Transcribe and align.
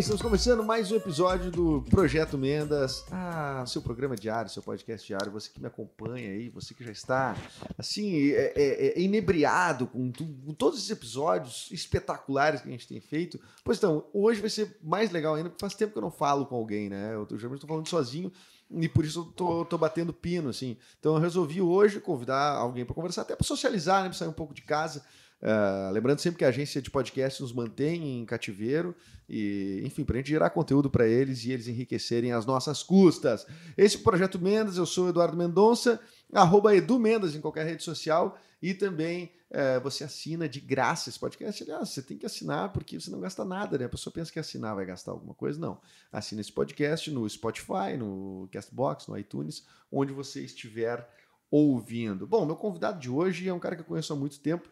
estamos 0.00 0.22
começando 0.22 0.64
mais 0.64 0.90
um 0.90 0.96
episódio 0.96 1.50
do 1.50 1.82
Projeto 1.90 2.38
Mendas, 2.38 3.04
ah, 3.12 3.62
seu 3.66 3.82
programa 3.82 4.16
diário, 4.16 4.50
seu 4.50 4.62
podcast 4.62 5.06
diário, 5.06 5.30
você 5.30 5.50
que 5.50 5.60
me 5.60 5.66
acompanha 5.66 6.30
aí, 6.30 6.48
você 6.48 6.72
que 6.72 6.82
já 6.82 6.90
está, 6.90 7.36
assim, 7.76 8.30
é, 8.30 8.52
é- 8.56 8.98
é 8.98 9.00
inebriado 9.00 9.86
com, 9.86 10.10
com 10.10 10.54
todos 10.54 10.78
esses 10.78 10.90
episódios 10.90 11.68
espetaculares 11.70 12.62
que 12.62 12.68
a 12.68 12.72
gente 12.72 12.88
tem 12.88 12.98
feito. 13.00 13.38
Pois 13.62 13.76
então, 13.78 14.06
hoje 14.12 14.40
vai 14.40 14.48
ser 14.50 14.78
mais 14.82 15.10
legal 15.10 15.34
ainda, 15.34 15.50
porque 15.50 15.60
faz 15.60 15.74
tempo 15.74 15.92
que 15.92 15.98
eu 15.98 16.02
não 16.02 16.10
falo 16.10 16.46
com 16.46 16.56
alguém, 16.56 16.88
né? 16.88 17.14
Eu 17.14 17.26
geralmente 17.36 17.58
estou 17.58 17.68
falando 17.68 17.88
sozinho 17.88 18.32
e 18.70 18.88
por 18.88 19.04
isso 19.04 19.20
eu 19.20 19.24
tô, 19.26 19.64
tô 19.66 19.76
batendo 19.76 20.12
pino, 20.14 20.48
assim. 20.48 20.76
Então 20.98 21.14
eu 21.14 21.20
resolvi 21.20 21.60
hoje 21.60 22.00
convidar 22.00 22.54
alguém 22.54 22.84
para 22.86 22.94
conversar, 22.94 23.22
até 23.22 23.36
para 23.36 23.46
socializar, 23.46 24.02
né? 24.02 24.08
Para 24.08 24.18
sair 24.18 24.28
um 24.28 24.32
pouco 24.32 24.54
de 24.54 24.62
casa. 24.62 25.04
Ah, 25.42 25.90
lembrando 25.92 26.18
sempre 26.18 26.38
que 26.38 26.44
a 26.44 26.48
agência 26.48 26.82
de 26.82 26.90
podcast 26.90 27.40
nos 27.40 27.52
mantém 27.52 28.20
em 28.20 28.26
cativeiro 28.26 28.94
e, 29.28 29.80
enfim, 29.84 30.04
para 30.04 30.16
a 30.16 30.18
gente 30.18 30.28
gerar 30.28 30.50
conteúdo 30.50 30.90
para 30.90 31.06
eles 31.06 31.44
e 31.44 31.52
eles 31.52 31.66
enriquecerem 31.66 32.32
as 32.32 32.44
nossas 32.44 32.82
custas. 32.82 33.46
Esse 33.76 33.96
é 33.96 34.00
o 34.00 34.02
Projeto 34.02 34.38
Mendas, 34.38 34.76
eu 34.76 34.86
sou 34.86 35.06
o 35.06 35.08
Eduardo 35.08 35.36
Mendonça, 35.36 36.00
arroba 36.32 36.74
Edu 36.74 36.98
Mendas 36.98 37.34
em 37.34 37.40
qualquer 37.40 37.66
rede 37.66 37.82
social 37.82 38.38
e 38.60 38.74
também 38.74 39.32
eh, 39.50 39.80
você 39.80 40.04
assina 40.04 40.46
de 40.46 40.60
graça 40.60 41.08
esse 41.08 41.18
podcast. 41.18 41.62
Aliás, 41.62 41.88
você 41.88 42.02
tem 42.02 42.18
que 42.18 42.26
assinar 42.26 42.72
porque 42.72 43.00
você 43.00 43.10
não 43.10 43.20
gasta 43.20 43.44
nada, 43.44 43.78
né? 43.78 43.86
A 43.86 43.88
pessoa 43.88 44.12
pensa 44.12 44.30
que 44.30 44.38
assinar 44.38 44.74
vai 44.74 44.84
gastar 44.84 45.12
alguma 45.12 45.32
coisa, 45.32 45.58
não. 45.58 45.80
Assina 46.12 46.42
esse 46.42 46.52
podcast 46.52 47.10
no 47.10 47.28
Spotify, 47.28 47.96
no 47.98 48.48
Castbox, 48.52 49.06
no 49.08 49.16
iTunes, 49.16 49.64
onde 49.90 50.12
você 50.12 50.44
estiver 50.44 51.08
ouvindo. 51.50 52.26
Bom, 52.26 52.44
meu 52.44 52.54
convidado 52.54 53.00
de 53.00 53.10
hoje 53.10 53.48
é 53.48 53.52
um 53.52 53.58
cara 53.58 53.74
que 53.74 53.82
eu 53.82 53.86
conheço 53.86 54.12
há 54.12 54.16
muito 54.16 54.38
tempo, 54.38 54.68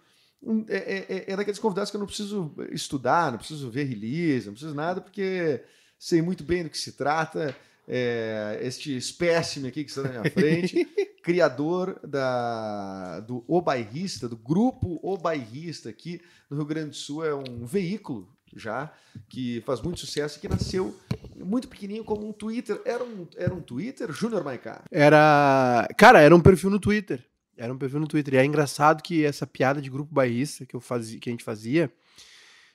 é, 0.68 0.76
é- 0.76 1.06
é- 1.16 1.32
é 1.32 1.36
daqueles 1.36 1.58
convidados 1.58 1.90
que 1.90 1.96
eu 1.96 2.00
não 2.00 2.06
preciso 2.06 2.54
estudar, 2.70 3.30
não 3.32 3.38
preciso 3.38 3.70
ver 3.70 3.84
release, 3.84 4.46
não 4.46 4.52
preciso 4.54 4.74
nada, 4.74 5.00
porque 5.00 5.62
sei 5.98 6.22
muito 6.22 6.44
bem 6.44 6.64
do 6.64 6.70
que 6.70 6.78
se 6.78 6.92
trata. 6.92 7.54
É, 7.90 8.58
este 8.62 8.94
espécime 8.96 9.68
aqui 9.68 9.82
que 9.82 9.88
está 9.90 10.02
na 10.02 10.10
minha 10.10 10.30
frente, 10.30 10.84
criador 11.24 11.98
da, 12.06 13.20
do 13.20 13.42
O 13.48 13.62
Bairrista, 13.62 14.28
do 14.28 14.36
grupo 14.36 15.00
O 15.02 15.16
Bairrista 15.16 15.88
aqui 15.88 16.20
no 16.50 16.58
Rio 16.58 16.66
Grande 16.66 16.90
do 16.90 16.96
Sul, 16.96 17.24
é 17.24 17.34
um 17.34 17.64
veículo 17.64 18.28
já 18.54 18.92
que 19.28 19.62
faz 19.66 19.80
muito 19.80 20.00
sucesso 20.00 20.36
e 20.38 20.40
que 20.40 20.48
nasceu 20.48 20.94
muito 21.36 21.68
pequenininho 21.68 22.04
como 22.04 22.26
um 22.28 22.32
Twitter. 22.32 22.80
Era 22.84 23.04
um, 23.04 23.26
era 23.36 23.54
um 23.54 23.60
Twitter, 23.60 24.10
Júnior 24.12 24.44
Maiká. 24.44 24.82
Era. 24.90 25.86
Cara, 25.96 26.20
era 26.20 26.34
um 26.34 26.40
perfil 26.40 26.70
no 26.70 26.78
Twitter. 26.80 27.24
Era 27.58 27.72
um 27.72 27.76
perfil 27.78 28.00
no 28.00 28.06
Twitter. 28.08 28.34
E 28.34 28.36
é 28.38 28.44
engraçado 28.44 29.02
que 29.02 29.24
essa 29.24 29.46
piada 29.46 29.82
de 29.82 29.90
grupo 29.90 30.14
bairrista 30.14 30.64
que, 30.64 30.74
eu 30.76 30.80
fazia, 30.80 31.18
que 31.18 31.28
a 31.28 31.32
gente 31.32 31.44
fazia, 31.44 31.92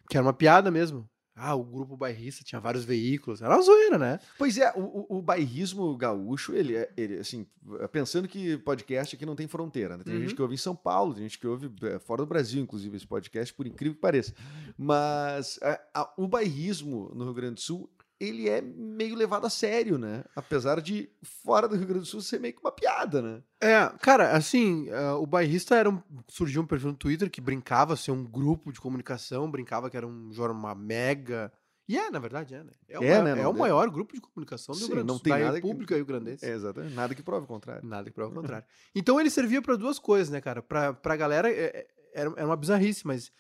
que 0.10 0.18
era 0.18 0.26
uma 0.26 0.34
piada 0.34 0.70
mesmo. 0.70 1.10
Ah, 1.36 1.56
o 1.56 1.64
grupo 1.64 1.98
bairrista 1.98 2.44
tinha 2.44 2.62
vários 2.62 2.84
veículos. 2.86 3.42
Era 3.42 3.56
uma 3.56 3.62
zoeira, 3.64 3.98
né? 3.98 4.20
Pois 4.38 4.56
é, 4.56 4.72
o, 4.76 4.82
o, 5.10 5.18
o 5.18 5.22
bairrismo 5.24 5.98
gaúcho, 5.98 6.54
ele 6.54 6.76
é, 6.76 6.92
ele, 6.96 7.16
assim, 7.18 7.48
pensando 7.92 8.28
que 8.28 8.56
podcast 8.60 9.16
aqui 9.16 9.26
não 9.26 9.36
tem 9.36 9.48
fronteira, 9.48 9.98
né? 9.98 10.04
Tem 10.04 10.14
Uhum. 10.14 10.22
gente 10.22 10.36
que 10.36 10.42
ouve 10.44 10.54
em 10.54 10.58
São 10.58 10.76
Paulo, 10.76 11.16
tem 11.16 11.24
gente 11.24 11.40
que 11.40 11.48
ouve 11.48 11.72
é, 11.84 11.98
fora 11.98 12.22
do 12.22 12.28
Brasil, 12.28 12.62
inclusive, 12.62 12.96
esse 12.98 13.08
podcast, 13.08 13.52
por 13.52 13.66
incrível 13.66 13.96
que 13.96 14.02
pareça. 14.02 14.32
Mas 14.78 15.58
a- 15.64 15.80
a- 15.94 16.14
o 16.18 16.28
bairrismo 16.28 17.12
no 17.16 17.24
Rio 17.24 17.34
Grande 17.34 17.56
do 17.56 17.62
Sul, 17.62 17.90
ele 18.24 18.50
é 18.50 18.62
meio 18.62 19.16
levado 19.16 19.46
a 19.46 19.50
sério, 19.50 19.98
né? 19.98 20.24
Apesar 20.36 20.80
de, 20.82 21.10
fora 21.44 21.68
do 21.68 21.76
Rio 21.76 21.86
Grande 21.88 22.02
do 22.02 22.06
Sul, 22.06 22.22
ser 22.22 22.40
meio 22.40 22.54
que 22.54 22.60
uma 22.62 22.72
piada, 22.72 23.22
né? 23.22 23.42
É, 23.62 23.88
cara, 24.02 24.32
assim, 24.32 24.90
ah, 24.92 25.16
o 25.18 25.26
bairrista 25.26 25.76
era 25.76 25.90
um, 25.90 26.02
surgiu 26.28 26.62
um 26.62 26.66
perfil 26.66 26.90
no 26.90 26.96
Twitter 26.98 27.30
que 27.30 27.42
brincava 27.42 27.96
ser 27.96 28.12
um 28.12 28.24
grupo 28.24 28.72
de 28.72 28.80
comunicação, 28.82 29.50
brincava 29.52 29.90
que 29.90 29.98
era 29.98 30.08
um 30.08 30.32
jornal, 30.32 30.58
uma 30.58 30.76
mega. 30.76 31.52
E 31.88 31.98
é, 31.98 32.10
na 32.10 32.18
verdade, 32.20 32.56
é, 32.56 32.64
né? 32.64 32.72
É 32.88 32.98
o, 32.98 33.04
É, 33.04 33.08
maior, 33.10 33.24
né, 33.24 33.32
é 33.32 33.44
não 33.44 33.52
o 33.52 33.56
é? 33.56 33.60
maior 33.60 33.90
grupo 33.90 34.14
de 34.14 34.22
comunicação 34.22 34.74
do 34.74 34.78
Sim, 34.80 34.86
Rio 34.86 34.92
Grande 34.96 35.06
do 35.06 35.08
não 35.10 35.16
Sul, 35.16 35.24
tem 35.24 35.34
da 35.34 35.40
nada 35.40 35.60
que- 35.62 35.68
República 35.68 35.96
Rio 35.96 36.06
Grandense. 36.06 36.46
É, 36.46 36.50
exatamente. 36.54 36.94
Nada 36.96 37.14
que 37.14 37.22
prove 37.22 37.44
o 37.44 37.48
contrário. 37.48 37.86
Nada 37.88 38.10
que 38.10 38.16
prova 38.16 38.32
o 38.32 38.36
contrário. 38.36 38.66
Então 38.96 39.20
ele 39.20 39.30
servia 39.30 39.62
para 39.62 39.76
duas 39.76 40.00
coisas, 40.00 40.30
né, 40.30 40.40
cara? 40.40 40.62
Pra, 40.62 40.94
pra 40.94 41.16
galera, 41.18 41.50
é- 41.52 41.56
é- 41.66 41.88
era 42.16 42.46
uma 42.46 42.56
bizarrice, 42.56 43.06
mas 43.06 43.32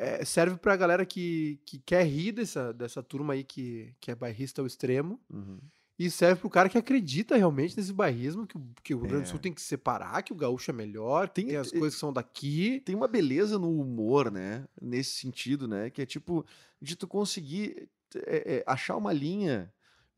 é, 0.00 0.24
serve 0.24 0.56
pra 0.56 0.76
galera 0.76 1.04
que, 1.04 1.60
que 1.66 1.78
quer 1.78 2.04
rir 2.06 2.32
dessa, 2.32 2.72
dessa 2.72 3.02
turma 3.02 3.34
aí 3.34 3.44
que, 3.44 3.94
que 4.00 4.10
é 4.10 4.14
bairrista 4.14 4.60
ao 4.62 4.66
extremo. 4.66 5.20
Uhum. 5.28 5.58
E 5.98 6.08
serve 6.10 6.40
pro 6.40 6.48
cara 6.48 6.68
que 6.70 6.78
acredita 6.78 7.36
realmente 7.36 7.76
nesse 7.76 7.92
bairrismo, 7.92 8.46
que, 8.46 8.56
o- 8.56 8.66
que 8.82 8.94
o 8.94 9.00
Rio 9.00 9.08
Grande 9.08 9.24
do 9.24 9.28
É. 9.28 9.30
Sul 9.30 9.38
tem 9.38 9.52
que 9.52 9.60
se 9.60 9.66
separar, 9.68 10.22
que 10.22 10.32
o 10.32 10.36
gaúcho 10.36 10.70
é 10.70 10.74
melhor, 10.74 11.28
Tem- 11.28 11.46
tem, 11.48 11.56
as 11.56 11.70
coisas 11.70 11.92
que 11.94 12.00
são 12.00 12.10
daqui. 12.10 12.80
tem 12.86 12.94
uma 12.96 13.06
beleza 13.06 13.58
no 13.58 13.78
humor, 13.78 14.30
né? 14.30 14.64
Nesse 14.80 15.10
sentido, 15.20 15.68
né? 15.68 15.90
Que 15.90 16.00
é 16.00 16.06
tipo 16.06 16.44
de 16.80 16.96
tu 16.96 17.06
conseguir 17.06 17.86
é, 18.26 18.56
é, 18.56 18.64
achar 18.66 18.96
uma 18.96 19.12
linha 19.12 19.70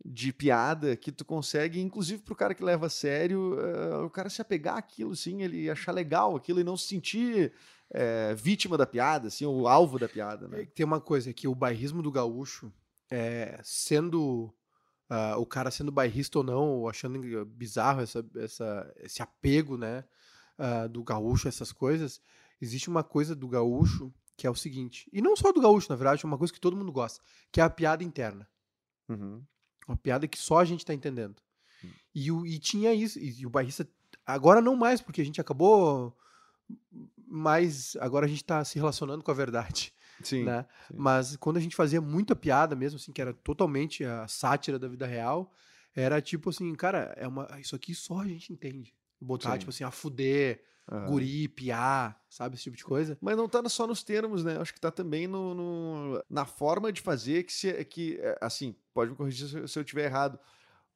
de 0.04 0.32
piada 0.32 0.97
que 0.97 1.10
tu 1.12 1.25
consegue, 1.25 1.81
inclusive 1.81 2.22
pro 2.22 2.34
cara 2.37 2.54
que 2.54 2.62
leva 2.64 2.87
a 2.87 2.91
sério, 2.91 3.56
eh, 3.60 3.97
o 4.04 4.10
cara 4.10 4.28
se 4.28 4.41
apegar 4.43 4.76
àquilo, 4.76 5.12
assim, 5.12 5.43
ele 5.43 5.70
achar 5.70 5.93
legal 5.93 6.34
aquilo 6.34 6.59
e 6.60 6.64
não 6.64 6.76
se 6.76 6.88
sentir 6.88 7.53
eh, 7.92 8.34
vítima 8.34 8.76
da 8.76 8.86
piada, 8.86 9.28
assim, 9.28 9.44
ou 9.44 9.69
alvo 9.69 9.98
da 9.98 10.08
piada, 10.08 10.47
É, 10.47 10.48
né? 10.48 10.64
Tem 10.75 10.84
uma 10.84 11.00
coisa 11.00 11.32
que 11.32 11.47
o 11.47 11.54
bairrismo 11.54 12.03
do 12.03 12.10
gaúcho, 12.10 12.72
é, 13.10 13.60
sendo 13.62 14.53
ah, 15.10 15.36
o 15.36 15.44
cara 15.44 15.70
sendo 15.70 15.92
bairrista 15.92 16.38
ou 16.38 16.44
não, 16.44 16.70
ou 16.70 16.88
achando 16.88 17.20
bizarro 17.44 18.00
essa, 18.00 18.25
essa- 18.36 18.94
esse 18.97 19.20
apego, 19.22 19.76
né, 19.76 20.04
ah, 20.56 20.86
do 20.86 21.04
gaúcho, 21.04 21.47
a 21.47 21.50
essas 21.50 21.70
coisas, 21.70 22.19
existe 22.60 22.88
uma 22.88 23.04
coisa 23.04 23.34
do 23.36 23.47
gaúcho 23.47 24.10
que 24.34 24.47
é 24.47 24.50
o 24.50 24.54
seguinte, 24.54 25.08
e 25.12 25.20
não 25.20 25.36
só 25.36 25.52
do 25.52 25.60
gaúcho, 25.60 25.88
na 25.91 25.97
verdade, 25.97 26.25
é 26.25 26.26
uma 26.26 26.38
coisa 26.38 26.52
que 26.52 26.58
todo 26.60 26.75
mundo 26.76 26.91
gosta, 26.91 27.22
que 27.52 27.60
é 27.60 27.62
a 27.64 27.69
piada 27.69 28.02
interna. 28.02 28.48
Uhum. 29.06 29.44
Uma 29.86 29.97
piada 29.98 30.26
que 30.26 30.38
só 30.38 30.58
a 30.58 30.64
gente 30.64 30.84
tá 30.84 30.94
entendendo. 30.94 31.36
Hum. 31.84 31.91
E, 32.14 32.32
o, 32.32 32.47
e 32.47 32.58
tinha 32.58 32.94
isso, 32.94 33.19
e, 33.19 33.41
e 33.41 33.47
o 33.47 33.50
bairrista, 33.50 33.86
agora 34.25 34.62
não 34.62 34.75
mais, 34.75 35.02
porque 35.02 35.20
a 35.20 35.25
gente 35.25 35.41
acabou 35.41 36.16
mais, 37.32 37.97
agora 38.00 38.26
a 38.26 38.28
gente 38.28 38.44
tá 38.44 38.62
se 38.65 38.78
relacionando 38.78 39.25
com 39.25 39.31
a 39.31 39.34
verdade 39.34 39.94
Sim. 40.22 40.44
né? 40.44 40.66
sim. 40.87 40.94
Mas 40.97 41.37
quando 41.37 41.56
a 41.56 41.60
gente 41.60 41.75
fazia 41.75 42.00
muita 42.00 42.37
piada 42.37 42.76
mesmo, 42.76 42.97
assim, 42.98 43.10
que 43.12 43.20
era 43.22 43.32
totalmente 43.32 44.04
a 44.04 44.28
sátira 44.28 44.78
da 44.78 44.87
vida 44.87 45.06
real, 45.06 45.53
era 45.94 46.20
tipo 46.20 46.50
assim, 46.50 46.75
cara, 46.75 47.12
é 47.16 47.26
uma, 47.26 47.48
isso 47.60 47.75
aqui 47.75 47.94
só 47.94 48.20
a 48.20 48.26
gente 48.28 48.53
entende. 48.53 48.94
Botar, 49.20 49.53
Sim. 49.53 49.59
tipo 49.59 49.70
assim, 49.70 49.84
a 49.84 49.91
fuder, 49.91 50.62
Aham. 50.91 51.06
guri, 51.06 51.48
piar, 51.48 52.20
sabe? 52.28 52.54
Esse 52.56 52.65
tipo 52.65 52.76
de 52.76 52.84
coisa. 52.84 53.16
Mas 53.20 53.37
não 53.37 53.49
tá 53.49 53.66
só 53.69 53.87
nos 53.87 54.03
termos, 54.03 54.43
né? 54.44 54.59
Acho 54.60 54.75
que 54.75 54.81
tá 54.81 54.91
também 54.91 55.26
no, 55.26 55.54
no- 55.54 56.25
na 56.28 56.44
forma 56.44 56.93
de 56.93 57.00
fazer 57.00 57.44
que, 57.44 57.53
se, 57.53 57.84
que 57.84 58.19
é, 58.20 58.37
assim, 58.41 58.75
pode 58.93 59.10
me 59.12 59.16
corrigir 59.16 59.49
se 59.69 59.78
eu 59.78 59.82
estiver 59.82 60.04
errado, 60.06 60.38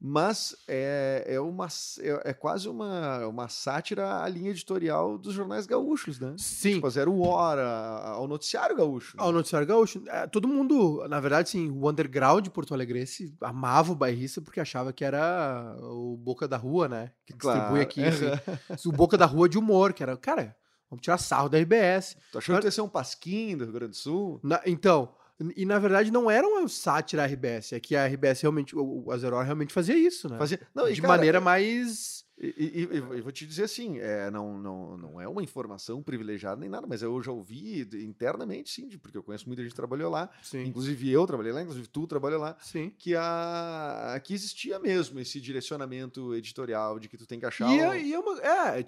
mas 0.00 0.54
é, 0.68 1.24
é, 1.26 1.40
uma, 1.40 1.66
é, 2.00 2.30
é 2.30 2.32
quase 2.34 2.68
uma, 2.68 3.26
uma 3.26 3.48
sátira 3.48 4.22
à 4.22 4.28
linha 4.28 4.50
editorial 4.50 5.16
dos 5.16 5.32
jornais 5.32 5.66
gaúchos, 5.66 6.20
né? 6.20 6.34
Sim. 6.38 6.74
Tipo, 6.74 6.90
Zero 6.90 7.18
Hora, 7.20 7.66
ao 8.04 8.28
noticiário 8.28 8.76
gaúcho. 8.76 9.16
né? 9.16 9.22
Ao 9.22 9.32
noticiário 9.32 9.66
gaúcho, 9.66 10.02
é, 10.06 10.26
todo 10.26 10.46
mundo, 10.46 11.06
na 11.08 11.18
verdade, 11.18 11.48
sim, 11.50 11.70
o 11.70 11.88
underground 11.88 12.44
de 12.44 12.50
Porto 12.50 12.74
Alegrense 12.74 13.34
amava 13.40 13.92
o 13.92 13.96
bairrista 13.96 14.40
porque 14.42 14.60
achava 14.60 14.92
que 14.92 15.04
era 15.04 15.76
o 15.80 16.16
boca 16.16 16.46
da 16.46 16.56
rua, 16.56 16.88
né? 16.88 17.10
Que 17.26 17.32
distribui 17.32 17.80
aqui, 17.80 18.04
assim, 18.04 18.26
o 18.88 18.92
boca 18.92 19.16
da 19.16 19.26
rua 19.26 19.48
de 19.48 19.58
humor, 19.58 19.92
que 19.92 20.02
era, 20.02 20.16
cara, 20.16 20.54
vamos 20.90 21.02
tirar 21.02 21.18
sarro 21.18 21.48
da 21.48 21.58
RBS. 21.58 22.16
Tu 22.32 22.38
achou 22.38 22.58
que 22.58 22.66
ia 22.66 22.70
ser 22.70 22.82
um 22.82 22.88
pasquim 22.88 23.56
do 23.56 23.64
Rio 23.64 23.72
Grande 23.72 23.90
do 23.92 23.96
Sul? 23.96 24.38
Na- 24.42 24.60
então, 24.66 25.08
e 25.56 25.66
na 25.66 25.78
verdade 25.78 26.10
não 26.10 26.30
era 26.30 26.46
uma 26.46 26.66
sátira 26.68 27.22
à 27.22 27.26
RBS, 27.26 27.72
é 27.74 27.80
que 27.80 27.94
a 27.94 28.06
RBS 28.06 28.40
realmente, 28.42 28.74
o, 28.76 29.10
Azeror 29.12 29.44
realmente 29.44 29.72
fazia 29.72 29.96
isso, 29.96 30.28
né? 30.28 30.38
Fazia... 30.38 30.60
Não, 30.74 30.88
e, 30.88 30.94
de 30.94 31.02
cara, 31.02 31.14
maneira 31.14 31.40
mais 31.40 32.24
E, 32.38 32.46
e- 32.48 32.96
e- 32.96 33.20
vou 33.22 33.32
te 33.32 33.46
dizer 33.46 33.64
assim, 33.64 33.98
é, 33.98 34.30
não, 34.30 34.58
não, 34.58 34.96
não 34.98 35.20
é 35.20 35.26
uma 35.28 35.42
informação 35.42 36.02
privilegiada 36.02 36.60
nem 36.60 36.68
nada, 36.68 36.86
mas 36.86 37.02
eu 37.02 37.22
já 37.22 37.32
ouvi 37.32 37.80
internamente, 38.04 38.70
sim, 38.70 38.88
porque 38.98 39.16
eu 39.16 39.22
conheço 39.22 39.46
muita 39.46 39.62
gente 39.62 39.70
que 39.72 39.76
trabalhou 39.76 40.10
lá, 40.10 40.28
Sim. 40.42 40.64
inclusive 40.64 41.10
eu 41.10 41.26
trabalhei 41.26 41.52
lá, 41.52 41.62
inclusive 41.62 41.88
tu 41.88 42.06
trabalhou 42.06 42.40
lá, 42.40 42.56
Sim. 42.60 42.92
que, 42.98 43.14
a, 43.14 44.20
que 44.24 44.34
existia 44.34 44.78
mesmo 44.78 45.18
esse 45.20 45.40
direcionamento 45.40 46.34
editorial 46.34 46.98
de 46.98 47.08
que 47.08 47.16
tu 47.16 47.26
tem 47.26 47.38
que 47.40 47.46
achar 47.46 47.70
E, 47.70 47.80
o- 47.80 47.92
é- 47.92 48.02
e 48.02 48.12
é 48.14 48.18
uma, 48.18 48.38
é, 48.40 48.86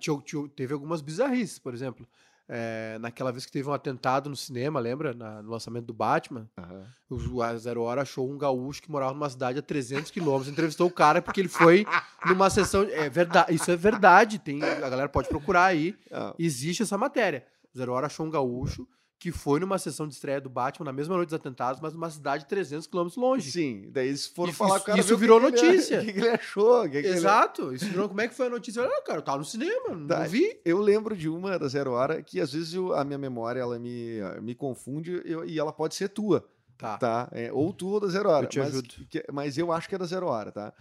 teve 0.55 0.73
algumas 0.75 1.01
bizarrices, 1.01 1.59
por 1.59 1.73
exemplo. 1.75 2.07
É, 2.51 2.97
naquela 3.01 3.31
vez 3.31 3.45
que 3.45 3.53
teve 3.53 3.69
um 3.69 3.73
atentado 3.75 4.31
no 4.31 4.37
cinema, 4.37 4.81
lembra? 4.81 5.13
Na- 5.13 5.43
no 5.43 5.51
lançamento 5.51 5.85
do 5.85 5.93
Batman, 5.93 6.49
Aham. 6.59 6.87
o 7.11 7.43
a 7.43 7.55
Zero 7.59 7.83
Hora 7.83 8.01
achou 8.03 8.31
um 8.31 8.39
gaúcho 8.39 8.81
que 8.83 8.91
morava 8.91 9.13
numa 9.13 9.29
cidade 9.29 9.59
a 9.59 9.63
300 9.63 10.11
quilômetros, 10.11 10.49
entrevistou 10.51 10.87
o 10.87 10.91
cara 10.91 11.21
porque 11.21 11.41
ele 11.41 11.49
foi 11.49 11.85
numa 12.25 12.49
sessão. 12.49 12.85
É 12.85 13.11
verdade, 13.11 13.55
isso 13.55 13.71
é 13.71 13.77
verdade, 13.77 14.39
tem, 14.39 14.63
a 14.63 14.89
galera 14.89 15.09
pode 15.11 15.29
procurar 15.29 15.65
aí. 15.67 15.95
Ah, 16.11 16.35
Existe 16.39 16.83
essa 16.83 16.97
matéria. 16.97 17.45
O 17.75 17.79
Zero 17.79 17.93
Hora 17.93 18.07
achou 18.07 18.25
um 18.25 18.31
gaúcho 18.31 18.89
que 19.21 19.33
foi 19.33 19.59
numa 19.59 19.79
sessão 19.79 20.07
de 20.07 20.15
estreia 20.15 20.41
do 20.41 20.49
Batman 20.49 20.85
na 20.85 20.93
mesma 20.93 21.17
noite 21.17 21.31
dos 21.31 21.35
atentados, 21.35 21.81
mas 21.81 21.93
numa 21.93 22.09
cidade 22.09 22.47
300 22.47 22.87
quilômetros 22.87 23.17
longe. 23.21 23.51
Sim, 23.51 23.89
daí 23.91 24.07
eles 24.09 24.27
foram 24.29 24.51
Isso- 24.51 24.59
falar 24.59 24.77
isso- 24.77 24.85
com 24.85 24.91
o 24.91 24.95
cara. 24.95 25.01
isso 25.01 25.17
virou 25.17 25.41
que 25.41 25.51
notícia. 25.51 26.01
O 26.01 26.05
que, 26.07 26.13
que 26.13 26.19
ele 26.21 26.29
achou? 26.29 26.83
que 26.85 26.91
que 26.91 26.97
ele- 26.99 27.09
Exato. 27.09 27.75
Isso 27.75 27.87
virou- 27.87 28.09
como 28.09 28.21
é 28.21 28.29
que 28.29 28.35
foi 28.35 28.47
a 28.47 28.51
notícia? 28.51 28.83
Ah, 28.85 29.03
cara, 29.03 29.19
eu 29.19 29.23
tava 29.23 29.39
no 29.39 29.45
cinema, 29.45 29.89
não 29.97 30.07
Tá. 30.07 30.23
vi. 30.25 30.61
Eu 30.65 30.79
lembro 30.79 31.17
de 31.17 31.29
uma 31.29 31.59
da 31.59 31.67
Zero 31.67 31.91
Hora 31.93 32.23
que 32.23 32.41
às 32.41 32.53
vezes 32.53 32.75
eu- 32.75 32.95
a 32.95 33.03
minha 33.05 33.19
memória 33.19 33.61
ela 33.61 33.77
me, 33.79 34.19
me 34.41 34.55
confunde 34.55 35.21
eu- 35.25 35.45
e 35.45 35.59
ela 35.59 35.73
pode 35.73 35.97
ser 35.97 36.09
tua, 36.11 36.45
Tá. 36.79 36.97
tá? 36.97 37.29
É, 37.33 37.53
ou 37.53 37.73
tua 37.73 37.95
ou 37.95 38.01
da 38.01 38.07
Zero 38.07 38.29
Hora. 38.31 38.45
Eu 38.45 38.49
te 38.49 38.61
mas, 38.61 38.69
ajudo. 38.69 38.89
que- 39.11 39.25
mas 39.33 39.59
eu 39.59 39.73
acho 39.73 39.89
que 39.89 39.97
é 39.97 39.99
da 39.99 40.07
Zero 40.07 40.27
Hora, 40.27 40.53
tá? 40.53 40.73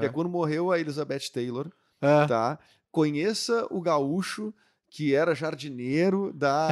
Que 0.00 0.06
é 0.06 0.08
quando 0.08 0.28
morreu 0.28 0.72
a 0.72 0.80
Elizabeth 0.80 1.30
Taylor, 1.32 1.70
Ah. 2.02 2.26
tá? 2.26 2.58
Conheça 2.90 3.66
o 3.70 3.80
gaúcho 3.80 4.52
que 4.94 5.12
era 5.12 5.34
jardineiro 5.34 6.32
da. 6.32 6.68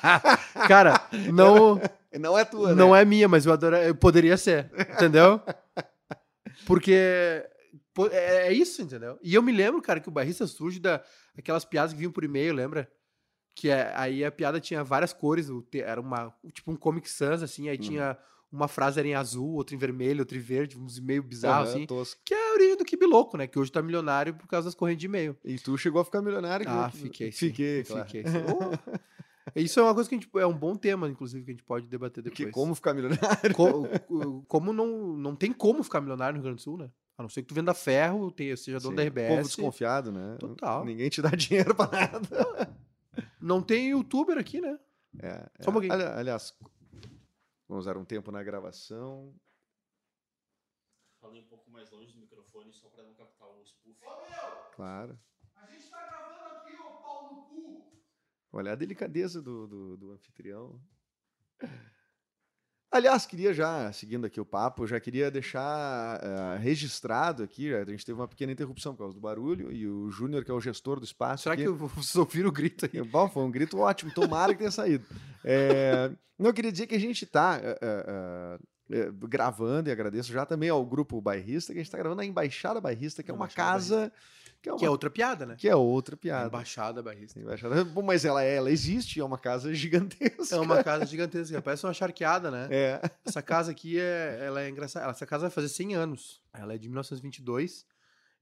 Cara, 0.66 0.98
não, 1.30 1.78
Não 2.18 2.38
é 2.38 2.42
tua, 2.42 2.74
não 2.74 2.92
né? 2.92 3.02
é 3.02 3.04
minha, 3.04 3.28
mas 3.28 3.44
eu 3.44 3.52
adoro, 3.52 3.76
eu 3.76 3.94
poderia 3.94 4.38
ser, 4.38 4.70
entendeu? 4.94 5.38
Porque 6.66 6.92
é, 8.10 8.46
é 8.48 8.52
isso, 8.54 8.80
entendeu? 8.80 9.18
E 9.22 9.34
eu 9.34 9.42
me 9.42 9.52
lembro, 9.52 9.82
cara, 9.82 10.00
que 10.00 10.08
o 10.08 10.12
barrista 10.12 10.46
surge 10.46 10.80
da 10.80 11.02
aquelas 11.36 11.66
piadas 11.66 11.92
que 11.92 11.98
vinham 11.98 12.10
por 12.10 12.24
e-mail, 12.24 12.54
lembra? 12.54 12.90
Que 13.54 13.68
é, 13.68 13.92
aí 13.94 14.24
a 14.24 14.32
piada 14.32 14.58
tinha 14.58 14.82
várias 14.82 15.12
cores, 15.12 15.48
era 15.74 16.00
uma 16.00 16.32
tipo 16.54 16.72
um 16.72 16.76
Comic 16.76 17.10
Sans 17.10 17.42
assim, 17.42 17.68
aí 17.68 17.76
Uhum. 17.76 17.82
tinha 17.82 18.18
uma 18.50 18.66
frase 18.68 18.98
era 18.98 19.08
em 19.08 19.14
azul, 19.14 19.54
outra 19.54 19.74
em 19.74 19.78
vermelho, 19.78 20.20
outra 20.20 20.36
em 20.36 20.40
verde, 20.40 20.78
uns 20.78 20.96
e-mail 20.98 21.22
bizarros 21.22 21.68
Aham, 21.70 21.76
assim, 21.78 21.86
tosco. 21.86 22.20
que 22.24 22.32
é 22.34 22.50
a 22.50 22.54
origem 22.54 22.76
do 22.76 22.84
Kibi 22.84 23.06
Louco, 23.06 23.36
né? 23.36 23.46
Que 23.46 23.58
hoje 23.58 23.70
tá 23.70 23.82
milionário 23.82 24.34
por 24.34 24.46
causa 24.46 24.66
das 24.66 24.74
correntes 24.74 25.00
de 25.00 25.06
e-mail. 25.06 25.36
E 25.44 25.58
tu 25.58 25.76
chegou 25.76 26.00
a 26.00 26.04
ficar 26.04 26.22
milionário? 26.22 26.64
que 26.66 26.72
Ah, 26.72 26.90
eu- 26.92 26.98
fiquei. 27.00 27.30
sim. 27.32 27.48
Fiquei, 27.48 27.84
claro. 27.84 28.04
Fiquei. 28.06 28.24
sim. 28.24 28.38
Isso 29.56 29.80
é 29.80 29.82
uma 29.82 29.94
coisa 29.94 30.08
que 30.08 30.14
a 30.14 30.18
gente, 30.18 30.30
é 30.36 30.46
um 30.46 30.56
bom 30.56 30.76
tema, 30.76 31.08
inclusive, 31.08 31.42
que 31.44 31.50
a 31.50 31.54
gente 31.54 31.64
pode 31.64 31.86
debater 31.86 32.22
depois. 32.22 32.36
Que 32.36 32.50
como 32.50 32.74
ficar 32.74 32.92
milionário? 32.94 33.54
Co- 33.54 33.88
como 34.46 34.72
não, 34.72 35.16
não 35.16 35.34
tem 35.34 35.52
como 35.52 35.82
ficar 35.82 36.00
milionário 36.00 36.34
no 36.34 36.38
Rio 36.40 36.44
Grande 36.44 36.56
do 36.60 36.62
Sul, 36.62 36.76
né? 36.76 36.90
A 37.16 37.22
não 37.22 37.28
ser 37.30 37.42
que 37.42 37.48
tu 37.48 37.54
venda 37.54 37.74
ferro, 37.74 38.30
tenha, 38.30 38.56
seja 38.56 38.78
dono 38.78 38.94
da 38.94 39.02
Sim, 39.02 39.08
RBS. 39.08 39.28
Povo 39.28 39.42
desconfiado, 39.42 40.12
né? 40.12 40.36
Total. 40.38 40.84
Ninguém 40.84 41.08
te 41.08 41.20
dá 41.22 41.30
dinheiro 41.34 41.74
pra 41.74 41.86
nada. 41.90 42.76
Não 43.40 43.60
tem 43.62 43.88
youtuber 43.90 44.38
aqui, 44.38 44.60
né? 44.60 44.78
É, 45.20 45.46
Só 45.60 45.70
um 45.70 45.72
pouquinho. 45.72 45.94
ali- 45.94 46.04
aliás, 46.04 46.54
vamos 47.68 47.84
usar 47.84 47.96
um 47.96 48.04
tempo 48.04 48.32
na 48.32 48.42
gravação. 48.42 49.38
Falei 51.20 51.42
um 51.42 51.48
pouco 51.48 51.70
mais 51.70 51.90
longe 51.90 52.12
do 52.12 52.20
microfone 52.20 52.72
só 52.72 52.88
pra 52.88 53.02
não 53.02 53.14
captar 53.14 53.48
o 53.48 53.62
spoof. 53.64 54.00
Claro. 54.74 55.18
A 55.54 55.66
gente 55.66 55.90
tá 55.90 56.06
gravando 56.06 56.56
aqui, 56.56 56.76
ô 56.76 56.90
pau 57.02 57.34
no 57.34 57.42
cu. 57.48 58.04
Olha 58.52 58.72
a 58.72 58.76
delicadeza 58.76 59.42
do, 59.42 59.66
do, 59.66 59.96
do 59.96 60.12
anfitrião. 60.12 60.80
Aliás, 62.98 63.24
queria 63.26 63.54
já, 63.54 63.92
seguindo 63.92 64.26
aqui 64.26 64.40
o 64.40 64.44
papo, 64.44 64.84
já 64.84 64.98
queria 64.98 65.30
deixar 65.30 66.20
eh, 66.20 66.58
registrado 66.58 67.44
aqui, 67.44 67.72
a 67.72 67.84
gente 67.84 68.04
teve 68.04 68.18
uma 68.18 68.26
pequena 68.26 68.50
interrupção 68.50 68.92
por 68.92 68.98
causa 68.98 69.14
do 69.14 69.20
barulho, 69.20 69.70
e 69.70 69.86
o 69.86 70.10
Júnior, 70.10 70.44
que 70.44 70.50
é 70.50 70.54
o 70.54 70.60
gestor 70.60 70.98
do 70.98 71.04
espaço. 71.04 71.44
Será 71.44 71.54
aqui, 71.54 71.62
que 71.62 71.68
vocês 71.70 72.16
ouviram 72.16 72.48
o 72.48 72.52
grito 72.52 72.86
aí? 72.92 73.00
Bom, 73.00 73.28
foi 73.28 73.44
um 73.44 73.52
grito 73.52 73.78
ótimo, 73.78 74.10
tomara 74.12 74.52
que 74.52 74.58
tenha 74.58 74.72
saído. 74.72 75.06
É, 75.44 76.10
não, 76.36 76.50
eu 76.50 76.52
queria 76.52 76.72
dizer 76.72 76.88
que 76.88 76.96
a 76.96 76.98
gente 76.98 77.22
está 77.22 77.60
gravando, 79.28 79.88
e 79.88 79.92
agradeço 79.92 80.32
já 80.32 80.44
também 80.44 80.68
ao 80.68 80.84
grupo 80.84 81.20
bairrista, 81.20 81.72
que 81.72 81.78
a 81.78 81.82
gente 81.82 81.86
está 81.88 81.98
gravando 81.98 82.20
na 82.20 82.26
Embaixada 82.26 82.80
Bairrista, 82.80 83.22
que 83.22 83.30
é 83.30 83.34
uma 83.34 83.44
Embaixada 83.44 83.70
casa. 83.70 84.12
Que 84.68 84.70
é, 84.70 84.72
uma, 84.72 84.78
Que 84.78 84.84
é 84.86 84.90
outra 84.90 85.10
piada, 85.10 85.46
né? 85.46 85.56
que 85.56 85.68
é 85.68 85.74
outra 85.74 86.16
piada. 86.16 86.48
Embaixada 86.48 87.02
barrista. 87.02 87.38
Embaixada. 87.38 87.84
Bom, 87.84 88.02
mas 88.02 88.24
ela, 88.24 88.42
é- 88.42 88.56
ela 88.56 88.70
existe, 88.70 89.20
é 89.20 89.24
uma 89.24 89.38
casa 89.38 89.72
gigantesca. 89.74 90.54
É 90.54 90.60
uma 90.60 90.82
casa 90.82 91.06
gigantesca, 91.06 91.62
parece 91.62 91.84
uma 91.86 91.94
charqueada, 91.94 92.50
né? 92.50 92.68
É. 92.70 93.00
Essa 93.24 93.42
casa 93.42 93.70
aqui 93.70 93.98
é, 93.98 94.38
ela 94.42 94.62
é 94.62 94.68
engraçada. 94.68 95.10
Essa 95.10 95.26
casa 95.26 95.42
vai 95.42 95.50
fazer 95.50 95.68
100 95.68 95.94
anos. 95.94 96.42
Ela 96.52 96.74
é 96.74 96.78
de 96.78 96.88
1922 96.88 97.86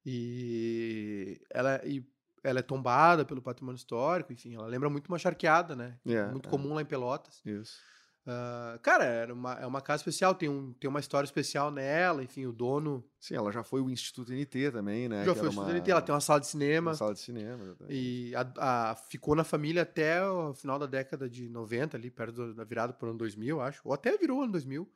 e 0.05 1.41
ela, 1.51 1.81
e 1.85 2.05
ela 2.43 2.61
é 2.61 2.63
tombada 2.63 3.25
pelo 3.25 3.43
patrimônio 3.43 3.77
histórico. 3.77 4.33
Enfim, 4.33 4.55
ela 4.55 4.67
lembra 4.67 4.89
muito 4.89 5.09
uma 5.09 5.19
charqueada, 5.19 5.75
né? 5.75 5.99
É, 6.07 6.27
muito 6.27 6.49
é. 6.49 6.51
comum 6.51 6.75
lá 6.75 6.83
em 6.83 6.87
Pelotas. 6.87 7.41
Isso. 7.45 7.79
Ah, 8.29 8.79
cara, 8.83 9.05
era 9.05 9.33
uma, 9.33 9.53
é 9.55 9.67
uma 9.67 9.81
casa 9.81 10.01
especial, 10.01 10.35
tem, 10.35 10.49
um, 10.49 10.73
tem 10.73 10.91
uma 10.91 10.99
história 10.99 11.25
especial 11.25 11.71
nela. 11.71 12.25
Enfim, 12.25 12.45
o 12.47 12.53
dono 12.53 13.05
Sim, 13.21 13.37
ela 13.37 13.53
já 13.53 13.63
foi 13.63 13.81
o 13.81 13.89
Instituto 13.89 14.33
NT 14.33 14.73
também, 14.73 15.09
né? 15.09 15.25
já 15.25 15.33
que 15.33 15.39
foi 15.39 15.49
era 15.49 15.57
uma- 15.57 15.63
estudante, 15.63 15.91
ela 15.91 16.03
tem 16.03 16.13
uma 16.15 16.21
sala 16.21 16.41
de 16.41 16.47
cinema. 16.49 16.91
uma 16.91 16.97
sala 16.97 17.15
de 17.15 17.21
cinema. 17.21 17.63
exatamente. 17.63 17.95
E 17.95 18.35
a- 18.35 18.91
a- 18.91 18.95
ficou 18.97 19.37
na 19.37 19.45
família 19.45 19.83
até 19.83 20.25
o 20.29 20.53
final 20.55 20.77
da 20.79 20.87
década 20.87 21.29
de 21.31 21.49
90, 21.49 21.97
ali, 21.97 22.11
perto 22.11 22.53
da 22.53 22.65
virada 22.65 22.93
pro 22.93 23.09
ano 23.11 23.19
2000, 23.19 23.61
acho. 23.61 23.81
Ou 23.85 23.95
até 23.95 24.17
virou 24.19 24.43
ano 24.43 24.51
2000. 24.53 24.91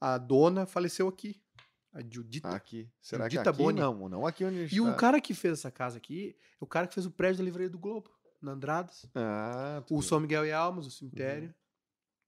A 0.00 0.16
dona 0.16 0.64
faleceu 0.64 1.06
aqui. 1.08 1.38
A 1.92 2.00
Judita. 2.08 2.48
Aqui. 2.48 2.88
Será 3.02 3.24
que 3.28 3.34
Judita 3.34 3.50
aqui? 3.50 3.58
Boni. 3.58 3.78
Não, 3.80 4.08
não 4.08 4.26
aqui 4.26 4.44
onde 4.44 4.56
a 4.58 4.62
gente 4.62 4.76
E 4.76 4.80
o 4.80 4.86
tá. 4.86 4.94
cara 4.94 5.20
que 5.20 5.34
fez 5.34 5.54
essa 5.58 5.70
casa 5.70 5.98
aqui 5.98 6.34
é 6.38 6.56
o 6.64 6.66
cara 6.66 6.86
que 6.86 6.94
fez 6.94 7.04
o 7.04 7.10
prédio 7.10 7.38
da 7.38 7.44
Livraria 7.44 7.68
do 7.68 7.78
Globo, 7.78 8.08
na 8.40 8.52
Andradas. 8.52 9.04
Ah, 9.14 9.82
O 9.90 10.00
São 10.00 10.18
Miguel 10.20 10.46
e 10.46 10.52
Almas, 10.52 10.86
o 10.86 10.90
cemitério. 10.90 11.52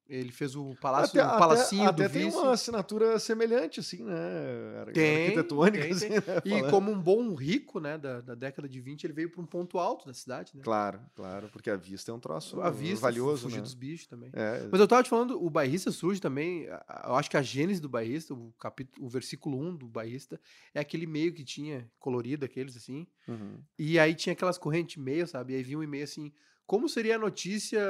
Ele 0.09 0.31
fez 0.31 0.55
o 0.55 0.75
palácio. 0.81 1.21
Até, 1.21 1.35
o 1.35 1.39
palacinho 1.39 1.89
até, 1.89 1.93
do 1.93 2.03
até 2.03 2.13
tem 2.13 2.27
vice. 2.27 2.37
uma 2.37 2.53
assinatura 2.53 3.19
semelhante, 3.19 3.81
assim, 3.81 4.03
né? 4.03 4.85
Tem, 4.93 5.25
Arquitetônica, 5.27 5.83
tem, 5.83 5.93
assim, 5.93 6.09
tem. 6.09 6.17
né? 6.21 6.43
E 6.45 6.51
Falando. 6.51 6.71
como 6.71 6.91
um 6.91 7.01
bom 7.01 7.35
rico, 7.35 7.81
né, 7.81 7.97
da, 7.97 8.21
da 8.21 8.35
década 8.35 8.69
de 8.69 8.81
20, 8.81 9.05
ele 9.05 9.13
veio 9.13 9.31
para 9.31 9.41
um 9.41 9.47
ponto 9.47 9.79
alto 9.79 10.07
da 10.07 10.13
cidade, 10.13 10.53
né? 10.55 10.63
Claro, 10.63 11.01
claro, 11.15 11.49
porque 11.53 11.71
a 11.71 11.77
vista 11.77 12.11
é 12.11 12.15
um 12.15 12.21
troço 12.21 12.61
A 12.61 12.69
vista, 12.71 13.01
valioso, 13.01 13.45
fugir 13.45 13.57
né? 13.57 13.63
dos 13.63 13.75
bichos 13.75 14.07
também. 14.07 14.31
É, 14.33 14.69
Mas 14.71 14.81
eu 14.81 14.89
tava 14.89 15.03
te 15.03 15.09
falando, 15.09 15.43
o 15.43 15.49
bairrista 15.49 15.91
surge 15.91 16.21
também, 16.21 16.65
eu 16.65 17.15
acho 17.15 17.31
que 17.31 17.37
a 17.37 17.43
gênese 17.43 17.81
do 17.81 17.89
bairrista, 17.89 18.35
o 18.35 18.53
capítulo, 18.59 19.07
o 19.07 19.09
versículo 19.09 19.59
1 19.59 19.77
do 19.77 19.89
bairrista, 19.89 20.41
é 20.75 20.81
aquele 20.81 21.05
e-mail 21.05 21.33
que 21.33 21.45
tinha, 21.45 21.91
colorido, 21.99 22.45
aqueles 22.45 22.77
assim, 22.77 23.07
uhum. 23.27 23.59
e 23.79 23.99
aí 23.99 24.15
tinha 24.15 24.33
aquelas 24.33 24.59
correntes 24.59 24.97
e-mail, 24.97 25.27
sabe? 25.27 25.53
E 25.53 25.57
aí 25.57 25.63
vinha 25.63 25.79
um 25.79 25.83
e-mail 25.83 26.05
assim, 26.05 26.33
como 26.73 26.89
seria 26.89 27.17
a 27.17 27.19
notícia 27.19 27.83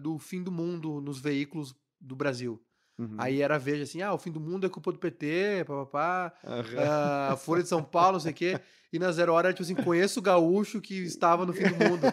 do 0.00 0.18
fim 0.18 0.42
do 0.42 0.50
mundo 0.50 0.98
nos 0.98 1.20
veículos 1.20 1.74
do 2.00 2.16
Brasil? 2.16 2.58
uhum. 2.98 3.14
Aí 3.18 3.42
era 3.42 3.58
veja 3.58 3.82
assim, 3.82 4.00
ah, 4.00 4.14
o 4.14 4.18
fim 4.18 4.32
do 4.32 4.40
mundo 4.40 4.64
é 4.64 4.70
culpa 4.70 4.90
do 4.90 4.98
PT, 4.98 5.66
papapá, 5.66 6.32
Aham. 6.42 7.32
a 7.32 7.36
Folha 7.36 7.62
de 7.62 7.68
São 7.68 7.82
Paulo, 7.82 8.14
não 8.14 8.20
sei 8.20 8.32
o 8.32 8.34
quê. 8.34 8.58
E 8.90 8.98
na 8.98 9.12
Zero 9.12 9.34
Hora 9.34 9.52
tipo 9.52 9.62
assim, 9.62 9.74
conheço 9.74 10.20
o 10.20 10.22
gaúcho 10.22 10.80
que 10.80 10.94
estava 11.02 11.44
no 11.44 11.52
fim 11.52 11.64
do 11.64 11.84
mundo. 11.84 12.06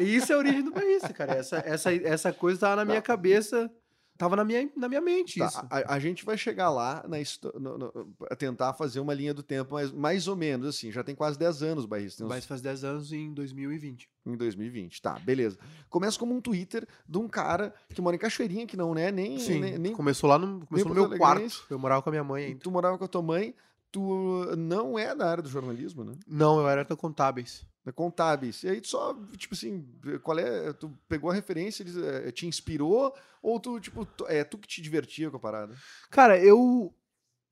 E 0.00 0.16
isso 0.16 0.32
é 0.32 0.34
a 0.34 0.38
origem 0.38 0.64
do 0.64 0.72
bairrista, 0.72 1.12
cara. 1.12 1.34
Essa, 1.34 1.58
essa, 1.64 1.94
essa 1.94 2.32
coisa 2.32 2.58
tava 2.58 2.76
na 2.76 2.84
minha 2.84 3.00
cabeça, 3.00 3.70
tava 4.18 4.34
na 4.36 4.44
minha, 4.44 4.68
na 4.76 4.88
minha 4.88 5.00
mente 5.00 5.38
Tá, 5.38 5.46
isso. 5.46 5.66
a, 5.70 5.94
a 5.94 5.98
gente 5.98 6.24
vai 6.24 6.36
chegar 6.36 6.68
lá 6.70 7.04
na 7.08 7.16
no- 7.58 7.78
no- 7.78 8.14
a 8.28 8.34
tentar 8.36 8.74
fazer 8.74 8.98
uma 9.00 9.14
linha 9.14 9.32
do 9.32 9.42
tempo, 9.42 9.74
mas 9.74 9.92
mais 9.92 10.26
ou 10.28 10.34
menos 10.36 10.66
assim, 10.66 10.90
já 10.92 11.02
tem 11.04 11.14
quase 11.14 11.38
10 11.38 11.62
anos 11.62 11.84
o 11.84 11.88
bairrista, 11.88 12.18
tem 12.18 12.26
uns 12.26 12.30
Mas 12.30 12.44
faz 12.44 12.60
10 12.60 12.82
anos 12.84 13.12
em 13.12 13.32
2020. 13.32 14.08
em 14.26 14.36
2020. 14.36 15.00
Tá, 15.00 15.18
beleza. 15.20 15.56
Começa 15.88 16.18
como 16.18 16.34
um 16.34 16.40
Twitter 16.40 16.86
de 17.08 17.16
um 17.16 17.26
cara 17.28 17.72
que 17.94 18.00
mora 18.02 18.16
em 18.16 18.18
Cachoeirinha, 18.18 18.66
que 18.66 18.76
não 18.76 18.94
é 18.98 19.10
nem. 19.10 19.38
Sim, 19.38 19.60
nem, 19.60 19.78
nem- 19.78 19.92
começou 19.94 20.28
lá 20.28 20.38
no, 20.38 20.66
começou 20.66 20.88
no 20.92 21.08
meu 21.08 21.16
quarto. 21.16 21.64
Eu 21.70 21.78
morava 21.78 22.02
com 22.02 22.10
a 22.10 22.12
minha 22.12 22.24
mãe 22.24 22.44
ainda. 22.46 22.60
tu 22.60 22.70
morava 22.70 22.98
com 22.98 23.04
a 23.04 23.08
tua 23.08 23.22
mãe, 23.22 23.54
tu 23.90 24.44
não 24.56 24.98
é 24.98 25.14
da 25.14 25.30
área 25.30 25.42
do 25.42 25.48
jornalismo, 25.48 26.04
né? 26.04 26.12
Não, 26.26 26.58
eu 26.60 26.68
era 26.68 26.84
da 26.84 26.94
contábeis. 26.96 27.66
Da 27.84 27.92
contábeis. 27.92 28.62
E 28.62 28.68
aí 28.68 28.80
tu 28.80 28.88
só, 28.88 29.14
tipo 29.36 29.54
assim, 29.54 29.86
qual 30.22 30.38
é. 30.38 30.72
Tu 30.74 30.90
pegou 31.08 31.30
a 31.30 31.34
referência, 31.34 31.84
eh, 32.26 32.30
te 32.32 32.46
inspirou, 32.46 33.14
ou 33.42 33.58
tu, 33.58 33.80
tipo, 33.80 34.04
tu- 34.04 34.26
é 34.26 34.44
tu 34.44 34.58
que 34.58 34.68
te 34.68 34.82
divertia 34.82 35.30
com 35.30 35.36
a 35.36 35.40
parada? 35.40 35.74
Cara, 36.10 36.38
eu 36.38 36.94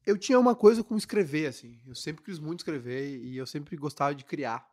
eu 0.07 0.16
tinha 0.16 0.38
uma 0.38 0.55
coisa 0.55 0.85
com 0.85 0.97
escrever, 0.97 1.47
assim. 1.47 1.81
Eu 1.87 1.95
sempre 1.95 2.23
quis 2.25 2.38
muito 2.38 2.61
escrever 2.61 3.09
e 3.19 3.37
eu 3.37 3.47
sempre 3.47 3.76
gostava 3.76 4.14
de 4.14 4.25
criar. 4.25 4.64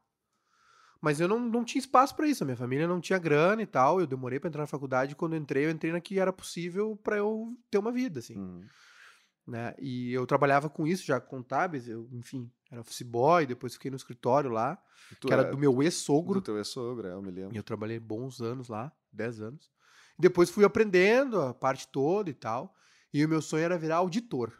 Mas 1.02 1.20
eu 1.20 1.28
não, 1.28 1.40
não 1.40 1.66
tinha 1.66 1.80
espaço 1.80 2.16
pra 2.16 2.28
isso. 2.28 2.44
A 2.44 2.46
minha 2.46 2.56
família 2.56 2.88
não 2.88 3.02
tinha 3.02 3.20
grana 3.20 3.62
e 3.62 3.66
tal. 3.66 4.00
Eu 4.00 4.08
demorei 4.08 4.40
pra 4.40 4.48
entrar 4.48 4.62
na 4.62 4.68
faculdade. 4.68 5.12
e 5.12 5.16
Quando 5.16 5.34
eu 5.34 5.40
entrei, 5.40 5.66
eu 5.66 5.70
entrei 5.72 5.92
na 5.92 6.00
que 6.00 6.18
era 6.20 6.32
possível 6.32 6.96
pra 7.04 7.18
eu 7.18 7.54
ter 7.70 7.78
uma 7.78 7.92
vida, 7.92 8.20
assim. 8.20 8.38
Uhum. 8.38 8.64
Né? 9.46 9.76
E 9.80 10.14
eu 10.14 10.26
trabalhava 10.26 10.70
com 10.70 10.88
isso 10.88 11.06
já, 11.06 11.20
contábeis. 11.20 11.88
Eu, 11.88 12.08
enfim, 12.14 12.50
Era 12.72 12.82
office 12.82 13.02
boy, 13.04 13.46
depois 13.46 13.74
fiquei 13.74 13.92
no 13.92 13.98
escritório 13.98 14.50
lá, 14.50 14.82
que 15.22 15.32
era 15.32 15.44
é- 15.44 15.52
do 15.52 15.58
meu 15.58 15.74
do 15.74 15.84
ex-sogro. 15.84 16.42
teu 16.42 16.58
ex-sogro, 16.58 17.08
é, 17.08 17.12
eu 17.14 17.22
me 17.22 17.30
E 17.30 17.32
lembro. 17.32 17.56
eu 17.58 17.62
trabalhei 17.64 18.00
bons 18.00 18.42
anos 18.42 18.68
lá, 18.70 18.92
10 19.12 19.42
anos. 19.42 19.70
Depois 20.18 20.50
fui 20.50 20.64
aprendendo 20.66 21.40
a 21.42 21.54
parte 21.54 21.88
toda 21.88 22.30
e 22.30 22.34
tal. 22.34 22.74
E 23.14 23.24
o 23.24 23.30
meu 23.30 23.42
sonho 23.42 23.64
era 23.64 23.78
virar 23.78 23.98
auditor. 23.98 24.52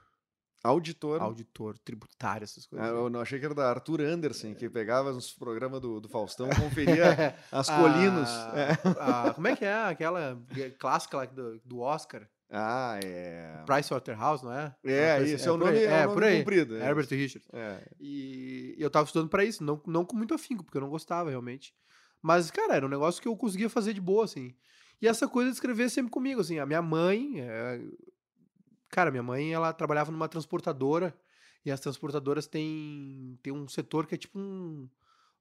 Auditor. 0.64 1.22
Auditor, 1.22 1.78
tributário, 1.80 2.44
essas 2.46 2.66
coisas. 2.66 2.88
Ah, 2.88 2.92
eu 2.92 3.10
não 3.10 3.20
achei 3.20 3.38
que 3.40 3.46
era 3.46 3.54
da 3.54 3.70
Arthur 3.70 4.00
Anderson, 4.02 4.54
que 4.56 4.70
pegava 4.70 5.12
nos 5.12 5.34
programas 5.34 5.82
do, 5.82 6.00
do 6.00 6.08
Faustão, 6.08 6.48
conferia 6.56 7.36
as 7.52 7.68
colinos. 7.70 8.30
A- 8.30 8.54
É. 8.56 8.72
a- 9.00 9.34
como 9.34 9.48
é 9.48 9.56
que 9.56 9.66
é 9.66 9.74
aquela 9.86 10.42
clássica 10.80 11.18
lá 11.18 11.26
do, 11.26 11.60
do 11.66 11.80
Oscar? 11.80 12.28
Ah, 12.56 13.00
é. 13.04 13.64
Pricewaterhouse, 13.66 14.46
não 14.46 14.54
é? 14.54 14.76
É, 14.84 15.16
coisa 15.18 15.34
isso 15.34 15.36
assim. 15.36 15.50
é 15.50 15.52
o 15.52 15.58
por 15.58 15.66
nome, 15.66 15.78
aí, 15.80 15.86
é, 15.86 16.06
o 16.06 16.10
por 16.10 16.22
nome 16.22 16.34
aí. 16.34 16.40
comprido. 16.40 16.78
é 16.78 16.88
Herbert. 16.88 17.08
Richards. 17.10 17.50
É. 17.52 17.88
E 18.00 18.76
eu 18.78 18.92
tava 18.92 19.06
estudando 19.06 19.28
pra 19.28 19.44
isso, 19.44 19.64
não, 19.64 19.82
não 19.88 20.06
com 20.06 20.16
muito 20.16 20.36
afinco, 20.36 20.64
porque 20.64 20.78
eu 20.78 20.82
não 20.82 20.90
gostava 20.90 21.32
realmente. 21.32 21.74
Mas, 22.22 22.52
cara, 22.52 22.76
era 22.76 22.86
um 22.86 22.90
negócio 22.90 23.20
que 23.20 23.28
eu 23.28 23.36
conseguia 23.36 23.72
fazer 23.72 23.94
de 23.94 24.00
boa, 24.00 24.24
assim. 24.24 24.54
E 25.02 25.08
essa 25.08 25.28
coisa 25.28 25.50
de 25.50 25.56
escrever 25.56 25.90
sempre 25.90 26.12
comigo, 26.12 26.42
assim. 26.42 26.60
A 26.60 26.66
minha 26.66 26.82
mãe, 26.82 27.42
é, 27.42 27.82
cara, 28.90 29.10
minha 29.10 29.24
mãe, 29.24 29.52
ela 29.52 29.74
trabalhava 29.74 30.12
numa 30.12 30.30
transportadora 30.30 31.12
e 31.66 31.72
as 31.72 31.80
transportadoras 31.80 32.46
têm, 32.46 33.38
têm 33.42 33.52
um 33.52 33.68
setor 33.68 34.06
que 34.06 34.14
é 34.14 34.18
tipo 34.18 34.38
um, 34.38 34.88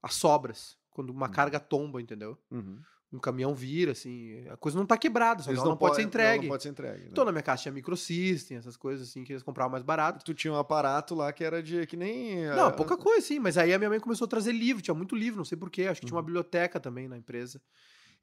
as 0.03 0.15
sobras, 0.15 0.79
quando 0.91 1.11
uma 1.11 1.29
carga 1.29 1.61
tomba, 1.61 2.01
entendeu? 2.01 2.39
Uhum. 2.51 2.81
Um 3.13 3.19
caminhão 3.19 3.55
vira, 3.55 3.93
assim, 3.93 4.43
a 4.49 4.57
coisa 4.57 4.79
não 4.79 4.87
tá 4.87 4.97
quebrada, 4.97 5.43
só 5.43 5.51
Eles 5.51 5.61
ela 5.61 5.69
não, 5.69 5.77
pode 5.77 5.93
po- 5.93 5.97
ser 5.97 6.03
entregue. 6.07 6.45
Não, 6.45 6.53
pode 6.53 6.63
ser 6.63 6.71
entregue. 6.71 7.03
né? 7.03 7.09
Então, 7.13 7.25
na 7.27 7.31
minha 7.33 7.43
casa 7.43 7.61
tinha 7.63 7.73
microsystem, 7.73 8.57
essas 8.57 8.75
coisas 8.75 9.07
assim, 9.09 9.23
que 9.23 9.33
eles 9.35 9.43
compravam 9.43 9.71
mais 9.73 9.83
barato. 9.85 10.25
Tu 10.25 10.33
tinha 10.33 10.51
um 10.53 10.57
aparato 10.57 11.15
lá 11.15 11.31
que 11.31 11.45
era 11.45 11.63
de. 11.63 11.87
que 11.87 11.95
nem. 11.97 12.47
Não, 12.47 12.69
ah, 12.69 12.71
pouca 12.73 12.97
coisa, 12.97 13.27
sim. 13.27 13.39
Mas 13.39 13.59
aí 13.59 13.73
a 13.75 13.79
minha 13.79 13.91
mãe 13.91 14.01
começou 14.01 14.25
a 14.25 14.29
trazer 14.29 14.53
livro, 14.53 14.81
tinha 14.83 14.95
muito 14.95 15.15
livro, 15.15 15.37
não 15.37 15.45
sei 15.45 15.59
porquê. 15.59 15.83
Acho 15.83 16.01
que 16.01 16.07
Uhum. 16.07 16.09
tinha 16.09 16.17
uma 16.17 16.23
biblioteca 16.23 16.81
também 16.81 17.07
na 17.07 17.19
empresa. 17.19 17.61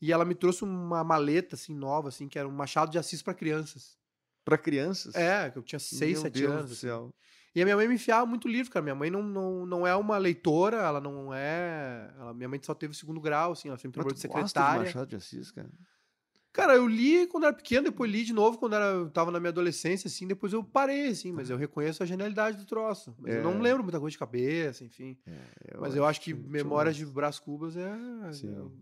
E 0.01 0.11
ela 0.11 0.25
me 0.25 0.33
trouxe 0.33 0.63
uma 0.63 1.03
maleta, 1.03 1.55
assim, 1.55 1.75
nova, 1.75 2.07
assim, 2.09 2.27
que 2.27 2.39
era 2.39 2.47
um 2.47 2.51
Machado 2.51 2.89
de 2.91 2.97
Assis 2.97 3.21
para 3.21 3.35
crianças. 3.35 3.95
Pra 4.43 4.57
crianças. 4.57 5.13
É, 5.13 5.51
que 5.51 5.59
eu 5.59 5.61
tinha 5.61 5.77
seis, 5.77 6.13
Meu 6.13 6.21
sete 6.23 6.39
Deus 6.39 6.51
anos. 6.51 6.65
do 6.69 6.73
assim. 6.73 7.11
E 7.55 7.61
a 7.61 7.65
minha 7.65 7.75
mãe 7.75 7.87
me 7.87 7.95
enfiava 7.95 8.25
muito 8.25 8.47
livro, 8.47 8.71
cara. 8.71 8.83
Minha 8.83 8.95
mãe 8.95 9.09
não, 9.09 9.23
não, 9.23 9.65
não 9.65 9.87
é 9.87 9.95
uma 9.95 10.17
leitora, 10.17 10.77
ela 10.77 11.01
não 11.01 11.33
é. 11.33 12.11
ela- 12.19 12.33
minha 12.33 12.47
mãe 12.47 12.59
só 12.61 12.73
teve 12.75 12.91
o 12.91 12.95
segundo 12.95 13.19
grau, 13.19 13.53
assim, 13.53 13.69
ela 13.69 13.77
sempre 13.77 13.93
trabalhou 13.95 14.13
Mas 14.13 14.21
de 14.21 14.27
gosta 14.27 14.43
de 14.43 14.49
secretária. 14.49 14.85
Machado 14.85 15.07
de 15.09 15.15
Assis, 15.15 15.51
cara? 15.51 15.69
Cara, 16.59 16.75
eu 16.75 16.87
li 16.87 17.25
quando 17.27 17.45
era 17.45 17.53
pequeno, 17.53 17.83
depois 17.85 18.11
li 18.11 18.23
de 18.23 18.33
novo 18.33 18.57
quando 18.57 18.73
era, 18.75 18.85
eu 18.85 19.09
tava 19.09 19.31
na 19.31 19.39
minha 19.39 19.49
adolescência, 19.49 20.07
assim, 20.07 20.27
depois 20.27 20.51
eu 20.53 20.63
parei, 20.63 21.07
assim, 21.09 21.31
mas 21.31 21.49
eu 21.49 21.57
reconheço 21.57 22.03
a 22.03 22.05
genialidade 22.05 22.57
do 22.57 22.65
troço. 22.65 23.13
Mas 23.19 23.33
eu 23.35 23.39
É. 23.39 23.43
não 23.43 23.59
lembro 23.61 23.83
muita 23.83 23.99
coisa 23.99 24.11
de 24.11 24.17
cabeça, 24.17 24.83
enfim. 24.83 25.17
Mas 25.79 25.95
eu 25.95 26.05
acho 26.05 26.21
que 26.21 26.33
Memórias 26.33 26.95
de 26.95 27.05
Brás 27.05 27.39
Cubas 27.39 27.75
é. 27.77 27.93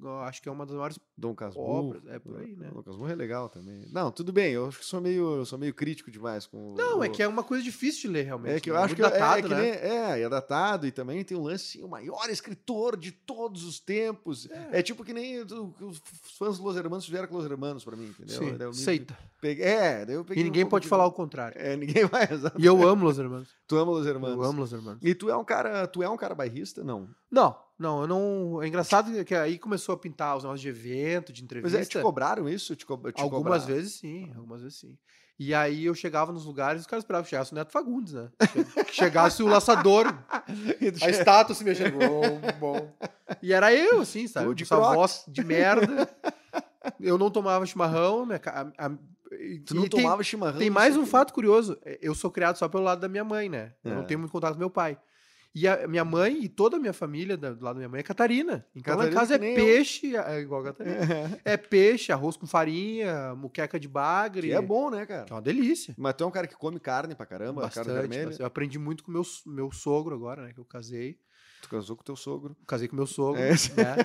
Eu 0.01 0.19
acho 0.21 0.41
que 0.41 0.49
é 0.49 0.51
uma 0.51 0.65
das 0.65 0.75
maiores. 0.75 0.99
Dom 1.19 1.33
Casmurro. 1.33 1.87
obras, 1.89 2.05
é 2.07 2.19
por 2.19 2.39
aí, 2.39 2.55
né? 2.55 2.69
Dom 2.71 2.83
Casmurro 2.83 3.09
é 3.11 3.15
legal 3.15 3.49
também. 3.49 3.87
Não, 3.91 4.11
tudo 4.11 4.31
bem, 4.31 4.51
eu 4.53 4.67
acho 4.67 4.77
que 4.79 4.85
sou 4.85 5.01
meio, 5.01 5.37
eu 5.37 5.45
sou 5.45 5.57
meio 5.57 5.73
crítico 5.73 6.11
demais 6.11 6.45
com 6.45 6.73
o- 6.73 6.75
Não, 6.77 7.03
é 7.03 7.07
o- 7.07 7.11
que 7.11 7.23
é 7.23 7.27
uma 7.27 7.43
coisa 7.43 7.63
difícil 7.63 8.01
de 8.01 8.07
ler, 8.09 8.25
realmente. 8.25 8.53
É 8.55 8.59
que 8.59 8.69
eu 8.69 8.75
né? 8.75 8.81
acho 8.81 8.89
Muito 8.89 8.97
que 8.97 9.03
é- 9.03 9.07
é, 9.17 9.19
datado, 9.19 9.41
que 9.47 9.53
né? 9.55 9.61
nem- 9.61 9.71
é, 9.71 10.21
é 10.21 10.29
datado 10.29 10.85
e 10.85 10.91
também 10.91 11.23
tem 11.23 11.35
um 11.35 11.41
lance, 11.41 11.77
assim, 11.79 11.83
o 11.85 11.89
maior 11.89 12.29
escritor 12.29 12.95
de 12.95 13.11
todos 13.11 13.63
os 13.63 13.79
tempos. 13.79 14.47
É, 14.71 14.81
tipo 14.83 15.03
que 15.03 15.11
nem 15.13 15.39
os 15.41 16.01
fãs 16.37 16.57
do 16.59 16.63
Los 16.63 16.77
Hermanos 16.77 17.05
tiveram 17.05 17.27
com 17.27 17.35
Los 17.35 17.45
Hermanos 17.45 17.66
pra 17.83 17.95
mim, 17.95 18.07
entendeu? 18.07 18.37
Sim, 18.37 18.55
eu 18.59 18.73
seita. 18.73 19.17
peguei- 19.41 19.63
é, 19.65 20.05
daí 20.05 20.15
eu 20.15 20.23
peguei 20.25 20.41
E 20.41 20.45
um 20.45 20.47
ninguém 20.47 20.63
pouco 20.63 20.71
pode 20.71 20.83
de- 20.83 20.89
falar 20.89 21.05
o 21.05 21.11
contrário. 21.11 21.59
É, 21.59 21.75
ninguém 21.75 22.05
vai, 22.05 22.27
exato. 22.31 22.59
E 22.59 22.65
eu 22.65 22.87
amo 22.87 23.03
Los 23.05 23.17
Hermanos. 23.19 23.49
Tu 23.67 23.77
ama 23.77 23.91
Los 23.91 24.05
Hermanos. 24.07 24.37
Eu 24.37 24.43
amo 24.43 24.59
Los 24.61 24.73
Hermanos. 24.73 24.99
E 25.03 25.13
tu 25.15 25.29
é 25.29 25.35
um 25.37 25.43
cara, 25.45 25.87
tu 25.87 26.01
é 26.03 26.09
um 26.09 26.17
cara 26.17 26.33
bairrista? 26.35 26.83
Não. 26.83 27.07
Não, 27.31 27.55
não, 27.77 28.01
eu 28.01 28.07
não. 28.07 28.63
É 28.63 28.67
engraçado 28.67 29.23
que 29.25 29.35
aí 29.35 29.57
começou 29.59 29.93
a 29.93 29.97
pintar 29.97 30.35
os 30.37 30.43
negócios 30.43 30.61
de 30.61 30.69
evento, 30.69 31.31
de 31.33 31.41
Mas 31.41 31.45
entrevista. 31.45 31.77
é, 31.77 31.85
te 31.85 32.01
cobraram 32.01 32.47
isso? 32.49 32.75
Te, 32.75 32.85
co 32.85 32.97
te 33.11 33.21
Algumas 33.21 33.43
cobraram? 33.63 33.65
vezes 33.65 33.93
sim, 33.93 34.31
algumas 34.35 34.61
vezes 34.61 34.77
sim. 34.79 34.97
E 35.39 35.53
aí 35.53 35.85
eu 35.85 35.93
chegava 35.93 36.31
nos 36.31 36.45
lugares 36.45 36.79
e 36.79 36.81
os 36.81 36.87
caras 36.87 37.03
esperavam 37.03 37.23
que 37.23 37.29
chegasse 37.29 37.51
o 37.51 37.55
Neto 37.55 37.71
Fagundes, 37.71 38.13
né? 38.13 38.27
Que 38.87 38.91
chegasse 38.95 39.43
o 39.43 39.47
laçador, 39.47 40.07
a 41.03 41.09
estátua 41.11 41.53
se 41.53 41.63
mexendo. 41.63 41.99
Bom, 41.99 42.41
bom. 42.59 42.97
E 43.43 43.53
era 43.53 43.71
eu, 43.71 44.01
assim, 44.01 44.27
sabe? 44.27 44.47
Com 44.47 44.63
essa 44.63 44.77
voz 44.77 45.25
de 45.27 45.43
merda. 45.43 46.09
Eu 46.99 47.17
não 47.17 47.29
tomava 47.31 47.65
chimarrão. 47.65 48.25
Minha, 48.25 48.39
ca- 48.39 48.71
a- 48.77 48.85
a- 48.87 48.91
Tu 49.65 49.75
não 49.75 49.85
e 49.85 49.89
tem- 49.89 50.01
tomava 50.01 50.23
chimarrão? 50.23 50.57
Tem 50.57 50.69
mais 50.69 50.95
um 50.95 51.05
fato 51.05 51.33
curioso. 51.33 51.77
É, 51.83 51.99
Eu 52.01 52.15
sou 52.15 52.31
criado 52.31 52.55
só 52.57 52.67
pelo 52.69 52.83
lado 52.83 52.99
da 53.01 53.09
minha 53.09 53.23
mãe, 53.25 53.49
né? 53.49 53.73
Eu 53.83 53.91
É. 53.91 53.95
não 53.95 54.03
tenho 54.05 54.19
muito 54.19 54.31
contato 54.31 54.53
com 54.53 54.59
meu 54.59 54.69
pai. 54.69 54.97
E 55.59 55.67
a 55.67 55.87
minha 55.87 56.05
mãe 56.05 56.43
e 56.43 56.47
toda 56.47 56.77
a 56.77 56.79
minha 56.79 56.93
família 56.93 57.35
da- 57.35 57.51
do 57.51 57.63
lado 57.65 57.75
da 57.75 57.79
minha 57.79 57.89
mãe 57.89 57.99
é 58.01 58.03
Catarina. 58.03 58.63
Então 58.75 58.95
lá 58.95 59.07
em 59.07 59.09
Catarina 59.11 59.19
casa 59.39 59.43
é 59.45 59.51
eu. 59.51 59.55
peixe, 59.55 60.15
é 60.15 60.39
igual 60.39 60.61
a 60.61 60.63
Catarina. 60.65 60.97
É 61.43 61.57
peixe, 61.57 62.11
arroz 62.11 62.37
com 62.37 62.45
farinha, 62.45 63.33
muqueca 63.35 63.79
de 63.79 63.87
bagre. 63.87 64.49
Que 64.49 64.53
é 64.53 64.61
bom, 64.61 64.91
né, 64.91 65.05
cara? 65.05 65.23
Que 65.25 65.33
é 65.33 65.35
uma 65.35 65.41
delícia. 65.41 65.95
Mas 65.97 66.13
tu 66.13 66.23
é 66.23 66.27
um 66.27 66.31
cara 66.31 66.45
que 66.45 66.55
come 66.55 66.79
carne 66.79 67.15
pra 67.15 67.25
caramba, 67.25 67.61
Bastante, 67.63 67.85
carne 67.85 68.01
vermelha. 68.01 68.23
bastante. 68.25 68.41
Eu 68.41 68.45
aprendi 68.45 68.77
muito 68.77 69.03
com 69.03 69.11
meu, 69.11 69.23
meu 69.47 69.71
sogro 69.71 70.13
agora, 70.15 70.43
né? 70.43 70.53
Que 70.53 70.59
eu 70.59 70.65
casei. 70.65 71.17
Tu 71.63 71.69
casou 71.69 71.95
com 71.95 72.03
teu 72.03 72.15
sogro. 72.15 72.55
Casei 72.67 72.87
com 72.87 72.95
meu 72.95 73.07
sogro. 73.07 73.41
É. 73.41 73.49
né? 73.49 73.95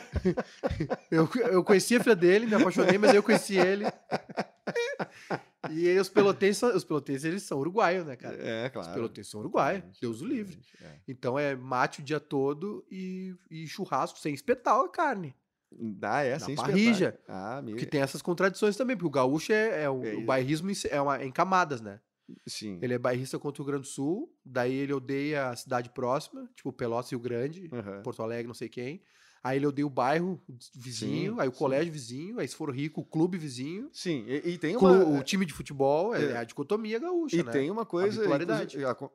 eu, 1.10 1.28
eu 1.50 1.62
conheci 1.62 1.96
a 1.96 2.00
filha 2.00 2.16
dele, 2.16 2.46
me 2.46 2.54
apaixonei, 2.54 2.96
mas 2.96 3.14
eu 3.14 3.22
conheci 3.22 3.56
ele. 3.58 3.84
E 5.70 5.88
aí 5.88 5.98
os 5.98 6.08
pelotenses, 6.08 6.58
são- 6.58 6.74
os 6.74 6.84
pelotenses 6.84 7.24
eles 7.24 7.42
são 7.44 7.58
uruguaios, 7.58 8.04
né, 8.04 8.16
cara? 8.16 8.34
É, 8.36 8.66
Os 8.66 8.72
claro. 8.72 8.92
pelotenses 8.94 9.30
são 9.30 9.40
uruguaios, 9.40 9.84
Deus 10.00 10.20
o 10.20 10.26
livre. 10.26 10.58
É. 10.80 10.96
Então 11.06 11.38
é 11.38 11.54
mate 11.54 12.00
o 12.00 12.02
dia 12.04 12.18
todo 12.18 12.84
e, 12.90 13.34
e 13.50 13.66
churrasco 13.66 14.18
sem 14.18 14.34
espetar 14.34 14.74
a 14.78 14.88
carne. 14.88 15.34
Dá, 15.70 16.22
é, 16.22 16.32
Na 16.32 16.40
sem 16.40 16.54
parrija. 16.56 17.18
Ah, 17.28 17.62
meu. 17.62 17.76
Que 17.76 17.86
tem 17.86 18.00
essas 18.02 18.20
contradições 18.20 18.76
também, 18.76 18.96
porque 18.96 19.06
o 19.06 19.10
gaúcho 19.10 19.52
é, 19.52 19.84
é 19.84 19.88
o, 19.90 20.04
É 20.04 20.10
o 20.14 20.16
isso. 20.18 20.26
bairrismo 20.26 20.70
em, 20.70 20.74
é, 20.90 21.00
uma, 21.00 21.16
é 21.22 21.24
em 21.26 21.32
camadas, 21.32 21.80
né? 21.80 22.00
Sim. 22.46 22.78
Ele 22.82 22.94
é 22.94 22.98
bairrista 22.98 23.38
contra 23.38 23.62
o 23.62 23.64
Rio 23.64 23.72
Grande 23.72 23.88
do 23.88 23.92
Sul, 23.92 24.34
daí 24.44 24.72
ele 24.74 24.92
odeia 24.92 25.48
a 25.50 25.56
cidade 25.56 25.90
próxima, 25.90 26.48
tipo 26.54 26.72
Pelotas 26.72 27.10
Rio 27.10 27.20
Grande, 27.20 27.68
Aham. 27.72 28.02
Porto 28.02 28.22
Alegre, 28.22 28.46
não 28.46 28.54
sei 28.54 28.68
quem. 28.68 29.02
Aí 29.44 29.58
ele 29.58 29.66
odeia 29.66 29.84
o 29.84 29.90
bairro 29.90 30.40
vizinho, 30.72 31.34
Sim, 31.34 31.40
aí 31.40 31.48
o 31.48 31.52
sim. 31.52 31.58
colégio 31.58 31.92
vizinho, 31.92 32.38
aí 32.38 32.46
se 32.46 32.54
for 32.54 32.72
rico, 32.72 33.00
o 33.00 33.04
clube 33.04 33.36
vizinho, 33.36 33.88
Sim, 33.92 34.24
e, 34.28 34.50
e 34.50 34.58
tem 34.58 34.76
uma... 34.76 35.04
o 35.04 35.22
time 35.22 35.44
de 35.44 35.52
futebol, 35.52 36.14
é, 36.14 36.22
é. 36.22 36.30
é 36.30 36.36
a 36.36 36.44
dicotomia 36.44 36.98
gaúcha, 37.00 37.36
E 37.36 37.42
né? 37.42 37.50
tem 37.50 37.68
uma 37.68 37.84
coisa, 37.84 38.22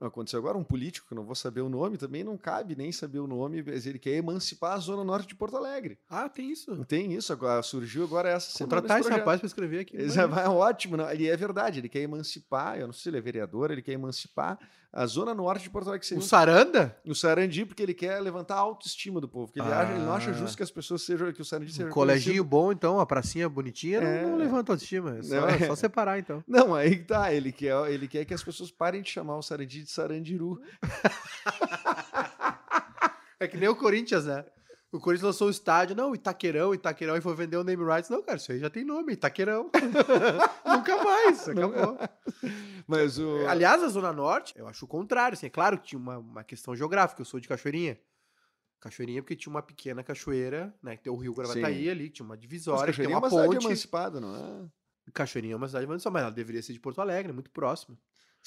aconteceu 0.02 0.40
agora, 0.40 0.58
um 0.58 0.66
político, 0.66 1.08
que 1.08 1.16
não 1.16 1.24
vou 1.24 1.36
saber 1.36 1.62
o 1.62 1.70
nome, 1.70 1.98
também 1.98 2.26
não 2.26 2.38
cabe 2.38 2.76
nem 2.76 2.92
saber 2.92 3.20
o 3.20 3.28
nome, 3.28 3.64
mas 3.66 3.86
ele 3.86 3.98
quer 3.98 4.16
emancipar 4.16 4.74
a 4.74 4.80
zona 4.80 5.04
norte 5.04 5.30
de 5.30 5.36
Porto 5.36 5.56
Alegre. 5.56 5.98
Ah, 6.10 6.28
tem 6.28 6.52
isso. 6.52 6.84
Tem 6.86 7.14
isso, 7.14 7.32
agora 7.32 7.62
surgiu 7.62 8.04
agora 8.04 8.30
essa 8.30 8.52
semana 8.52 8.82
Contratar 8.82 9.00
esse 9.00 9.10
rapaz 9.10 9.40
pra 9.40 9.48
escrever 9.48 9.80
aqui. 9.80 9.98
Rapaz 10.08 10.46
é 10.46 10.50
ótimo, 10.50 10.98
não, 10.98 11.10
ele 11.10 11.30
é 11.30 11.38
verdade, 11.38 11.80
ele 11.80 11.90
quer 11.90 12.02
emancipar, 12.02 12.78
eu 12.78 12.88
não 12.88 12.94
sei 12.94 13.04
se 13.04 13.10
ele 13.10 13.18
é 13.18 13.22
vereador, 13.22 13.72
ele 13.72 13.82
quer 13.82 13.94
emancipar 13.94 14.60
a 14.92 15.06
zona 15.06 15.34
norte 15.34 15.64
de 15.64 15.70
Porto 15.70 15.90
Alegre, 15.90 16.06
seria 16.08 16.22
O 16.22 16.24
um 16.24 16.28
Saranda? 16.28 16.98
O 17.06 17.14
Sarandi, 17.14 17.66
porque 17.66 17.84
ele 17.84 17.94
quer 17.94 18.20
levantar 18.22 18.56
a 18.56 18.60
autoestima 18.60 19.20
do 19.22 19.28
povo. 19.28 19.48
Porque 19.48 19.60
ele, 19.60 19.72
acha, 19.72 19.92
ele 19.94 20.04
não 20.04 20.14
acha 20.14 20.30
Ah. 20.32 20.34
justo 20.34 20.56
que 20.58 20.64
as 20.64 20.72
pessoas 20.72 21.02
sejam. 21.04 21.32
Que 21.32 21.42
o 21.42 21.46
Sarandi 21.46 21.72
seja. 21.74 21.88
Um 21.88 21.92
coleginho 21.92 22.44
bom, 22.44 22.72
então, 22.72 23.00
a 23.00 23.06
pracinha 23.06 23.48
bonitinha, 23.50 24.02
não- 24.02 24.08
É. 24.08 24.22
não, 24.26 24.38
levanta 24.38 24.72
autoestima. 24.72 25.18
É 25.18 25.22
só, 25.24 25.36
Não, 25.42 25.48
é. 25.50 25.60
só 25.68 25.76
separar, 25.76 26.18
então. 26.20 26.44
Não, 26.48 26.74
aí 26.74 26.98
tá. 27.04 27.32
Ele 27.34 27.52
quer, 27.52 27.76
ele 27.92 28.08
quer 28.08 28.26
que 28.26 28.34
as 28.34 28.44
pessoas 28.44 28.72
parem 28.72 29.02
de 29.02 29.10
chamar 29.10 29.38
o 29.38 29.42
Sarandi 29.42 29.84
de 29.84 29.92
Sarandiru. 29.92 30.60
É 33.40 33.48
que 33.48 33.56
nem 33.56 33.70
o 33.70 33.76
Corinthians, 33.76 34.26
né? 34.26 34.44
O 34.92 35.00
Corinthians 35.00 35.26
lançou 35.28 35.48
o 35.48 35.52
estádio, 35.52 35.96
não, 35.96 36.16
Itaquerão, 36.16 36.74
Itaquerão, 36.74 37.18
e 37.18 37.22
foi 37.22 37.36
vender 37.36 37.58
o 37.58 37.64
name 37.64 37.84
rights. 37.84 38.10
Não, 38.10 38.24
cara, 38.24 38.38
isso 38.38 38.52
aí 38.54 38.60
já 38.60 38.70
tem 38.70 38.86
nome, 38.86 39.14
Itaquerão. 39.14 39.70
Nunca 40.66 41.04
mais, 41.04 41.50
acabou. 41.50 41.98
Mas 42.88 43.20
o. 43.20 43.46
Aliás, 43.48 43.84
a 43.84 43.90
Zona 43.90 44.14
Norte, 44.14 44.54
eu 44.58 44.66
acho 44.66 44.86
o 44.86 44.88
contrário, 44.88 45.34
assim, 45.36 45.48
é 45.48 45.50
claro 45.50 45.78
que 45.78 45.88
tinha 45.88 46.00
uma, 46.00 46.18
uma 46.18 46.44
questão 46.44 46.74
geográfica, 46.74 47.22
eu 47.22 47.26
sou 47.26 47.40
de 47.40 47.50
Cachoeirinha. 47.50 48.00
Cachoeirinha 48.80 49.22
porque 49.22 49.36
tinha 49.36 49.52
uma 49.52 49.62
pequena 49.62 50.04
cachoeira, 50.04 50.74
né, 50.82 50.96
que 50.96 51.04
tem 51.04 51.12
o 51.12 51.18
rio 51.18 51.34
Gravataí 51.34 51.84
Sim. 51.84 51.90
ali, 51.90 52.04
que 52.06 52.16
tinha 52.16 52.26
uma 52.26 52.36
Mas 52.36 52.42
divisória, 52.42 52.94
que 52.94 53.02
tem 53.02 53.08
Cachoeirinha 53.10 53.16
é 53.16 53.18
uma, 53.18 53.26
uma 53.28 53.30
cidade 53.30 53.56
ponte. 53.56 53.66
emancipada, 53.66 54.22
não 54.22 54.36
é? 54.36 55.12
Cachoeirinha 55.12 55.54
é 55.56 55.58
uma 55.58 55.68
cidade 55.68 55.86
emancipada, 55.86 56.14
mas 56.14 56.22
ela 56.24 56.32
deveria 56.32 56.62
ser 56.62 56.74
de 56.74 56.80
Porto 56.80 57.02
Alegre, 57.02 57.34
muito 57.34 57.50
próxima. 57.52 57.98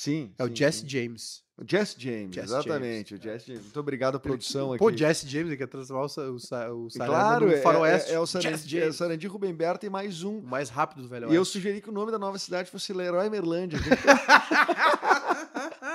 Sim. 0.01 0.33
É 0.39 0.45
o 0.45 0.49
sim, 0.49 0.57
Jesse 0.57 0.79
sim. 0.81 0.89
James. 0.89 1.43
O 1.59 1.65
Jesse 1.71 1.95
James, 1.99 2.35
exatamente. 2.35 3.11
James. 3.11 3.23
O 3.23 3.23
Jesse 3.23 3.47
James. 3.49 3.63
Muito 3.65 3.81
obrigado, 3.81 4.19
produção 4.19 4.73
aqui. 4.73 4.79
Pô, 4.79 4.91
Jesse 4.91 5.29
James, 5.29 5.49
ele 5.49 5.59
quer 5.59 5.67
transformar 5.67 6.07
o, 6.07 6.31
o, 6.31 6.35
o 6.37 6.41
Saranda 6.41 6.89
Claro, 7.05 7.47
no 7.49 7.53
é, 7.53 7.61
faroeste. 7.61 8.11
é, 8.11 8.15
é 8.15 8.19
o 8.19 8.25
Jesse 8.25 8.41
Sarandi, 8.43 8.79
é. 8.79 8.93
Sarandi 8.93 9.27
Rubem 9.27 9.55
Berta 9.55 9.85
e 9.85 9.91
mais 9.91 10.23
um. 10.23 10.39
O 10.39 10.43
mais 10.43 10.71
rápido 10.71 11.03
do 11.03 11.09
Velho 11.09 11.31
E 11.31 11.35
eu 11.35 11.43
Oeste. 11.43 11.53
sugeri 11.53 11.83
que 11.83 11.91
o 11.91 11.93
nome 11.93 12.11
da 12.11 12.19
nova 12.19 12.39
cidade 12.39 12.71
fosse 12.71 12.95
Leroy 12.95 13.29
Merlândia. 13.29 13.79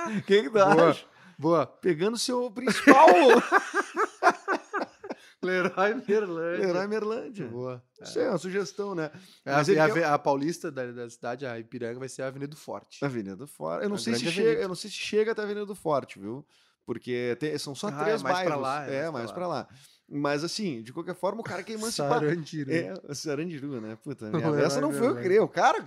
O 0.06 0.22
que, 0.22 0.44
tu 0.44 0.50
Boa. 0.52 0.96
Boa. 1.36 1.66
Pegando 1.66 2.16
seu 2.16 2.48
principal. 2.48 3.08
Leroy 5.46 5.94
Merlândia. 6.06 6.66
Leroy 6.66 6.86
Merlândia. 6.86 7.46
Boa. 7.48 7.82
Isso 8.02 8.18
é 8.18 8.28
uma 8.28 8.38
sugestão, 8.38 8.94
né? 8.94 9.10
É, 9.44 9.52
a, 9.54 9.60
ele 9.62 9.78
a, 9.78 9.90
quer- 9.90 10.04
a 10.04 10.18
paulista 10.18 10.70
da, 10.70 10.90
da 10.92 11.08
cidade, 11.08 11.46
a 11.46 11.58
Ipiranga, 11.58 11.98
vai 11.98 12.08
ser 12.08 12.22
a 12.22 12.26
Avenida 12.26 12.50
do 12.50 12.56
Forte. 12.56 13.04
Avenida 13.04 13.36
do 13.36 13.46
Forte. 13.46 13.82
Eu 13.84 13.88
não, 13.88 13.96
A 13.96 13.98
sei 13.98 14.14
se 14.14 14.30
chega, 14.30 14.60
eu 14.60 14.68
não 14.68 14.74
sei 14.74 14.90
se 14.90 14.96
chega 14.96 15.32
até 15.32 15.40
a 15.40 15.44
Avenida 15.44 15.64
do 15.66 15.74
Forte, 15.74 16.18
viu? 16.18 16.44
Porque 16.84 17.36
tem- 17.40 17.56
são 17.58 17.74
só 17.74 17.88
Ah, 17.88 17.90
é 18.00 18.04
três 18.04 18.22
mais 18.22 18.36
pra 18.40 18.44
bairros. 18.58 18.62
lá, 18.62 18.86
é 18.86 18.94
é, 18.96 19.00
mais 19.02 19.12
mais 19.12 19.26
pra 19.32 19.34
pra 19.40 19.46
lá. 19.48 19.68
Mas 20.08 20.44
assim, 20.44 20.82
de 20.82 20.92
qualquer 20.92 21.16
forma, 21.16 21.40
o 21.40 21.44
cara 21.44 21.62
quer 21.64 21.72
emancipar. 21.72 22.20
Sarandiru. 22.20 22.70
É, 22.72 22.94
Sarandiru, 23.12 23.80
né? 23.80 23.98
Puta 24.04 24.30
merda. 24.30 24.60
é 24.60 24.64
Essa 24.64 24.80
não 24.80 24.92
foi 24.92 25.08
eu 25.08 25.16
que 25.16 25.22
criei. 25.22 25.40
O 25.40 25.48
cara. 25.48 25.84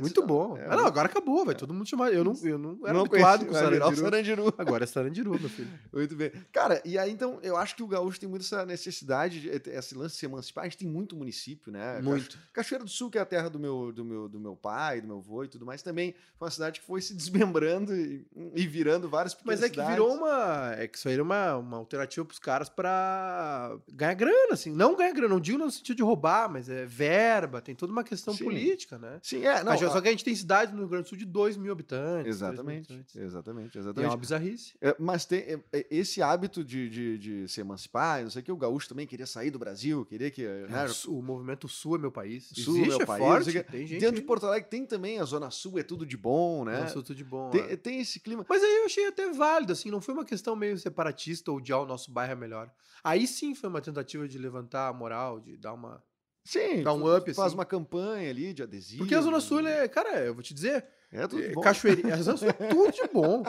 Muito 0.00 0.24
bom. 0.24 0.56
É, 0.56 0.66
Ah, 0.66 0.76
não, 0.76 0.86
agora 0.86 1.06
acabou, 1.08 1.44
vai 1.44 1.54
todo 1.54 1.74
mundo 1.74 1.88
chamar. 1.88 2.12
Eu 2.12 2.22
não, 2.22 2.32
eu 2.44 2.58
não 2.58 2.78
era 2.84 2.92
não 2.92 3.00
habituado 3.00 3.44
conheci, 3.44 3.46
com 3.46 3.52
Sarandiru. 3.54 3.96
Sarandiru. 3.96 4.54
Agora 4.58 4.84
é 4.84 4.86
Sarandiru, 4.86 5.30
meu 5.40 5.48
filho. 5.48 5.68
Muito 5.92 6.14
bem. 6.14 6.30
Cara, 6.52 6.80
e 6.84 6.96
aí 6.96 7.10
então, 7.10 7.40
eu 7.42 7.56
acho 7.56 7.74
que 7.74 7.82
o 7.82 7.88
gaúcho 7.88 8.20
tem 8.20 8.28
muito 8.28 8.42
essa 8.42 8.64
necessidade, 8.64 9.40
de, 9.40 9.48
esse 9.48 9.94
lance 9.96 10.14
de 10.14 10.20
se 10.20 10.26
emancipar. 10.26 10.62
A 10.64 10.68
gente 10.68 10.78
tem 10.78 10.88
muito 10.88 11.16
município, 11.16 11.72
né? 11.72 12.00
Muito. 12.00 12.36
Cacho- 12.36 12.38
Cachoeira 12.52 12.84
do 12.84 12.90
Sul, 12.90 13.10
que 13.10 13.18
é 13.18 13.20
a 13.20 13.26
terra 13.26 13.48
do 13.50 13.58
meu, 13.58 13.92
do 13.92 14.04
meu, 14.04 14.28
do 14.28 14.38
meu 14.38 14.54
pai, 14.54 15.00
do 15.00 15.08
meu 15.08 15.18
avô 15.18 15.42
e 15.44 15.48
tudo 15.48 15.66
mais, 15.66 15.82
também 15.82 16.14
foi 16.38 16.46
uma 16.46 16.50
cidade 16.52 16.78
que 16.80 16.86
foi 16.86 17.00
se 17.00 17.14
desmembrando 17.16 17.94
e, 17.96 18.24
e 18.54 18.66
virando 18.66 19.08
várias 19.08 19.34
pequenas 19.34 19.60
Mas 19.60 19.66
é 19.66 19.68
que 19.68 19.74
cidades. 19.74 19.92
virou 19.92 20.14
uma. 20.14 20.72
É 20.78 20.86
que 20.86 20.96
isso 20.98 21.08
aí 21.08 21.14
era 21.14 21.22
uma, 21.22 21.56
uma 21.56 21.76
alternativa 21.78 22.24
pros 22.24 22.38
caras 22.38 22.68
pra 22.68 23.55
ganhar 23.92 24.14
grana, 24.14 24.52
assim. 24.52 24.70
Não 24.70 24.96
ganhar 24.96 25.12
grana, 25.12 25.28
não 25.34 25.40
digo 25.40 25.58
no 25.58 25.70
sentido 25.70 25.96
de 25.96 26.02
roubar, 26.02 26.50
mas 26.50 26.68
é 26.68 26.84
verba, 26.86 27.60
tem 27.60 27.74
toda 27.74 27.92
uma 27.92 28.04
questão 28.04 28.34
Sim. 28.34 28.44
política, 28.44 28.98
né? 28.98 29.18
Sim, 29.22 29.44
é, 29.44 29.58
não. 29.62 29.72
Mas 29.72 29.80
só 29.80 29.98
a- 29.98 30.02
que 30.02 30.08
a 30.08 30.10
gente 30.10 30.24
tem 30.24 30.34
cidades 30.34 30.72
no 30.72 30.80
Rio 30.80 30.88
Grande 30.88 31.04
do 31.04 31.08
Sul 31.08 31.18
de 31.18 31.24
2 31.24 31.56
mil 31.56 31.72
habitantes. 31.72 32.22
3 32.22 32.40
mil 32.40 32.48
Exatamente, 32.50 32.92
habitantes. 32.92 33.16
exatamente, 33.16 33.74
E 33.74 33.78
é 33.78 33.80
exatamente. 33.80 34.10
uma 34.10 34.16
bizarrice. 34.16 34.74
É, 34.80 34.96
mas 34.98 35.24
tem 35.24 35.38
é, 35.40 35.60
é, 35.72 35.86
esse 35.90 36.22
hábito 36.22 36.64
de, 36.64 36.88
de, 36.88 37.18
de 37.18 37.48
se 37.48 37.60
emancipar, 37.60 38.22
não 38.22 38.30
sei 38.30 38.42
o 38.42 38.44
que, 38.44 38.52
o 38.52 38.56
gaúcho 38.56 38.88
também 38.88 39.06
queria 39.06 39.26
sair 39.26 39.50
do 39.50 39.58
Brasil, 39.58 40.04
queria 40.04 40.30
que. 40.30 40.42
Né, 40.46 40.82
É, 40.82 40.84
o, 40.84 40.88
Sul- 40.94 41.18
o 41.18 41.22
movimento 41.22 41.68
Sul 41.68 41.96
é 41.96 41.98
meu 41.98 42.12
país. 42.12 42.48
Sul 42.54 42.76
é 42.76 42.80
Existe, 42.80 42.88
meu 42.88 43.00
é 43.00 43.06
país, 43.06 43.24
forte. 43.24 43.48
o 43.50 43.52
quê. 43.52 43.62
Tem 43.62 43.86
gente. 43.86 44.00
Dentro 44.00 44.16
de 44.16 44.22
Porto 44.22 44.46
Alegre 44.46 44.68
tem 44.68 44.84
também 44.86 45.18
a 45.18 45.24
Zona 45.24 45.50
Sul, 45.50 45.78
é 45.78 45.82
tudo 45.82 46.04
de 46.06 46.16
bom, 46.16 46.64
né? 46.64 46.80
Nossa, 46.80 46.94
tudo 46.94 47.14
de 47.14 47.24
bom. 47.24 47.50
tem, 47.50 47.60
é. 47.62 47.76
tem 47.76 48.00
esse 48.00 48.20
clima. 48.20 48.44
Mas 48.48 48.62
aí 48.62 48.76
eu 48.78 48.86
achei 48.86 49.06
até 49.06 49.30
válido, 49.32 49.72
assim, 49.72 49.90
não 49.90 50.00
foi 50.00 50.14
uma 50.14 50.24
questão 50.24 50.54
meio 50.56 50.76
separatista 50.78 51.50
ou 51.50 51.60
de 51.60 51.72
ah, 51.72 51.78
o 51.80 51.86
nosso 51.86 52.10
bairro 52.10 52.32
é 52.32 52.36
melhor. 52.36 52.70
Aí 53.04 53.26
sim 53.26 53.45
foi 53.54 53.68
uma 53.68 53.80
tentativa 53.80 54.26
de 54.28 54.38
levantar 54.38 54.88
a 54.88 54.92
moral, 54.92 55.40
de 55.40 55.56
dar 55.56 55.72
uma. 55.72 56.02
Sim, 56.44 56.82
Dá 56.82 56.92
um 56.92 57.16
up, 57.16 57.32
faz 57.34 57.48
assim. 57.48 57.56
uma 57.56 57.64
campanha 57.64 58.30
ali 58.30 58.54
de 58.54 58.62
adesivo. 58.62 58.98
Porque 58.98 59.14
a 59.14 59.20
Zona 59.20 59.40
Sul, 59.40 59.58
ele 59.58 59.68
é, 59.68 59.88
cara, 59.88 60.24
eu 60.24 60.32
vou 60.32 60.42
te 60.44 60.54
dizer, 60.54 60.86
É 61.10 61.26
tudo 61.26 61.42
de 61.42 61.48
é, 61.48 61.52
bom. 61.52 61.60
Cachoeirinha, 61.60 62.14
a 62.14 62.22
Zona 62.22 62.36
Sul 62.36 62.48
é 62.48 62.52
tudo 62.70 62.92
de 62.92 63.08
bom. 63.12 63.42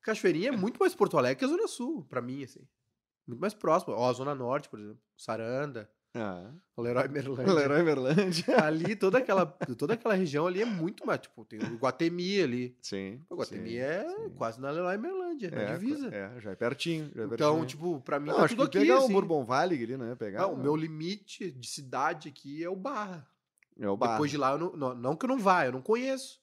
Cachoeirinha 0.00 0.48
é 0.48 0.52
muito 0.52 0.78
mais 0.78 0.94
Porto 0.94 1.18
Alegre 1.18 1.38
que 1.38 1.44
a 1.44 1.48
Zona 1.48 1.68
Sul, 1.68 2.04
pra 2.08 2.22
mim, 2.22 2.42
assim. 2.42 2.66
Muito 3.26 3.40
mais 3.40 3.52
próximo. 3.54 3.94
Ó, 3.94 4.08
a 4.08 4.12
Zona 4.14 4.34
Norte, 4.34 4.68
por 4.68 4.80
exemplo. 4.80 5.00
Saranda, 5.16 5.90
Ah, 6.14 6.50
Leroy 6.76 7.08
Merlândia. 7.08 7.52
Leroy 7.54 7.82
Merlândia. 7.82 8.44
Ali, 8.62 8.94
toda 8.94 9.18
aquela, 9.18 9.46
toda 9.46 9.94
aquela 9.94 10.14
região 10.14 10.46
ali 10.46 10.60
é 10.60 10.64
muito 10.64 11.06
mais. 11.06 11.20
Tipo, 11.20 11.44
tem 11.44 11.58
o 11.58 11.76
Guatemi 11.78 12.42
ali. 12.42 12.76
Sim. 12.82 13.20
O 13.30 13.36
Guatemi 13.36 13.70
sim, 13.70 13.76
é 13.78 14.06
sim. 14.08 14.28
quase 14.36 14.60
na 14.60 14.70
Leroy 14.70 14.98
Merlândia, 14.98 15.50
na 15.50 15.62
É, 15.62 15.72
divisa. 15.72 16.08
É, 16.14 16.40
já 16.40 16.50
é 16.50 16.54
pertinho. 16.54 17.10
Já 17.14 17.22
é 17.22 17.24
Então, 17.26 17.36
pertinho. 17.60 17.66
tipo, 17.66 18.00
pra 18.00 18.20
mim 18.20 18.28
não, 18.28 18.36
tá 18.36 18.44
acho 18.44 18.56
que 18.56 18.62
aqui, 18.62 18.78
pegar 18.80 18.98
assim. 18.98 19.06
o 19.06 19.12
Bourbon 19.12 19.44
Valley 19.44 19.82
ali, 19.82 19.96
né? 19.96 20.14
Pegar. 20.14 20.42
Não, 20.42 20.52
o 20.54 20.58
meu 20.58 20.76
limite 20.76 21.50
de 21.50 21.66
cidade 21.66 22.28
aqui 22.28 22.62
é 22.62 22.68
o 22.68 22.76
Barra. 22.76 23.26
É 23.80 23.88
o 23.88 23.96
bar. 23.96 24.12
Depois 24.12 24.30
de 24.30 24.36
lá, 24.36 24.52
eu 24.52 24.58
não, 24.58 24.72
não, 24.76 24.94
não 24.94 25.16
que 25.16 25.24
eu 25.24 25.28
não 25.28 25.38
vá, 25.38 25.64
eu 25.64 25.72
não 25.72 25.80
conheço. 25.80 26.41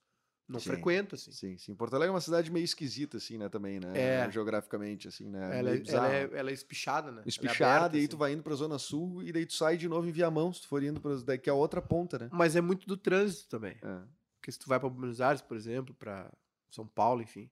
Não 0.49 0.59
Sim. 0.59 0.71
frequento, 0.71 1.13
assim. 1.13 1.31
Sim, 1.31 1.57
sim. 1.59 1.75
Porto 1.75 1.93
Alegre 1.93 2.09
é 2.09 2.13
uma 2.13 2.19
cidade 2.19 2.51
meio 2.51 2.63
esquisita, 2.63 3.17
assim, 3.17 3.37
né? 3.37 3.47
Também, 3.49 3.79
né? 3.79 3.91
É. 3.93 4.31
Geograficamente, 4.31 5.07
assim, 5.07 5.29
né? 5.29 5.59
ela, 5.59 5.69
é, 5.69 5.83
ela, 5.87 6.11
é, 6.11 6.29
ela 6.33 6.49
é 6.49 6.53
espichada, 6.53 7.11
né? 7.11 7.21
É 7.23 7.29
Espichada, 7.29 7.75
aberta, 7.77 7.95
e 7.95 7.99
aí 7.99 8.05
assim. 8.05 8.09
tu 8.09 8.17
vai 8.17 8.33
indo 8.33 8.41
pra 8.41 8.55
Zona 8.55 8.79
Sul 8.79 9.21
e 9.21 9.31
daí 9.31 9.45
tu 9.45 9.53
sai 9.53 9.77
de 9.77 9.87
novo 9.87 10.09
em 10.09 10.11
Viamão, 10.11 10.51
se 10.51 10.61
tu 10.61 10.67
for 10.67 10.81
indo 10.81 10.99
pra, 10.99 11.15
daí 11.23 11.37
que 11.37 11.51
é 11.51 11.53
a 11.53 11.55
outra 11.55 11.83
ponta, 11.83 12.17
né? 12.17 12.29
Mas 12.31 12.55
é 12.55 12.61
muito 12.61 12.87
do 12.87 12.97
trânsito 12.97 13.47
também. 13.47 13.77
É. 13.79 14.01
Porque 14.39 14.51
se 14.51 14.57
tu 14.57 14.67
vai 14.67 14.79
pra 14.79 14.89
Buenos 14.89 15.21
Aires, 15.21 15.41
por 15.41 15.55
exemplo, 15.55 15.93
pra 15.93 16.33
São 16.71 16.87
Paulo, 16.87 17.21
enfim, 17.21 17.47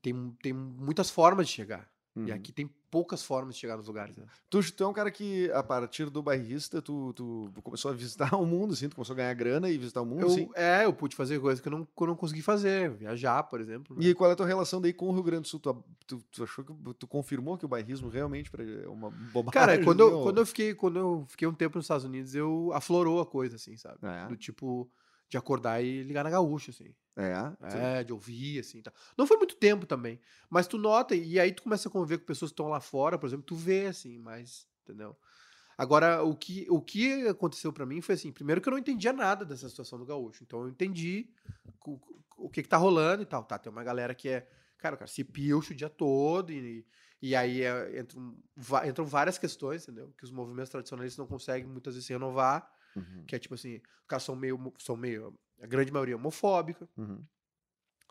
tem, 0.00 0.30
tem 0.40 0.52
muitas 0.52 1.10
formas 1.10 1.48
de 1.48 1.52
chegar. 1.54 1.91
Uhum. 2.14 2.26
E 2.26 2.32
aqui 2.32 2.52
tem 2.52 2.68
poucas 2.90 3.24
formas 3.24 3.54
de 3.54 3.60
chegar 3.62 3.76
nos 3.78 3.86
lugares. 3.86 4.14
Né? 4.16 4.24
Tu, 4.50 4.72
tu 4.72 4.84
é 4.84 4.86
um 4.86 4.92
cara 4.92 5.10
que, 5.10 5.50
a 5.52 5.62
partir 5.62 6.10
do 6.10 6.22
bairrista, 6.22 6.82
tu, 6.82 7.14
tu 7.14 7.50
começou 7.62 7.90
a 7.90 7.94
visitar 7.94 8.34
o 8.36 8.44
mundo, 8.44 8.74
assim, 8.74 8.86
tu 8.88 8.96
começou 8.96 9.14
a 9.14 9.16
ganhar 9.16 9.32
grana 9.32 9.70
e 9.70 9.78
visitar 9.78 10.02
o 10.02 10.06
mundo, 10.06 10.20
Eu, 10.20 10.26
assim. 10.26 10.50
é, 10.54 10.84
eu 10.84 10.92
pude 10.92 11.16
fazer 11.16 11.40
coisas 11.40 11.60
que 11.60 11.68
eu 11.68 11.72
não, 11.72 11.84
que 11.86 12.02
eu 12.02 12.06
não 12.06 12.14
consegui 12.14 12.42
fazer. 12.42 12.90
Viajar, 12.90 13.42
por 13.44 13.60
exemplo. 13.60 13.96
né? 13.96 14.04
E 14.04 14.14
qual 14.14 14.28
é 14.28 14.34
a 14.34 14.36
tua 14.36 14.46
relação 14.46 14.78
daí 14.78 14.92
com 14.92 15.08
o 15.08 15.12
Rio 15.12 15.22
Grande 15.22 15.42
do 15.42 15.48
Sul? 15.48 15.58
Tu, 15.58 15.84
tu, 16.06 16.22
tu 16.30 16.44
achou 16.44 16.64
que 16.64 16.74
tu 16.98 17.06
confirmou 17.06 17.56
que 17.56 17.64
o 17.64 17.68
bairrismo 17.68 18.10
realmente 18.10 18.50
é 18.84 18.88
uma 18.88 19.10
bobagem? 19.10 19.52
Cara, 19.52 19.82
quando 19.82 20.00
eu, 20.00 20.22
quando, 20.22 20.38
eu 20.38 20.46
fiquei, 20.46 20.74
quando 20.74 20.98
eu 20.98 21.24
fiquei 21.28 21.48
um 21.48 21.54
tempo 21.54 21.78
nos 21.78 21.86
Estados 21.86 22.04
Unidos, 22.04 22.34
eu 22.34 22.70
aflorou 22.74 23.20
a 23.22 23.26
coisa, 23.26 23.56
assim, 23.56 23.74
sabe? 23.76 23.98
É. 24.02 24.26
Do 24.28 24.36
tipo, 24.36 24.90
de 25.32 25.38
acordar 25.38 25.82
e 25.82 26.02
ligar 26.02 26.22
na 26.24 26.28
gaúcha, 26.28 26.70
assim. 26.70 26.94
É, 27.16 27.32
É, 28.00 28.04
de 28.04 28.12
ouvir, 28.12 28.60
assim, 28.60 28.82
tá. 28.82 28.92
Não 29.16 29.26
foi 29.26 29.38
muito 29.38 29.56
tempo 29.56 29.86
também, 29.86 30.20
mas 30.50 30.66
tu 30.66 30.76
nota, 30.76 31.14
e 31.14 31.40
aí 31.40 31.50
tu 31.52 31.62
começa 31.62 31.88
a 31.88 31.90
conviver 31.90 32.18
com 32.18 32.26
pessoas 32.26 32.50
que 32.50 32.52
estão 32.52 32.68
lá 32.68 32.80
fora, 32.80 33.18
por 33.18 33.26
exemplo, 33.26 33.46
tu 33.46 33.56
vê, 33.56 33.86
assim, 33.86 34.18
mas, 34.18 34.68
entendeu? 34.82 35.16
Agora, 35.78 36.22
o 36.22 36.36
que, 36.36 36.66
o 36.68 36.82
que 36.82 37.26
aconteceu 37.26 37.72
pra 37.72 37.86
mim 37.86 38.02
foi 38.02 38.14
assim, 38.14 38.30
primeiro 38.30 38.60
que 38.60 38.68
eu 38.68 38.72
não 38.72 38.78
entendia 38.78 39.10
nada 39.10 39.42
dessa 39.42 39.70
situação 39.70 39.98
do 39.98 40.04
gaúcho, 40.04 40.44
então 40.44 40.60
eu 40.60 40.68
entendi 40.68 41.30
o, 41.86 41.98
o 42.36 42.50
que 42.50 42.62
que 42.62 42.68
tá 42.68 42.76
rolando 42.76 43.22
e 43.22 43.26
tal, 43.26 43.42
tá, 43.42 43.58
tem 43.58 43.72
uma 43.72 43.82
galera 43.82 44.14
que 44.14 44.28
é, 44.28 44.46
cara, 44.76 44.96
o 44.96 44.98
cara 44.98 45.10
se 45.10 45.24
pilcha 45.24 45.72
o 45.72 45.76
dia 45.76 45.88
todo 45.88 46.52
e, 46.52 46.86
e 47.22 47.34
aí 47.34 47.62
é, 47.62 48.00
entram, 48.00 48.36
entram 48.86 49.06
várias 49.06 49.38
questões, 49.38 49.84
entendeu? 49.84 50.12
Que 50.18 50.24
os 50.24 50.30
movimentos 50.30 50.68
tradicionalistas 50.68 51.16
não 51.16 51.26
conseguem 51.26 51.66
muitas 51.66 51.94
vezes 51.94 52.06
se 52.06 52.12
renovar, 52.12 52.70
Uhum, 52.94 53.24
que 53.26 53.34
é 53.34 53.38
tipo 53.38 53.54
assim, 53.54 53.76
os 53.76 54.06
caras 54.06 54.22
são 54.22 54.36
meio, 54.36 54.72
são 54.78 54.96
meio, 54.96 55.38
a 55.60 55.66
grande 55.66 55.92
maioria 55.92 56.16
homofóbica, 56.16 56.88
uhum. 56.96 57.24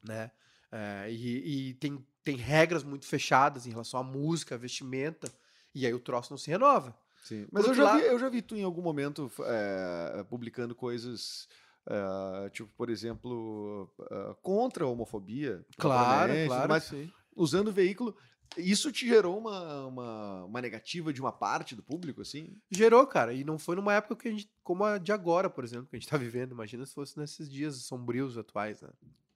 né? 0.03 0.31
É, 0.71 1.11
e 1.11 1.69
e 1.69 1.73
tem, 1.75 2.05
tem 2.23 2.35
regras 2.35 2.83
muito 2.83 3.05
fechadas 3.05 3.67
em 3.67 3.71
relação 3.71 3.99
à 3.99 4.03
música, 4.03 4.55
à 4.55 4.57
vestimenta, 4.57 5.31
e 5.73 5.85
aí 5.85 5.93
o 5.93 5.99
troço 5.99 6.31
não 6.31 6.37
se 6.37 6.49
renova. 6.49 6.97
Sim. 7.23 7.47
Mas 7.51 7.65
eu 7.65 7.73
já, 7.73 7.97
vi, 7.97 8.05
eu 8.05 8.19
já 8.19 8.29
vi 8.29 8.41
tu 8.41 8.55
em 8.55 8.63
algum 8.63 8.81
momento 8.81 9.31
é, 9.41 10.23
publicando 10.29 10.73
coisas, 10.73 11.47
é, 11.85 12.49
tipo, 12.49 12.69
por 12.75 12.89
exemplo, 12.89 13.87
é, 14.09 14.35
contra 14.41 14.85
a 14.85 14.87
homofobia. 14.87 15.63
propriamente, 15.77 16.49
tudo 16.49 16.67
mais, 16.67 16.83
sim. 16.85 17.11
usando 17.35 17.67
o 17.67 17.73
veículo. 17.73 18.15
Isso 18.57 18.91
te 18.91 19.07
gerou 19.07 19.37
uma, 19.37 19.85
uma, 19.85 20.43
uma 20.45 20.61
negativa 20.61 21.13
de 21.13 21.21
uma 21.21 21.31
parte 21.31 21.75
do 21.75 21.81
público, 21.81 22.21
assim? 22.21 22.57
Gerou, 22.69 23.05
cara, 23.07 23.33
e 23.33 23.43
não 23.43 23.57
foi 23.57 23.75
numa 23.75 23.93
época 23.93 24.15
que 24.15 24.27
a 24.27 24.31
gente, 24.31 24.51
como 24.63 24.83
a 24.83 24.97
de 24.97 25.11
agora, 25.11 25.49
por 25.49 25.63
exemplo, 25.63 25.87
que 25.87 25.95
a 25.95 25.99
gente 25.99 26.09
tá 26.09 26.17
vivendo. 26.17 26.51
Imagina 26.51 26.85
se 26.85 26.93
fosse 26.93 27.17
nesses 27.17 27.49
dias 27.49 27.75
sombrios 27.77 28.37
atuais, 28.37 28.81
né? 28.81 28.89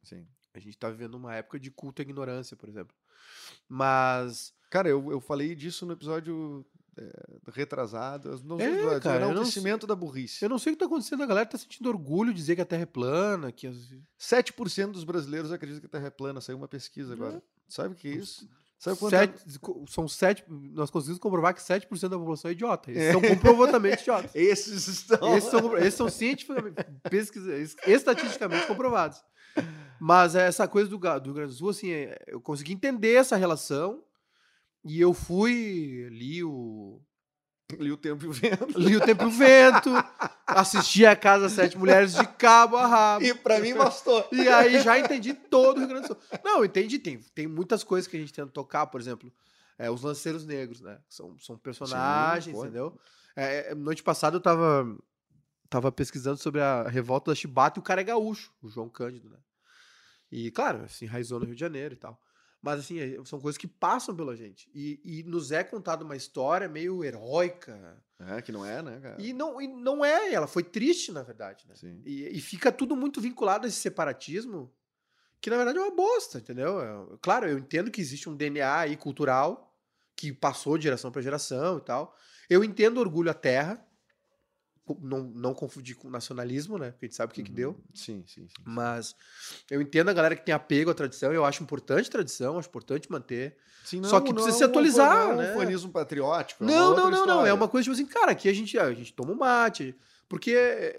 Sim. 0.04 0.26
A 0.54 0.60
gente 0.60 0.78
tá 0.78 0.90
vivendo 0.90 1.16
uma 1.16 1.34
época 1.34 1.60
de 1.60 1.72
culto 1.72 2.02
à 2.02 2.04
ignorância, 2.04 2.56
por 2.56 2.70
exemplo. 2.70 2.96
Mas. 3.68 4.54
Cara, 4.70 4.90
eu, 4.90 5.12
eu 5.12 5.22
falei 5.22 5.56
disso 5.56 5.86
no 5.86 5.94
episódio 5.94 6.66
é, 6.98 7.52
retrasado. 7.52 8.30
Nos 8.44 8.60
É, 8.60 8.72
episódios, 8.72 9.04
cara, 9.04 9.34
não 9.34 9.44
da 9.88 9.96
burrice. 9.96 10.44
Eu 10.44 10.50
não 10.50 10.60
sei 10.60 10.74
o 10.74 10.76
que 10.76 10.80
tá 10.80 10.86
acontecendo, 10.86 11.24
a 11.24 11.26
galera 11.26 11.46
tá 11.46 11.58
sentindo 11.58 11.90
orgulho 11.90 12.34
de 12.34 12.40
dizer 12.40 12.56
que 12.56 12.62
a 12.62 12.66
Terra 12.66 12.84
é 12.84 12.88
plana, 12.88 13.52
que 13.52 13.68
as... 13.68 13.94
7% 14.20 14.92
dos 14.92 15.04
brasileiros 15.04 15.52
acreditam 15.52 15.82
que 15.82 15.88
a 15.88 15.90
Terra 15.90 16.08
é 16.08 16.12
plana. 16.12 16.42
Saiu 16.42 16.58
uma 16.58 16.68
pesquisa 16.68 17.14
agora. 17.14 17.42
Sabe 17.68 17.94
o 17.94 17.98
que 17.98 18.08
é 18.08 18.12
isso? 18.12 18.48
Sabe 18.78 18.98
quanto 19.00 19.12
Sete, 19.12 19.44
são 19.90 20.08
sete. 20.08 20.44
Nós 20.48 20.90
conseguimos 20.90 21.20
comprovar 21.20 21.54
que 21.56 21.62
7% 21.62 22.10
da 22.10 22.18
população 22.18 22.50
é 22.50 22.52
idiota. 22.54 22.92
Eles 22.92 23.04
É. 23.04 23.12
são 23.14 23.22
comprovadamente 23.22 24.02
idiotas. 24.02 24.32
Esses 24.36 24.88
estão. 24.88 25.36
Esses 25.38 25.50
são, 25.50 25.78
esses 25.78 25.94
são 25.94 26.10
cientificamente, 26.10 26.76
pesquisa, 27.10 27.58
estatisticamente 27.88 28.68
comprovados. 28.68 29.24
Mas 30.00 30.36
essa 30.36 30.68
coisa 30.68 30.90
do, 30.90 30.98
do 30.98 31.24
Rio 31.24 31.34
Grande 31.34 31.54
do 31.54 31.58
Sul, 31.58 31.70
assim, 31.70 31.90
é, 31.92 32.22
eu 32.28 32.42
consegui 32.42 32.74
entender 32.74 33.14
essa 33.16 33.38
relação 33.38 34.04
e 34.84 35.00
eu 35.00 35.14
fui, 35.14 36.08
li 36.12 36.44
o, 36.44 37.02
Li 37.80 37.92
o 37.92 37.98
tempo 37.98 38.26
e 38.26 38.28
o 38.28 38.32
vento. 38.32 38.80
li 38.80 38.96
o 38.96 39.02
Tempo 39.04 39.24
e 39.24 39.26
o 39.26 39.32
Vento, 39.32 39.90
assisti 40.46 41.04
a 41.04 41.16
Casa 41.16 41.50
Sete 41.50 41.76
Mulheres 41.76 42.14
de 42.14 42.26
cabo 42.28 42.78
a 42.78 42.86
rabo. 42.86 43.26
E 43.26 43.34
pra 43.34 43.60
mim 43.60 43.74
bastou. 43.74 44.28
E 44.32 44.48
aí 44.48 44.80
já 44.82 45.00
entendi 45.00 45.34
todo 45.34 45.78
o 45.78 45.80
Rio 45.80 45.88
Grande 45.88 46.08
do 46.08 46.14
Sul. 46.14 46.18
Não, 46.44 46.64
entendi. 46.64 47.00
Tem, 47.00 47.18
tem 47.34 47.48
muitas 47.48 47.84
coisas 47.84 48.08
que 48.08 48.16
a 48.16 48.20
gente 48.20 48.32
tenta 48.32 48.52
tocar, 48.52 48.86
por 48.86 49.02
exemplo, 49.02 49.34
é, 49.80 49.90
os 49.90 50.04
lanceiros 50.04 50.46
negros, 50.46 50.80
né? 50.80 51.00
São, 51.10 51.38
são 51.40 51.58
personagens, 51.58 52.56
pô. 52.56 52.64
entendeu? 52.64 53.00
É, 53.36 53.72
é, 53.72 53.76
noite 53.76 54.04
passada 54.04 54.38
eu 54.38 54.42
tava, 54.42 54.86
tava 55.68 55.92
pesquisando 55.92 56.38
sobre 56.38 56.62
a 56.62 56.84
revolta 56.84 57.32
da 57.32 57.36
Chibata 57.36 57.80
e 57.80 57.82
o 57.82 57.84
cara 57.84 58.02
é 58.02 58.04
gaúcho, 58.04 58.54
o 58.62 58.70
João 58.70 58.90
Cândido, 58.90 59.28
né? 59.30 59.38
E, 60.32 60.52
claro, 60.52 60.88
se 60.88 61.06
enraizou 61.06 61.40
no 61.40 61.46
Rio 61.46 61.56
de 61.56 61.62
Janeiro 61.62 61.96
e 61.96 61.98
tal. 61.98 62.20
Mas, 62.66 62.80
assim, 62.80 62.98
é- 63.00 63.24
são 63.26 63.40
coisas 63.40 63.60
que 63.60 63.68
passam 63.68 64.16
pela 64.16 64.36
gente. 64.36 64.68
E, 64.74 65.00
e 65.04 65.22
nos 65.22 65.52
é 65.52 65.64
contada 65.64 66.04
uma 66.04 66.16
história 66.16 66.68
meio 66.68 67.04
heróica. 67.04 68.04
É, 68.18 68.42
que 68.42 68.52
não 68.52 68.66
é, 68.66 68.82
né, 68.82 69.00
cara? 69.00 69.22
E 69.22 69.34
não, 69.34 69.62
e 69.62 69.68
não 69.68 70.04
é, 70.04 70.34
ela 70.34 70.48
foi 70.48 70.64
triste, 70.64 71.12
na 71.12 71.22
verdade, 71.22 71.64
né? 71.68 71.76
Sim. 71.76 72.02
E, 72.04 72.28
e 72.36 72.42
fica 72.42 72.72
tudo 72.72 72.96
muito 72.96 73.22
vinculado 73.22 73.68
a 73.68 73.70
esse 73.70 73.78
separatismo, 73.78 74.74
que 75.40 75.48
na 75.52 75.58
verdade 75.58 75.78
é 75.78 75.82
uma 75.82 75.96
bosta, 75.96 76.40
entendeu? 76.40 76.82
É- 76.82 77.18
claro, 77.22 77.48
eu 77.48 77.60
entendo 77.60 77.92
que 77.92 78.02
existe 78.02 78.28
um 78.28 78.36
DNA 78.36 78.80
aí 78.80 78.98
cultural 78.98 79.72
que 80.16 80.34
passou 80.34 80.76
de 80.76 80.86
geração 80.86 81.12
para 81.12 81.22
geração 81.22 81.78
e 81.78 81.82
tal. 81.82 82.16
Eu 82.50 82.64
entendo 82.64 82.98
o 82.98 83.02
orgulho 83.02 83.30
à 83.30 83.34
terra, 83.36 83.86
não, 85.02 85.24
não 85.24 85.54
confundir 85.54 85.96
com 85.96 86.10
nacionalismo, 86.10 86.78
né? 86.78 86.92
Porque 86.92 87.06
a 87.06 87.08
gente 87.08 87.16
sabe 87.16 87.32
o 87.32 87.36
que, 87.36 87.44
que 87.44 87.52
deu. 87.52 87.80
Sim, 87.94 88.24
sim, 88.28 88.48
sim. 88.48 88.64
Mas 88.64 89.16
eu 89.70 89.82
entendo 89.82 90.10
a 90.10 90.14
galera 90.14 90.36
que 90.36 90.46
tem 90.46 90.54
apego 90.54 90.92
à 90.92 90.94
tradição, 90.94 91.34
eu 91.34 91.44
acho 91.46 91.64
importante 91.64 92.10
tradição, 92.10 92.58
acho 92.60 92.68
importante 92.70 93.10
manter. 93.12 93.58
Sim, 93.84 94.04
Só 94.04 94.20
que 94.20 94.34
precisa 94.34 94.58
se 94.58 94.64
atualizar, 94.64 95.26
não 95.28 95.32
é 95.32 95.34
um 95.34 95.38
né? 95.38 95.54
fanismo 95.54 95.92
patriótico. 95.92 96.64
é 96.64 96.68
Não, 96.68 96.90
outra 96.90 97.04
não, 97.04 97.12
não, 97.12 97.26
não. 97.26 97.46
É 97.46 97.54
uma 97.54 97.68
coisa 97.68 97.84
tipo 97.84 97.94
assim, 97.94 98.06
cara, 98.06 98.32
aqui 98.32 98.50
a 98.50 98.54
gente, 98.54 98.78
a 98.78 98.94
gente 98.94 99.14
toma 99.14 99.32
um 99.32 99.38
mate. 99.38 99.96
Porque 100.28 100.52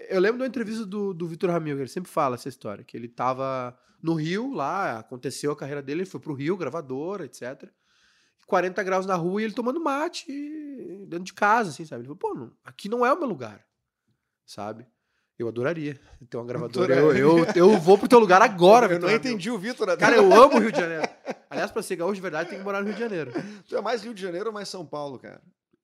eu 0.09 0.21
lembro 0.21 0.37
de 0.37 0.43
uma 0.43 0.47
entrevista 0.47 0.85
do, 0.85 1.13
do 1.13 1.27
Vitor 1.27 1.49
Ramil, 1.49 1.75
que 1.75 1.81
ele 1.81 1.89
sempre 1.89 2.09
fala 2.09 2.35
essa 2.35 2.47
história, 2.47 2.83
que 2.83 2.95
ele 2.95 3.09
tava 3.09 3.77
no 4.01 4.13
Rio, 4.13 4.53
lá, 4.53 4.99
aconteceu 4.99 5.51
a 5.51 5.55
carreira 5.55 5.81
dele, 5.81 6.01
ele 6.01 6.09
foi 6.09 6.19
pro 6.19 6.33
Rio, 6.33 6.55
gravador, 6.55 7.21
etc. 7.21 7.69
40 8.45 8.81
graus 8.83 9.05
na 9.05 9.15
rua 9.15 9.41
e 9.41 9.43
ele 9.45 9.53
tomando 9.53 9.81
mate 9.83 10.25
dentro 11.07 11.25
de 11.25 11.33
casa, 11.33 11.69
assim, 11.71 11.83
sabe? 11.85 12.01
Ele 12.01 12.07
falou, 12.07 12.17
pô, 12.17 12.33
não- 12.33 12.53
aqui 12.63 12.87
não 12.87 13.05
é 13.05 13.11
o 13.11 13.19
meu 13.19 13.27
lugar, 13.27 13.65
sabe? 14.47 14.87
Eu 15.37 15.47
adoraria 15.47 15.99
ter 16.27 16.37
uma 16.37 16.45
gravadora. 16.47 16.95
Eu, 16.95 17.15
eu, 17.15 17.45
eu 17.55 17.77
vou 17.77 17.95
pro 17.95 18.07
teu 18.07 18.17
lugar 18.17 18.41
agora, 18.41 18.87
Eu 18.87 18.89
Vitor 18.89 19.09
não 19.09 19.15
entendi 19.15 19.51
o 19.51 19.59
Vitor. 19.59 19.95
Cara, 19.95 20.15
eu 20.15 20.33
amo 20.33 20.55
o 20.55 20.59
Rio 20.59 20.71
de 20.71 20.79
Janeiro. 20.79 21.03
Aliás, 21.47 21.69
pra 21.69 21.83
ser 21.83 21.95
gaúcho 21.95 22.15
de 22.15 22.21
verdade, 22.21 22.49
tem 22.49 22.57
que 22.57 22.63
morar 22.65 22.79
no 22.79 22.87
Rio 22.87 22.95
de 22.95 22.99
Janeiro. 22.99 23.31
Tu 23.67 23.77
é 23.77 23.81
mais 23.81 24.03
Rio 24.03 24.15
de 24.15 24.21
Janeiro 24.21 24.47
ou 24.47 24.53
mais 24.53 24.67
São 24.67 24.83
Paulo, 24.83 25.19
cara? 25.19 25.39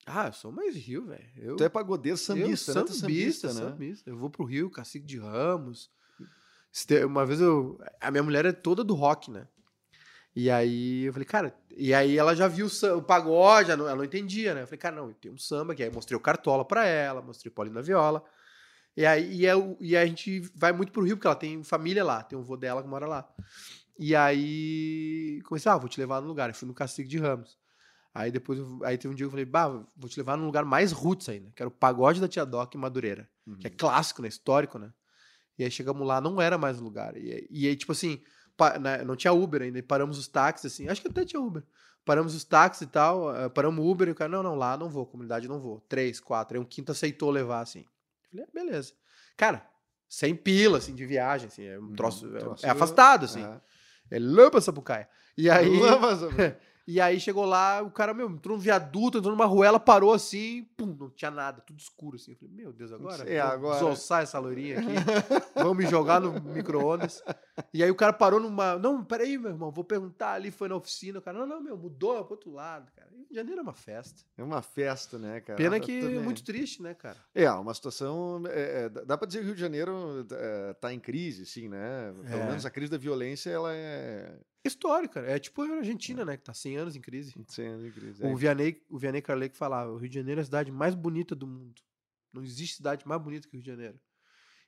Ah, 0.07 0.27
eu 0.27 0.33
sou 0.33 0.51
mais 0.51 0.75
Rio, 0.75 1.05
velho. 1.05 1.29
Eu- 1.37 1.55
Tu 1.55 1.63
é 1.63 1.69
pagodeiro 1.69 2.17
sambista, 2.17 2.71
eu, 2.71 2.75
né? 2.75 2.81
É 2.81 2.93
sambista, 2.93 3.47
né? 3.49 3.53
sambista. 3.53 4.09
Eu 4.09 4.17
vou 4.17 4.29
pro 4.29 4.43
Rio, 4.43 4.71
Cacique 4.71 5.05
de 5.05 5.19
Ramos. 5.19 5.91
Uma 7.05 7.23
vez 7.23 7.39
eu. 7.39 7.79
A 8.01 8.09
minha 8.09 8.23
mulher 8.23 8.45
é 8.45 8.51
toda 8.51 8.83
do 8.83 8.95
rock, 8.95 9.29
né? 9.29 9.47
E 10.35 10.49
aí 10.49 11.03
eu 11.03 11.13
falei, 11.13 11.27
cara. 11.27 11.55
E 11.77 11.93
aí 11.93 12.17
ela 12.17 12.35
já 12.35 12.47
viu 12.47 12.65
o, 12.67 13.01
pagode, 13.03 13.69
ela 13.69 13.95
não, 13.95 14.03
entendia, 14.03 14.55
né? 14.55 14.63
Eu 14.63 14.67
falei, 14.67 14.79
cara, 14.79 14.95
não, 14.95 15.13
tem 15.13 15.31
um 15.31 15.37
samba 15.37 15.73
aqui. 15.73 15.83
Aí 15.83 15.91
mostrei 15.91 16.17
o 16.17 16.19
Cartola 16.19 16.65
pra 16.65 16.85
ela, 16.85 17.21
mostrei 17.21 17.51
o 17.51 17.53
Paulinho 17.53 17.75
da 17.75 17.81
Viola. 17.81 18.23
E 18.95 19.05
aí 19.05 19.33
e, 19.41 19.45
eu- 19.45 19.75
e 19.79 19.95
a 19.97 20.05
gente 20.05 20.39
vai 20.55 20.71
muito 20.71 20.91
pro 20.91 21.03
Rio, 21.03 21.15
porque 21.17 21.27
ela 21.27 21.35
tem 21.35 21.63
família 21.63 22.03
lá, 22.03 22.21
tem 22.23 22.37
um 22.37 22.43
vô 22.43 22.55
dela 22.57 22.81
que 22.83 22.87
mora 22.87 23.07
lá. 23.07 23.27
E 23.97 24.15
aí 24.15 25.41
comecei, 25.45 25.71
ah, 25.71 25.77
vou 25.77 25.89
te 25.89 25.99
levar 25.99 26.21
no 26.21 26.27
lugar. 26.27 26.49
Eu 26.49 26.55
fui 26.55 26.67
no 26.67 26.73
Cacique 26.73 27.07
de 27.09 27.17
Ramos. 27.17 27.57
Aí 28.13 28.31
depois, 28.31 28.59
aí 28.83 28.97
teve 28.97 29.11
um 29.13 29.15
dia 29.15 29.23
que 29.25 29.27
eu 29.27 29.31
falei, 29.31 29.45
bah, 29.45 29.67
vou 29.97 30.07
te 30.09 30.17
levar 30.19 30.37
num 30.37 30.45
lugar 30.45 30.63
mais 30.63 30.91
roots 30.91 31.27
ainda, 31.29 31.51
que 31.55 31.61
era 31.63 31.67
o 31.67 31.71
Pagode 31.71 32.21
da 32.21 32.27
Tia 32.27 32.45
Doc 32.45 32.75
em 32.75 32.77
Madureira, 32.77 33.27
Uhum. 33.47 33.55
que 33.57 33.65
é 33.65 33.69
clássico, 33.71 34.21
né, 34.21 34.27
histórico, 34.27 34.77
né? 34.77 34.91
E 35.57 35.63
aí 35.63 35.71
chegamos 35.71 36.05
lá, 36.07 36.21
não 36.21 36.39
era 36.39 36.55
mais 36.57 36.79
lugar. 36.79 37.17
E, 37.17 37.31
aí- 37.31 37.47
e 37.49 37.67
aí, 37.67 37.75
tipo 37.75 37.91
assim, 37.91 38.21
pa- 38.55 38.77
né, 38.77 39.03
não 39.03 39.15
tinha 39.15 39.33
Uber 39.33 39.63
ainda, 39.63 39.79
e 39.79 39.81
paramos 39.81 40.19
os 40.19 40.27
táxis, 40.27 40.71
assim, 40.71 40.87
acho 40.87 41.01
que 41.01 41.07
até 41.07 41.25
tinha 41.25 41.41
Uber. 41.41 41.63
Paramos 42.05 42.35
os 42.35 42.43
táxis 42.43 42.81
e 42.83 42.87
tal, 42.91 43.35
eh, 43.35 43.49
paramos 43.49 43.83
o 43.83 43.89
Uber 43.89 44.07
e 44.07 44.11
o 44.11 44.15
cara, 44.15 44.29
não, 44.29 44.43
não, 44.43 44.55
lá 44.55 44.77
não 44.77 44.89
vou, 44.89 45.07
comunidade 45.07 45.47
não 45.47 45.59
vou. 45.59 45.79
Três, 45.89 46.19
quatro, 46.19 46.55
aí 46.57 46.61
um 46.61 46.65
quinto 46.65 46.91
aceitou 46.91 47.31
levar, 47.31 47.61
assim. 47.61 47.83
Falei, 48.33 48.45
ah, 48.47 48.51
beleza. 48.53 48.93
Cara, 49.37 49.67
sem 50.09 50.35
pila, 50.35 50.79
assim, 50.79 50.93
de 50.95 51.05
viagem, 51.05 51.47
assim, 51.47 51.65
é 51.65 51.79
um 51.79 51.93
troço, 51.93 52.35
é- 52.35 52.39
troço- 52.39 52.65
é, 52.65 52.69
afastado, 52.69 53.25
assim. 53.25 53.43
Ah. 53.43 53.61
É 54.11 54.19
lâmpada 54.19 54.61
Sapucaia. 54.61 55.07
E 55.37 55.49
aí... 55.49 55.79
Lava, 55.79 56.15
sabe? 56.15 56.33
E 56.85 56.99
aí 56.99 57.17
chegou 57.19 57.45
lá, 57.45 57.81
o 57.81 57.89
cara, 57.89 58.13
meu, 58.13 58.29
entrou 58.29 58.57
num 58.57 58.61
viaduto, 58.61 59.17
entrou 59.17 59.33
numa 59.33 59.45
ruela, 59.45 59.79
parou 59.79 60.13
assim, 60.13 60.67
pum, 60.75 60.87
não 60.99 61.09
tinha 61.09 61.31
nada, 61.31 61.61
tudo 61.61 61.79
escuro 61.79 62.17
assim. 62.17 62.31
Eu 62.31 62.37
falei, 62.37 62.53
meu 62.53 62.73
Deus, 62.73 62.91
agora? 62.91 63.29
É, 63.29 63.39
agora. 63.39 63.75
desossar 63.79 64.23
essa 64.23 64.37
loirinha 64.37 64.79
aqui, 64.79 64.93
vamos 65.55 65.77
me 65.77 65.85
jogar 65.85 66.19
no 66.19 66.33
micro-ondas. 66.41 67.23
E 67.73 67.81
aí 67.83 67.89
o 67.89 67.95
cara 67.95 68.11
parou 68.11 68.39
numa. 68.39 68.77
Não, 68.77 69.03
peraí, 69.03 69.37
meu 69.37 69.51
irmão, 69.51 69.71
vou 69.71 69.83
perguntar 69.83 70.33
ali, 70.33 70.51
foi 70.51 70.67
na 70.67 70.75
oficina. 70.75 71.19
O 71.19 71.21
cara, 71.21 71.37
não, 71.39 71.47
não, 71.47 71.61
meu, 71.61 71.77
mudou 71.77 72.21
pro 72.25 72.33
outro 72.33 72.51
lado, 72.51 72.91
cara. 72.93 73.09
Rio 73.13 73.27
de 73.29 73.35
Janeiro 73.35 73.59
é 73.61 73.63
uma 73.63 73.73
festa. 73.73 74.23
É 74.37 74.43
uma 74.43 74.61
festa, 74.61 75.17
né, 75.17 75.39
cara? 75.39 75.55
Pena 75.57 75.79
que 75.79 75.99
é 75.99 76.19
muito 76.19 76.43
triste, 76.43 76.81
né, 76.81 76.93
cara? 76.93 77.17
É, 77.33 77.49
uma 77.51 77.73
situação. 77.73 78.43
é, 78.47 78.83
é, 78.85 78.89
dá 78.89 79.03
dá 79.03 79.17
pra 79.17 79.25
dizer 79.27 79.39
que 79.39 79.45
o 79.45 79.47
Rio 79.47 79.55
de 79.55 79.61
Janeiro 79.61 80.25
é, 80.31 80.73
tá 80.73 80.91
em 80.93 80.99
crise, 80.99 81.45
sim, 81.45 81.69
né? 81.69 82.13
Pelo 82.27 82.41
É. 82.41 82.45
menos 82.47 82.65
a 82.65 82.69
crise 82.69 82.91
da 82.91 82.97
violência, 82.97 83.49
ela 83.49 83.73
é. 83.73 84.35
Histórica, 84.65 85.19
é 85.19 85.37
tipo 85.37 85.61
a 85.61 85.67
Argentina, 85.67 86.23
né, 86.23 86.37
que 86.37 86.43
tá 86.43 86.53
100 86.53 86.77
anos 86.77 86.95
em 86.95 87.01
crise. 87.01 87.33
Sendo 87.49 87.85
em 87.85 87.91
crise. 87.91 88.23
O 88.23 88.27
É. 88.27 88.35
Vianney, 88.35 88.81
o 88.89 88.97
Vianney 88.97 89.21
falava, 89.53 89.91
o 89.91 89.97
Rio 89.97 90.09
de 90.09 90.15
Janeiro 90.15 90.39
é 90.39 90.43
a 90.43 90.45
cidade 90.45 90.71
mais 90.71 90.95
bonita 90.95 91.35
do 91.35 91.45
mundo. 91.45 91.81
Não 92.31 92.41
existe 92.43 92.77
cidade 92.77 93.07
mais 93.07 93.21
bonita 93.21 93.47
que 93.47 93.55
o 93.55 93.57
Rio 93.57 93.63
de 93.63 93.69
Janeiro. 93.69 93.99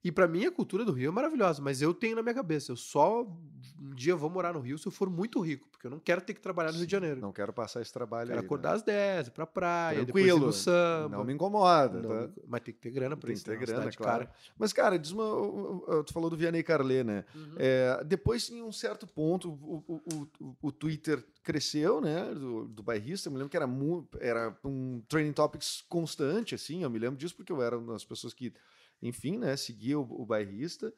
E 0.06 0.12
pra 0.12 0.28
mim 0.28 0.46
a 0.46 0.52
cultura 0.52 0.86
do 0.86 0.92
Rio 0.92 1.08
é 1.08 1.12
maravilhosa, 1.12 1.64
mas 1.64 1.82
eu 1.82 1.92
tenho 1.92 2.16
na 2.16 2.22
minha 2.22 2.36
cabeça, 2.36 2.72
eu 2.72 2.76
só 2.76 3.24
um 3.24 3.96
dia 3.96 4.16
vou 4.16 4.30
morar 4.30 4.54
no 4.54 4.60
Rio 4.60 4.78
se 4.78 4.86
eu 4.86 4.92
for 4.92 5.10
muito 5.10 5.40
rico, 5.40 5.68
porque 5.72 5.88
eu 5.88 5.90
não 5.90 6.00
quero 6.00 6.22
ter 6.22 6.36
que 6.36 6.40
trabalhar 6.40 6.72
no 6.72 6.78
Rio 6.78 6.86
de 6.86 6.92
Janeiro. 6.92 7.20
Não 7.20 7.32
quero 7.32 7.52
passar 7.52 7.82
esse 7.82 7.92
trabalho 7.92 8.28
quero 8.28 8.40
aí. 8.40 8.46
acordar 8.46 8.70
né? 8.70 8.76
às 8.76 8.84
10, 8.84 9.28
ir 9.28 9.32
pra 9.32 9.48
praia, 9.48 10.06
depois 10.06 10.24
ir 10.24 10.28
Tranquilo. 10.28 10.54
samba. 10.54 11.18
Não 11.18 11.24
me 11.24 11.34
incomoda. 11.34 12.00
Não, 12.00 12.28
tá? 12.28 12.34
Mas 12.48 12.62
tem 12.62 12.74
que 12.76 12.80
ter 12.82 12.92
grana 12.92 13.18
pra 13.18 13.26
Tem 13.26 13.34
isso, 13.34 13.44
que 13.44 13.50
ter 13.50 13.60
né? 13.60 13.66
Grana, 13.66 13.92
claro. 13.92 14.26
cara. 14.26 14.32
Mas, 14.60 14.72
cara, 14.72 15.00
diz 15.00 15.10
uma, 15.10 16.04
tu 16.04 16.14
falou 16.14 16.30
do 16.30 16.38
Vianney 16.38 16.62
Carlé, 16.62 17.04
né? 17.04 17.26
Uhum. 17.34 17.56
É, 17.58 18.04
depois, 18.04 18.48
em 18.52 18.62
um 18.62 18.72
certo 18.72 19.08
ponto, 19.08 19.50
o, 19.50 19.84
o, 19.88 20.28
o, 20.40 20.56
o 20.62 20.72
Twitter 20.72 21.26
cresceu, 21.44 22.00
né? 22.00 22.32
Do, 22.32 22.68
do 22.68 22.84
bairrista. 22.84 23.28
Eu 23.28 23.32
me 23.32 23.40
lembro 23.40 23.50
que 23.50 23.58
era, 23.58 23.68
era 24.20 24.56
um 24.64 25.02
training 25.08 25.34
topics 25.34 25.84
constante, 25.90 26.54
assim. 26.54 26.84
Eu 26.84 26.92
me 26.92 27.00
lembro 27.00 27.18
disso 27.18 27.36
porque 27.36 27.52
eu 27.52 27.62
era 27.62 27.78
uma 27.78 27.94
das 27.94 28.06
pessoas 28.06 28.34
que, 28.34 28.54
enfim, 29.02 29.38
né? 29.38 29.56
Seguia 29.58 30.00
o, 30.00 30.22
o 30.22 30.26
bairrista. 30.26 30.94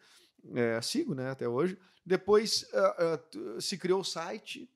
É, 0.54 0.80
sigo, 0.82 1.14
né? 1.16 1.30
Até 1.32 1.48
hoje. 1.48 1.78
Depois 2.06 2.66
ah, 2.74 3.18
t- 3.18 3.62
se 3.62 3.78
criou 3.78 4.02
o 4.02 4.06
site. 4.06 4.70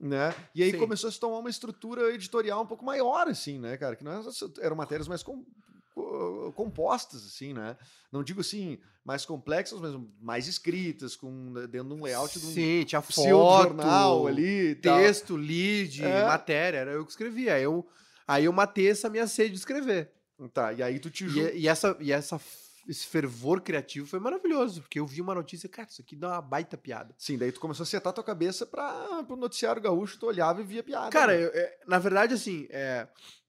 Né? 0.00 0.32
E 0.54 0.62
aí 0.62 0.70
Sim. 0.70 0.78
começou 0.78 1.08
a 1.08 1.10
se 1.12 1.18
tomar 1.18 1.38
uma 1.38 1.50
estrutura 1.50 2.14
editorial 2.14 2.62
um 2.62 2.66
pouco 2.66 2.84
maior, 2.84 3.26
assim, 3.26 3.58
né, 3.58 3.76
cara? 3.76 3.96
Que 3.96 4.04
não 4.04 4.12
era 4.12 4.22
só- 4.30 4.48
eram 4.60 4.76
matérias 4.76 5.08
mais 5.08 5.24
com- 5.24 5.44
co- 5.92 6.52
compostas, 6.54 7.26
assim, 7.26 7.52
né? 7.52 7.76
Não 8.12 8.22
digo 8.22 8.40
assim, 8.40 8.78
mais 9.04 9.26
complexas, 9.26 9.80
mas 9.80 9.96
mais 10.20 10.46
escritas, 10.46 11.16
com 11.16 11.52
dentro 11.68 11.88
de 11.88 11.94
um 11.94 12.04
layout 12.04 12.38
de 12.38 12.46
um 12.46 12.50
Sim, 12.52 12.84
tinha 12.84 13.02
foto, 13.02 13.08
pseudo-jornal 13.08 14.28
ali 14.28 14.68
e 14.70 14.74
tal. 14.76 14.98
texto, 15.00 15.34
lead, 15.34 16.04
É. 16.04 16.24
matéria, 16.26 16.78
era 16.78 16.92
eu 16.92 17.04
que 17.04 17.10
escrevia. 17.10 17.54
Aí 17.54 17.64
eu, 17.64 17.84
aí 18.24 18.44
eu 18.44 18.52
matei 18.52 18.88
essa 18.88 19.10
minha 19.10 19.26
sede 19.26 19.50
de 19.54 19.58
escrever. 19.58 20.12
Tá, 20.54 20.72
e 20.72 20.80
aí 20.80 21.00
tu 21.00 21.10
te 21.10 21.24
E, 21.26 21.62
e 21.62 21.66
essa, 21.66 21.96
e 21.98 22.12
essa, 22.12 22.40
esse 22.88 23.06
fervor 23.06 23.60
criativo 23.60 24.06
foi 24.06 24.18
maravilhoso, 24.18 24.80
porque 24.80 24.98
eu 24.98 25.06
vi 25.06 25.20
uma 25.20 25.34
notícia, 25.34 25.68
cara, 25.68 25.88
isso 25.90 26.00
aqui 26.00 26.16
dá 26.16 26.28
uma 26.32 26.40
baita 26.42 26.76
piada. 26.78 27.14
Sim, 27.18 27.36
daí 27.36 27.52
tu 27.52 27.60
começou 27.60 27.84
a 27.84 27.86
setar 27.86 28.12
tua 28.14 28.24
cabeça 28.24 28.64
para 28.64 29.24
o 29.28 29.36
noticiário 29.36 29.80
gaúcho, 29.82 30.18
tu 30.18 30.26
olhava 30.26 30.62
e 30.62 30.64
via 30.64 30.82
piada. 30.82 31.10
Cara, 31.10 31.32
né? 31.36 31.44
eu- 31.44 31.50
é, 31.52 31.78
na 31.86 31.98
verdade, 31.98 32.32
assim, 32.32 32.66
é, 32.70 33.06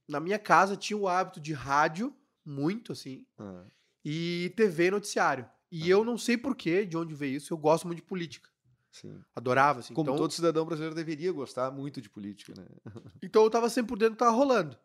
na 0.07 0.19
minha 0.19 0.37
casa 0.37 0.75
tinha 0.75 0.97
o 0.97 1.07
hábito 1.07 1.39
de 1.39 1.53
rádio, 1.53 2.13
muito, 2.45 2.91
assim, 2.91 3.25
Ah, 3.37 3.63
e 4.03 4.51
TV 4.57 4.91
noticiário. 4.91 5.49
E 5.71 5.89
eu 5.89 6.03
não 6.03 6.17
sei 6.17 6.35
porquê, 6.37 6.85
de 6.85 6.97
onde 6.97 7.13
veio 7.13 7.37
isso, 7.37 7.53
eu 7.53 7.57
gosto 7.57 7.85
muito 7.87 7.99
de 7.99 8.05
política. 8.05 8.49
sim. 8.91 9.21
Adorava, 9.35 9.79
assim. 9.79 9.93
Como 9.93 10.09
então, 10.09 10.17
todo 10.17 10.31
cidadão 10.33 10.65
brasileiro 10.65 10.95
deveria 10.95 11.31
gostar 11.31 11.71
muito 11.71 12.01
de 12.01 12.09
política, 12.09 12.53
né? 12.57 12.65
então 13.23 13.43
eu 13.43 13.49
tava 13.49 13.69
sempre 13.69 13.89
por 13.89 13.97
dentro, 13.97 14.17
tava 14.17 14.31
rolando. 14.31 14.77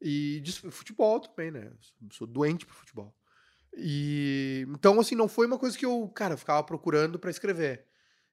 E 0.00 0.40
de 0.40 0.52
futebol 0.70 1.20
também, 1.20 1.50
né? 1.50 1.70
Sou 2.12 2.26
doente 2.26 2.64
por 2.64 2.74
futebol. 2.74 3.14
E 3.76 4.64
então, 4.68 4.98
assim, 5.00 5.14
não 5.14 5.28
foi 5.28 5.46
uma 5.46 5.58
coisa 5.58 5.76
que 5.78 5.86
eu, 5.86 6.08
cara, 6.08 6.36
ficava 6.36 6.62
procurando 6.64 7.18
pra 7.18 7.30
escrever. 7.30 7.86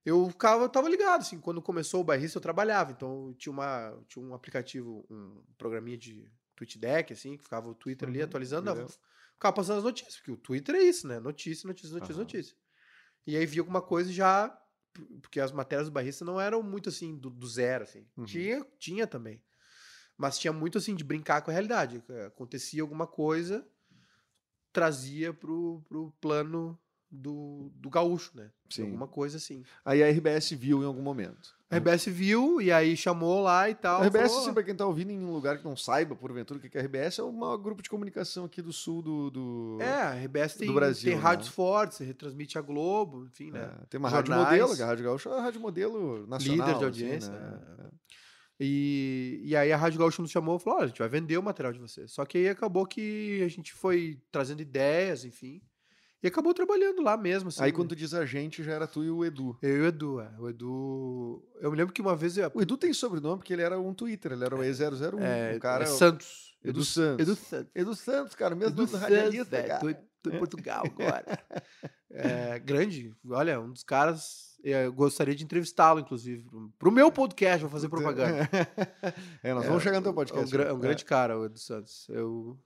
Eu 0.06 0.30
ficava, 0.30 0.64
eu 0.64 0.70
tava 0.70 0.88
ligado, 0.90 1.22
assim, 1.22 1.40
quando 1.40 1.62
começou 1.62 2.02
o 2.02 2.04
bairrista 2.04 2.38
eu 2.38 2.42
trabalhava, 2.42 2.92
então 2.92 3.30
eu 3.30 3.34
tinha, 3.36 3.52
uma, 3.54 3.98
tinha 4.08 4.24
um 4.24 4.34
aplicativo, 4.36 5.06
um 5.10 5.44
programinha 5.58 5.98
de 5.98 6.32
tweet 6.56 6.78
deck, 6.80 7.12
assim, 7.14 7.38
que 7.38 7.44
ficava 7.44 7.68
o 7.68 7.76
Twitter 7.76 8.08
ali 8.08 8.20
Uhum, 8.20 8.24
atualizando, 8.24 8.70
eu 8.70 8.88
ficava 9.34 9.54
passando 9.56 9.80
as 9.80 9.84
notícias, 9.84 10.18
porque 10.18 10.32
o 10.32 10.38
Twitter 10.38 10.76
é 10.76 10.84
isso, 10.84 11.08
né? 11.08 11.20
Notícia, 11.20 11.68
notícia, 11.68 11.94
notícia, 11.94 12.16
Aham. 12.16 12.22
notícia. 12.22 12.56
E 13.28 13.38
aí 13.38 13.46
via 13.46 13.62
alguma 13.62 13.82
coisa 13.82 14.10
e 14.12 14.14
já, 14.14 14.56
porque 15.22 15.40
as 15.40 15.52
matérias 15.52 15.88
do 15.90 15.94
bairrista 15.94 16.24
não 16.26 16.40
eram 16.40 16.64
muito 16.64 16.90
assim, 16.90 17.18
do, 17.18 17.30
do 17.30 17.48
zero, 17.48 17.84
assim. 17.84 18.08
Uhum. 18.18 18.26
Tinha, 18.26 18.66
tinha 18.80 19.08
também. 19.08 19.42
Mas 20.18 20.38
tinha 20.40 20.54
muito 20.54 20.78
assim 20.78 20.96
de 20.96 21.04
brincar 21.04 21.42
com 21.42 21.52
a 21.52 21.54
realidade. 21.54 22.04
Acontecia 22.28 22.82
alguma 22.82 23.08
coisa, 23.08 23.68
trazia 24.76 25.34
pro, 25.34 25.82
pro 25.88 26.14
plano 26.20 26.78
do, 27.10 27.72
do 27.76 27.90
gaúcho, 27.90 28.32
né? 28.36 28.50
Sim. 28.70 28.84
Alguma 28.84 29.08
coisa 29.08 29.38
assim. 29.38 29.64
Aí 29.86 30.04
a 30.04 30.10
RBS 30.10 30.52
viu 30.52 30.84
em 30.84 30.86
algum 30.86 31.02
momento. 31.02 31.56
A 31.70 31.78
RBS 31.78 32.06
viu 32.08 32.62
e 32.62 32.72
aí 32.72 32.96
chamou 32.98 33.42
lá 33.42 33.70
e 33.70 33.76
tal. 33.76 34.02
A 34.02 34.06
RBS, 34.08 34.28
falou, 34.28 34.44
assim, 34.44 34.54
pra 34.54 34.64
quem 34.64 34.76
tá 34.76 34.86
ouvindo 34.86 35.12
em 35.12 35.20
um 35.24 35.32
lugar 35.34 35.58
que 35.58 35.64
não 35.66 35.76
saiba, 35.78 36.16
porventura, 36.16 36.60
o 36.60 36.62
que 36.62 36.78
é 36.78 36.82
a 36.82 36.84
RBS, 36.84 37.20
é 37.20 37.24
um 37.24 37.32
maior 37.32 37.58
grupo 37.58 37.82
de 37.82 37.90
comunicação 37.90 38.46
aqui 38.46 38.62
do 38.62 38.74
sul 38.74 39.02
do. 39.02 39.30
do- 39.32 39.78
É, 39.82 39.92
a 40.02 40.14
RBS 40.16 40.56
tem, 40.56 40.68
do 40.68 40.74
Brasil, 40.74 41.06
tem 41.12 41.16
né? 41.16 41.22
rádios 41.24 41.48
fortes, 41.50 42.00
retransmite 42.00 42.58
a 42.58 42.62
Globo, 42.62 43.26
enfim, 43.26 43.52
né? 43.52 43.72
É, 43.82 43.86
tem 43.86 43.98
uma 44.00 44.10
Jornais. 44.10 44.30
rádio 44.44 44.52
modelo, 44.62 44.76
que 44.76 44.84
a 44.84 44.86
Rádio 44.86 45.06
Gaúcha 45.06 45.30
é 45.30 45.38
a 45.38 45.42
rádio 45.42 45.62
modelo 45.62 46.28
nacional. 46.28 46.56
Líder 46.58 46.66
de 46.66 46.72
assim, 46.76 46.86
audiência, 46.86 47.32
né? 47.32 47.60
é. 47.80 47.86
E, 48.60 49.42
e 49.44 49.56
aí 49.56 49.72
a 49.72 49.78
Rádio 49.78 50.00
Gaúcha 50.00 50.22
nos 50.22 50.32
chamou 50.32 50.58
e 50.58 50.60
falou: 50.60 50.80
olha, 50.80 50.86
a 50.86 50.88
gente 50.90 51.00
vai 51.00 51.10
vender 51.10 51.38
o 51.38 51.44
material 51.44 51.74
de 51.74 51.80
vocês. 51.80 52.12
Só 52.12 52.26
que 52.26 52.38
aí 52.38 52.50
acabou 52.50 52.86
que 52.86 53.42
a 53.44 53.48
gente 53.48 53.74
foi 53.74 54.20
trazendo 54.32 54.62
ideias, 54.62 55.26
enfim. 55.26 55.62
E 56.24 56.28
acabou 56.28 56.56
trabalhando 56.56 57.04
lá 57.04 57.16
mesmo, 57.16 57.50
assim. 57.50 57.62
Aí 57.62 57.72
quando 57.72 57.90
tu 57.90 57.96
diz 57.96 58.12
a 58.12 58.26
gente, 58.26 58.64
já 58.64 58.74
era 58.74 58.88
tu 58.88 59.04
e 59.04 59.12
o 59.12 59.24
Edu. 59.24 59.56
Eu 59.62 59.78
e 59.78 59.82
o 59.82 59.86
Edu, 59.86 60.20
é. 60.20 60.32
O 60.40 60.50
Edu... 60.50 61.48
Eu 61.60 61.70
me 61.70 61.78
lembro 61.78 61.94
que 61.94 62.02
uma 62.02 62.16
vez... 62.16 62.36
Eu... 62.36 62.52
O 62.52 62.62
Edu 62.64 62.78
tem 62.78 62.92
sobrenome 62.94 63.38
porque 63.38 63.54
ele 63.54 63.62
era 63.62 63.80
um 63.80 63.94
Twitter, 63.94 64.32
ele 64.32 64.44
era 64.44 64.56
o 64.56 64.60
E001. 64.60 65.22
É, 65.22 65.56
o 65.56 65.60
cara 65.60 65.84
é 65.84 65.86
Santos. 65.86 66.58
Edu 66.64 66.84
Santos. 66.84 67.28
Edu 67.28 67.36
Santos. 67.36 67.72
Edu 67.76 67.96
Santos, 67.96 68.34
cara, 68.34 68.56
mesmo 68.56 68.74
Edu 68.74 68.88
do 68.88 68.98
radialista, 68.98 69.46
velho. 69.46 69.68
cara. 69.68 69.80
Tô, 69.80 69.94
tô 70.24 70.36
em 70.36 70.40
Portugal 70.40 70.84
agora. 70.84 71.40
É, 72.10 72.58
grande. 72.58 73.14
Olha, 73.30 73.60
um 73.60 73.72
dos 73.72 73.84
caras... 73.84 74.45
Eu 74.68 74.92
gostaria 74.92 75.36
de 75.36 75.44
entrevistá-lo, 75.44 76.00
inclusive. 76.00 76.44
Pro 76.80 76.92
meu 76.92 77.12
podcast, 77.12 77.62
vou 77.62 77.70
fazer 77.70 77.88
propaganda. 77.88 78.50
é, 79.44 79.54
nós 79.54 79.66
vamos 79.66 79.84
chegar 79.84 79.98
no 79.98 80.04
teu 80.04 80.10
É 80.10 80.12
um, 80.12 80.16
podcast. 80.16 80.52
gra- 80.52 80.64
é 80.70 80.74
um 80.74 80.80
grande 80.80 81.06
cara, 81.06 81.38
o 81.38 81.46
Edu 81.46 81.60
Santos. 81.60 82.08
Eu, 82.10 82.60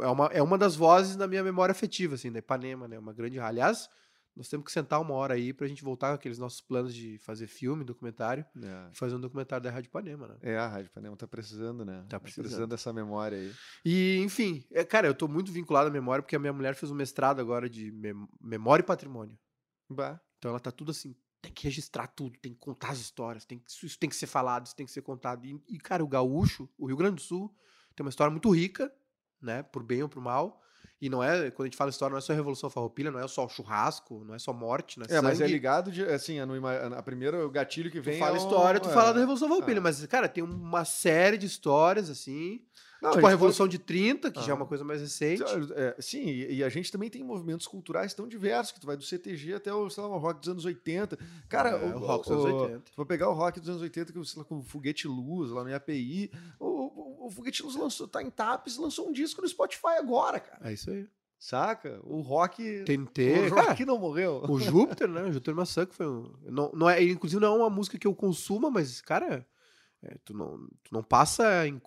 é, 0.00 0.06
uma, 0.08 0.26
é 0.26 0.42
uma 0.42 0.58
das 0.58 0.74
vozes 0.74 1.14
da 1.14 1.28
minha 1.28 1.44
memória 1.44 1.70
afetiva, 1.70 2.16
assim, 2.16 2.32
da 2.32 2.40
Ipanema, 2.40 2.88
né? 2.88 2.98
Uma 2.98 3.12
grande. 3.12 3.38
Aliás, 3.38 3.88
nós 4.34 4.48
temos 4.48 4.64
que 4.66 4.72
sentar 4.72 5.00
uma 5.00 5.14
hora 5.14 5.34
aí 5.34 5.52
pra 5.52 5.68
gente 5.68 5.84
voltar 5.84 6.08
com 6.08 6.14
aqueles 6.16 6.36
nossos 6.38 6.60
planos 6.60 6.92
de 6.92 7.16
fazer 7.18 7.46
filme, 7.46 7.84
documentário, 7.84 8.44
É. 8.60 8.88
e 8.92 8.96
fazer 8.96 9.14
um 9.14 9.20
documentário 9.20 9.62
da 9.62 9.70
Rádio 9.70 9.86
Ipanema, 9.88 10.26
né? 10.26 10.36
É, 10.42 10.56
a 10.58 10.66
Rádio 10.66 10.90
Panema 10.90 11.16
tá 11.16 11.28
precisando, 11.28 11.84
né? 11.84 12.04
Tá 12.08 12.18
precisando. 12.18 12.70
dessa 12.70 12.92
memória 12.92 13.38
aí. 13.38 13.52
E, 13.84 14.18
enfim, 14.24 14.64
é, 14.72 14.82
cara, 14.84 15.06
eu 15.06 15.14
tô 15.14 15.28
muito 15.28 15.52
vinculado 15.52 15.88
à 15.88 15.92
memória 15.92 16.22
porque 16.22 16.34
a 16.34 16.40
minha 16.40 16.52
mulher 16.52 16.74
fez 16.74 16.90
um 16.90 16.94
mestrado 16.96 17.38
agora 17.40 17.70
de 17.70 17.92
mem- 17.92 18.26
memória 18.40 18.82
e 18.82 18.86
patrimônio. 18.86 19.38
Bah. 19.88 20.20
Então 20.40 20.48
ela 20.48 20.58
tá 20.58 20.72
tudo 20.72 20.90
assim, 20.90 21.14
tem 21.42 21.52
que 21.52 21.64
registrar 21.64 22.06
tudo, 22.06 22.38
tem 22.38 22.54
que 22.54 22.58
contar 22.58 22.90
as 22.92 22.98
histórias, 22.98 23.44
tem 23.44 23.58
que, 23.58 23.70
isso, 23.70 23.98
tem 23.98 24.08
que 24.08 24.16
ser 24.16 24.26
falado, 24.26 24.64
isso 24.64 24.74
tem 24.74 24.86
que 24.86 24.92
ser 24.92 25.02
contado. 25.02 25.44
E, 25.46 25.62
e, 25.68 25.78
cara, 25.78 26.02
o 26.02 26.08
gaúcho, 26.08 26.66
o 26.78 26.86
Rio 26.86 26.96
Grande 26.96 27.16
do 27.16 27.20
Sul, 27.20 27.54
tem 27.94 28.02
uma 28.02 28.08
história 28.08 28.30
muito 28.30 28.50
rica, 28.50 28.90
né, 29.40 29.62
por 29.62 29.82
bem 29.82 30.02
ou 30.02 30.08
por 30.08 30.22
mal. 30.22 30.62
E 31.00 31.08
não 31.08 31.22
é, 31.22 31.50
quando 31.50 31.62
a 31.66 31.68
gente 31.68 31.76
fala 31.76 31.88
história, 31.90 32.12
não 32.12 32.18
é 32.18 32.20
só 32.20 32.32
a 32.32 32.36
Revolução 32.36 32.68
Farroupilha, 32.68 33.10
não 33.10 33.18
é 33.20 33.26
só 33.26 33.46
o 33.46 33.48
churrasco, 33.48 34.22
não 34.24 34.34
é 34.34 34.38
só 34.38 34.52
morte, 34.52 34.98
não 34.98 35.06
é, 35.08 35.14
É, 35.16 35.20
mas 35.22 35.40
é 35.40 35.46
ligado, 35.46 35.90
de, 35.90 36.02
assim, 36.04 36.38
a, 36.38 36.44
ima- 36.44 36.76
a 36.76 37.02
primeira, 37.02 37.46
o 37.46 37.50
gatilho 37.50 37.90
que 37.90 38.00
Tu 38.00 38.04
vem 38.04 38.18
fala 38.18 38.36
é 38.36 38.40
o- 38.40 38.42
história, 38.42 38.78
tu 38.80 38.90
é. 38.90 38.92
fala 38.92 39.12
da 39.14 39.20
Revolução 39.20 39.48
Farroupilha, 39.48 39.78
Ah. 39.78 39.82
mas, 39.82 40.04
cara, 40.06 40.28
tem 40.28 40.44
uma 40.44 40.84
série 40.84 41.38
de 41.38 41.46
histórias, 41.46 42.10
assim, 42.10 42.60
Não, 43.00 43.12
tipo 43.12 43.20
a 43.26 43.30
gente 43.30 43.38
Revolução 43.38 43.66
de 43.66 43.78
30, 43.78 44.30
que 44.30 44.40
já 44.42 44.48
é 44.48 44.50
Ah. 44.50 44.56
uma 44.56 44.66
coisa 44.66 44.84
mais 44.84 45.00
recente. 45.00 45.42
É, 45.74 45.96
sim, 46.00 46.22
e, 46.22 46.56
e 46.56 46.62
a 46.64 46.68
gente 46.68 46.92
também 46.92 47.08
tem 47.08 47.24
movimentos 47.24 47.66
culturais 47.66 48.12
tão 48.12 48.28
diversos, 48.28 48.72
que 48.72 48.78
tu 48.80 48.86
vai 48.86 48.94
do 48.94 49.02
CTG 49.02 49.54
até 49.54 49.72
o, 49.72 49.88
sei 49.88 50.02
lá, 50.02 50.08
o 50.10 50.18
rock 50.18 50.40
dos 50.40 50.50
anos 50.50 50.66
80. 50.66 51.18
Cara, 51.48 51.70
É, 51.70 51.94
o 51.94 51.98
rock 51.98 52.28
dos 52.28 52.44
anos 52.44 52.60
80. 52.60 52.80
Tu 52.80 52.96
vai 52.98 53.06
pegar 53.06 53.30
o 53.30 53.32
rock 53.32 53.58
dos 53.58 53.70
anos 53.70 53.80
80, 53.80 54.12
que, 54.12 54.22
sei 54.26 54.38
lá, 54.38 54.44
com 54.44 54.58
o 54.58 54.62
Foguete 54.62 55.08
Luz, 55.08 55.50
lá 55.50 55.64
no 55.64 55.70
IAPI. 55.70 56.30
O, 56.58 56.79
o, 57.30 57.62
Luz 57.66 57.76
lançou, 57.76 58.08
tá 58.08 58.22
em 58.22 58.30
TAPS, 58.30 58.76
lançou 58.76 59.08
um 59.08 59.12
disco 59.12 59.40
no 59.42 59.48
Spotify 59.48 59.96
agora, 59.98 60.40
cara. 60.40 60.68
É 60.70 60.72
isso 60.72 60.90
aí. 60.90 61.06
Saca? 61.38 61.98
O 62.04 62.20
rock... 62.20 62.84
TNT, 62.84 63.46
o 63.50 63.54
cara, 63.54 63.68
rock 63.68 63.84
não 63.86 63.98
morreu. 63.98 64.42
O 64.46 64.60
Júpiter, 64.60 65.08
né? 65.08 65.22
O 65.22 65.32
Júpiter 65.32 65.54
Maçã, 65.54 65.86
que 65.86 65.94
foi 65.94 66.06
um. 66.06 66.30
Não, 66.42 66.70
não 66.74 66.90
é, 66.90 67.02
inclusive, 67.02 67.40
não 67.40 67.54
é 67.54 67.58
uma 67.58 67.70
música 67.70 67.98
que 67.98 68.06
eu 68.06 68.14
consuma, 68.14 68.70
mas, 68.70 69.00
cara, 69.00 69.46
é, 70.02 70.16
tu, 70.22 70.34
não, 70.34 70.58
tu 70.82 70.92
não 70.92 71.02
passa 71.02 71.66
em- 71.66 71.80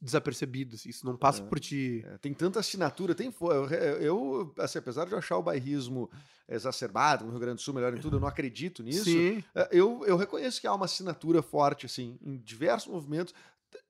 desapercebido. 0.00 0.76
assim, 0.76 0.88
Isso 0.90 1.04
não 1.04 1.16
passa 1.16 1.42
É. 1.42 1.46
por 1.46 1.58
ti. 1.58 2.04
É, 2.06 2.18
tem 2.18 2.32
tanta 2.32 2.60
assinatura, 2.60 3.14
tem 3.14 3.34
eu, 3.40 3.66
eu, 4.00 4.54
assim, 4.58 4.78
apesar 4.78 5.06
de 5.06 5.12
eu 5.12 5.18
achar 5.18 5.36
o 5.38 5.42
bairrismo 5.42 6.10
exacerbado 6.48 7.24
no 7.24 7.30
Rio 7.30 7.40
Grande 7.40 7.56
do 7.56 7.62
Sul 7.62 7.74
melhor 7.74 7.96
em 7.96 8.00
tudo, 8.00 8.16
eu 8.16 8.20
não 8.20 8.28
acredito 8.28 8.82
nisso. 8.82 9.04
Sim. 9.04 9.42
É, 9.54 9.68
Eu, 9.72 10.04
eu 10.06 10.16
reconheço 10.16 10.60
que 10.60 10.66
há 10.66 10.74
uma 10.74 10.84
assinatura 10.84 11.42
forte, 11.42 11.86
assim, 11.86 12.18
em 12.22 12.36
diversos 12.38 12.92
movimentos, 12.92 13.34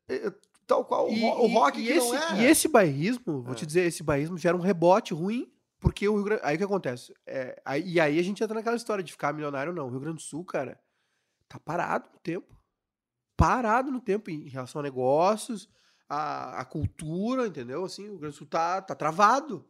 é, 0.08 0.32
tal 0.66 0.84
qual 0.84 1.08
o, 1.08 1.12
E, 1.12 1.22
o 1.24 1.46
e- 1.46 1.52
rock 1.52 1.80
e 1.80 1.84
que 1.86 1.92
esse, 1.92 2.08
não 2.12 2.16
é. 2.16 2.42
e 2.42 2.44
esse 2.46 2.68
bairrismo, 2.68 3.42
vou 3.42 3.52
É. 3.52 3.56
te 3.56 3.66
dizer, 3.66 3.82
esse 3.86 4.02
bairrismo 4.02 4.36
gera 4.38 4.56
um 4.56 4.60
rebote 4.60 5.12
ruim, 5.14 5.52
porque 5.80 6.08
o 6.08 6.14
Rio 6.14 6.24
Grande. 6.24 6.42
Aí 6.44 6.54
o 6.54 6.58
que 6.58 6.64
acontece? 6.64 7.12
É, 7.26 7.60
aí- 7.64 7.92
e 7.94 8.00
aí 8.00 8.18
a 8.18 8.22
gente 8.22 8.42
entra 8.42 8.54
naquela 8.54 8.76
história 8.76 9.02
de 9.02 9.12
ficar 9.12 9.32
milionário 9.32 9.70
ou 9.70 9.76
não. 9.76 9.86
O 9.86 9.90
Rio 9.90 10.00
Grande 10.00 10.16
do 10.16 10.22
Sul, 10.22 10.44
cara, 10.44 10.78
tá 11.48 11.58
parado 11.58 12.08
no 12.12 12.18
tempo. 12.20 12.56
Parado 13.36 13.90
no 13.90 14.00
tempo 14.00 14.30
em 14.30 14.48
relação 14.48 14.80
a 14.80 14.82
negócios, 14.82 15.68
a, 16.08 16.60
a 16.60 16.64
cultura, 16.64 17.46
entendeu? 17.46 17.84
Assim, 17.84 18.04
o 18.04 18.10
Rio 18.10 18.18
Grande 18.18 18.34
do 18.34 18.38
Sul 18.38 18.46
tá, 18.46 18.80
tá 18.80 18.94
travado. 18.94 19.66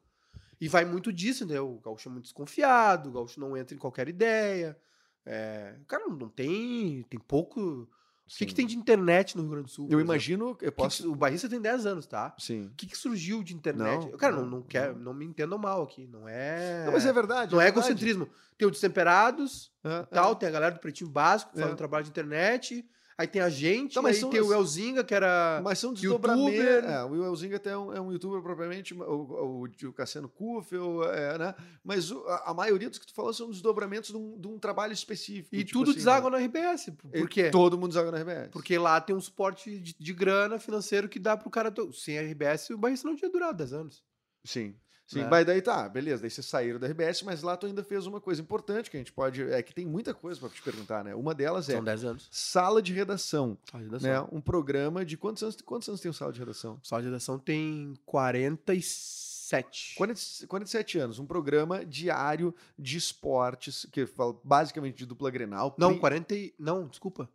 E 0.60 0.68
vai 0.68 0.84
muito 0.84 1.12
disso, 1.12 1.44
entendeu? 1.44 1.68
O 1.76 1.80
gaúcho 1.80 2.08
é 2.08 2.12
muito 2.12 2.24
desconfiado, 2.24 3.08
o 3.08 3.12
gaúcho 3.12 3.40
não 3.40 3.56
entra 3.56 3.74
em 3.74 3.78
qualquer 3.78 4.08
ideia. 4.08 4.78
É, 5.24 5.76
cara, 5.88 6.06
não 6.08 6.28
tem. 6.28 7.02
Tem 7.04 7.18
pouco. 7.18 7.88
O 8.26 8.34
que, 8.38 8.46
que 8.46 8.54
tem 8.54 8.66
de 8.66 8.76
internet 8.76 9.36
no 9.36 9.42
Rio 9.42 9.50
Grande 9.52 9.66
do 9.66 9.70
Sul? 9.70 9.88
Eu 9.90 10.00
imagino, 10.00 10.50
eu 10.50 10.54
Que 10.56 10.64
que- 10.66 10.70
posso. 10.70 11.10
o 11.12 11.14
Barrista 11.14 11.48
tem 11.48 11.60
10 11.60 11.84
anos, 11.84 12.06
tá? 12.06 12.34
Sim. 12.38 12.66
O 12.66 12.70
que, 12.76 12.86
que 12.86 12.96
surgiu 12.96 13.42
de 13.42 13.54
internet? 13.54 14.06
Não, 14.10 14.16
Cara, 14.16 14.34
não, 14.36 14.42
não, 14.42 14.50
não, 14.58 14.62
quer, 14.62 14.94
não. 14.94 15.12
me 15.12 15.24
entendam 15.26 15.58
mal 15.58 15.82
aqui. 15.82 16.06
Não 16.06 16.26
é. 16.26 16.84
Não, 16.86 16.92
mas 16.92 17.04
é 17.04 17.12
verdade. 17.12 17.52
não 17.52 17.60
é 17.60 17.64
verdade. 17.64 17.86
egocentrismo. 17.86 18.28
Tem 18.56 18.66
o 18.66 18.70
Destemperados, 18.70 19.70
É, 19.84 20.02
tal, 20.04 20.32
é. 20.32 20.34
tem 20.36 20.48
a 20.48 20.52
galera 20.52 20.74
do 20.74 20.80
Pretinho 20.80 21.10
Básico 21.10 21.50
que 21.52 21.58
faz 21.58 21.70
É. 21.70 21.72
um 21.74 21.76
trabalho 21.76 22.04
de 22.04 22.10
internet. 22.10 22.88
Aí 23.18 23.26
tem 23.26 23.42
a 23.42 23.48
gente, 23.48 23.96
Não, 23.96 24.02
mas 24.02 24.16
aí 24.16 24.20
são 24.20 24.30
tem 24.30 24.40
o 24.40 24.52
Elzinga, 24.52 25.04
que 25.04 25.14
era. 25.14 25.60
Mas 25.62 25.78
são 25.78 25.90
youtuber. 25.90 26.34
desdobramentos. 26.34 26.90
É, 26.90 27.04
o 27.04 27.24
Elzinga 27.26 27.56
até 27.56 27.70
é 27.70 27.76
um, 27.78 27.92
é 27.92 28.00
um 28.00 28.10
youtuber 28.12 28.40
propriamente, 28.42 28.94
o, 28.94 29.02
o, 29.02 29.64
o 29.64 29.92
Cassiano 29.92 30.28
Kufel, 30.28 31.04
é, 31.12 31.38
né? 31.38 31.54
Mas 31.84 32.10
o- 32.10 32.24
a, 32.26 32.50
a 32.50 32.54
maioria 32.54 32.88
dos 32.88 32.98
que 32.98 33.06
tu 33.06 33.14
falou 33.14 33.32
são 33.34 33.50
desdobramentos 33.50 34.10
de 34.10 34.16
um, 34.16 34.38
de 34.40 34.48
um 34.48 34.58
trabalho 34.58 34.92
específico. 34.92 35.54
E 35.54 35.64
tipo 35.64 35.78
tudo 35.80 35.90
assim, 35.90 35.98
deságua 35.98 36.30
né? 36.30 36.38
na 36.38 36.44
RBS. 36.44 36.90
Por 36.96 37.14
E 37.16 37.28
quê? 37.28 37.50
Todo 37.50 37.76
mundo 37.76 37.88
deságua 37.88 38.10
na 38.12 38.18
RBS. 38.18 38.48
Porque 38.50 38.78
lá 38.78 39.00
tem 39.00 39.14
um 39.14 39.20
suporte 39.20 39.78
de, 39.78 39.94
de 39.98 40.12
grana 40.14 40.58
financeiro 40.58 41.08
que 41.08 41.18
dá 41.18 41.36
pro 41.36 41.50
cara. 41.50 41.70
to- 41.70 41.92
Sem 41.92 42.18
a 42.18 42.22
RBS, 42.22 42.70
o 42.70 42.78
Barrista 42.78 43.06
não 43.06 43.14
tinha 43.16 43.30
durado 43.30 43.58
10 43.58 43.72
anos. 43.72 44.02
Sim. 44.44 44.74
Sim, 45.06 45.20
Né? 45.22 45.28
mas 45.28 45.44
daí 45.44 45.60
tá, 45.60 45.88
beleza. 45.88 46.22
Daí 46.22 46.30
vocês 46.30 46.46
saíram 46.46 46.78
da 46.78 46.86
RBS, 46.86 47.22
mas 47.22 47.42
lá 47.42 47.56
tu 47.56 47.66
ainda 47.66 47.82
fez 47.84 48.06
uma 48.06 48.20
coisa 48.20 48.40
importante 48.40 48.90
que 48.90 48.96
a 48.96 49.00
gente 49.00 49.12
pode. 49.12 49.42
É 49.42 49.62
que 49.62 49.74
tem 49.74 49.84
muita 49.84 50.14
coisa 50.14 50.40
pra 50.40 50.48
te 50.48 50.62
perguntar, 50.62 51.04
né? 51.04 51.14
Uma 51.14 51.34
delas 51.34 51.68
é 51.68 51.74
São 51.74 51.84
10 51.84 52.04
anos. 52.04 52.28
sala 52.30 52.80
de 52.80 52.92
redação. 52.94 53.58
Sala 53.70 53.82
de 53.84 53.90
redação. 53.90 54.10
Né? 54.24 54.28
Um 54.32 54.40
programa 54.40 55.04
de 55.04 55.16
quantos 55.18 55.42
anos, 55.42 55.56
quantos 55.60 55.88
anos 55.88 56.00
tem 56.00 56.10
o 56.10 56.14
sala 56.14 56.32
de 56.32 56.38
redação? 56.38 56.80
Sala 56.82 57.02
de 57.02 57.08
redação 57.08 57.38
tem 57.38 57.92
47. 58.06 59.94
40, 59.96 60.20
47 60.48 60.98
anos, 60.98 61.18
um 61.18 61.26
programa 61.26 61.84
diário 61.84 62.54
de 62.78 62.96
esportes, 62.96 63.86
que 63.92 64.06
fala 64.06 64.34
basicamente 64.42 64.96
de 64.96 65.04
dupla 65.04 65.30
grenal. 65.30 65.74
Não, 65.76 65.90
pri- 65.90 66.00
40 66.00 66.34
e... 66.34 66.54
Não, 66.58 66.86
desculpa. 66.86 67.28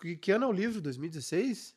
Que, 0.00 0.16
que 0.16 0.32
ano 0.32 0.46
é 0.46 0.48
o 0.48 0.52
livro? 0.52 0.80
2016? 0.80 1.74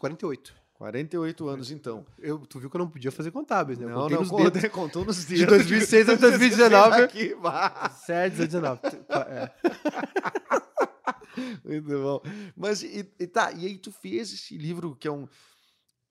48. 0.00 0.54
48 0.80 1.46
anos, 1.46 1.70
então. 1.70 2.06
Eu, 2.18 2.38
tu 2.38 2.58
viu 2.58 2.70
que 2.70 2.76
eu 2.76 2.78
não 2.78 2.88
podia 2.88 3.12
fazer 3.12 3.30
contábeis, 3.30 3.78
né? 3.78 3.84
Eu 3.84 3.90
Não, 3.90 4.08
não, 4.08 4.22
nos 4.22 4.30
contou 4.72 5.04
nos 5.04 5.26
De 5.26 5.36
dedos. 5.36 5.58
2006 5.58 6.08
a 6.08 6.14
2019. 6.14 7.02
Aqui, 7.02 7.34
vá. 7.34 7.90
7, 7.90 8.46
19. 8.46 8.80
É. 9.28 9.50
Muito 11.68 11.86
bom. 11.86 12.22
Mas, 12.56 12.82
e, 12.82 13.06
e 13.18 13.26
tá, 13.26 13.52
e 13.52 13.66
aí 13.66 13.76
tu 13.76 13.92
fez 13.92 14.32
esse 14.32 14.56
livro 14.56 14.96
que 14.96 15.06
é 15.06 15.12
um... 15.12 15.28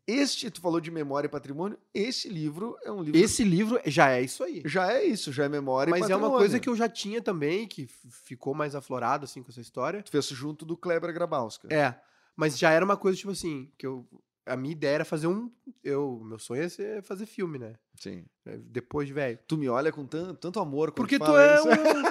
Este, 0.05 0.51
tu 0.51 0.61
falou 0.61 0.79
de 0.79 0.91
memória 0.91 1.25
e 1.25 1.31
patrimônio, 1.31 1.75
esse 1.91 2.29
livro 2.29 2.77
é 2.83 2.91
um 2.91 3.01
livro... 3.01 3.19
Esse 3.19 3.43
livro 3.43 3.81
já 3.87 4.11
é 4.11 4.21
isso 4.21 4.43
aí. 4.43 4.61
Já 4.65 4.93
é 4.93 5.03
isso, 5.03 5.33
já 5.33 5.45
é 5.45 5.49
memória 5.49 5.89
e 5.89 5.91
Mas 5.91 6.01
é 6.01 6.03
patrimônio. 6.09 6.29
uma 6.29 6.37
coisa 6.37 6.59
que 6.59 6.69
eu 6.69 6.75
já 6.75 6.87
tinha 6.87 7.23
também, 7.23 7.67
que 7.67 7.87
ficou 8.23 8.53
mais 8.53 8.75
aflorado, 8.75 9.25
assim, 9.25 9.41
com 9.41 9.49
essa 9.49 9.61
história. 9.61 10.03
Tu 10.03 10.11
fez 10.11 10.27
junto 10.27 10.63
do 10.63 10.77
Kleber 10.77 11.11
Grabowska. 11.11 11.67
É, 11.73 11.99
mas 12.35 12.55
já 12.55 12.69
era 12.69 12.85
uma 12.85 12.95
coisa, 12.97 13.17
tipo 13.17 13.31
assim, 13.31 13.71
que 13.75 13.87
eu... 13.87 14.07
A 14.49 14.57
minha 14.57 14.71
ideia 14.71 14.95
era 14.95 15.05
fazer 15.05 15.27
um... 15.27 15.51
Eu, 15.83 16.21
meu 16.23 16.39
sonho 16.39 16.63
é 16.63 16.69
ser 16.69 17.03
fazer 17.03 17.25
filme, 17.25 17.57
né? 17.59 17.75
Sim. 17.95 18.25
Depois 18.63 19.07
de 19.07 19.13
velho. 19.13 19.37
Tu 19.47 19.57
me 19.57 19.69
olha 19.69 19.91
com 19.91 20.05
tanto, 20.05 20.35
tanto 20.35 20.59
amor 20.59 20.91
quando 20.91 20.95
Porque 20.95 21.19
tu 21.19 21.25
fala 21.25 21.41
é 21.43 21.55
isso. 21.55 21.67
um... 21.67 22.03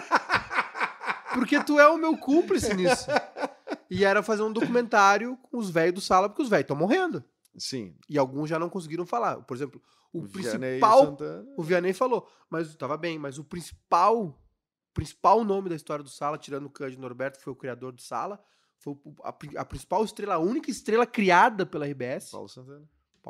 Porque 1.34 1.62
tu 1.62 1.78
é 1.78 1.88
o 1.88 1.98
meu 1.98 2.16
cúmplice 2.16 2.74
nisso. 2.74 3.06
E 3.90 4.04
era 4.04 4.22
fazer 4.22 4.42
um 4.42 4.52
documentário 4.52 5.36
com 5.42 5.58
os 5.58 5.70
velhos 5.70 5.94
do 5.94 6.00
sala, 6.00 6.28
porque 6.28 6.42
os 6.42 6.48
velhos 6.48 6.64
estão 6.64 6.76
morrendo. 6.76 7.22
Sim. 7.56 7.96
E 8.08 8.18
alguns 8.18 8.48
já 8.48 8.58
não 8.58 8.68
conseguiram 8.68 9.04
falar. 9.06 9.42
Por 9.42 9.56
exemplo, 9.56 9.80
o, 10.12 10.22
Vianney 10.22 10.78
principal. 10.78 11.04
Santana. 11.04 11.46
O 11.56 11.62
Vianney 11.62 11.92
falou, 11.92 12.28
mas 12.48 12.74
tava 12.76 12.96
bem, 12.96 13.18
mas 13.18 13.38
o 13.38 13.44
principal. 13.44 14.40
principal 14.94 15.44
nome 15.44 15.68
da 15.68 15.76
história 15.76 16.02
do 16.02 16.10
Sala, 16.10 16.38
tirando 16.38 16.66
o 16.66 16.70
Cândido 16.70 17.02
Norberto, 17.02 17.38
que 17.38 17.44
foi 17.44 17.52
o 17.52 17.56
criador 17.56 17.92
do 17.92 18.02
Sala, 18.02 18.40
foi 18.78 18.96
a, 19.22 19.28
a 19.60 19.64
principal 19.64 20.04
estrela, 20.04 20.34
a 20.34 20.38
única 20.38 20.70
estrela 20.70 21.06
criada 21.06 21.66
pela 21.66 21.86
RBS, 21.86 22.30
Paulo, 22.30 22.48
Paulo 22.48 22.48
Santana. 22.48 22.88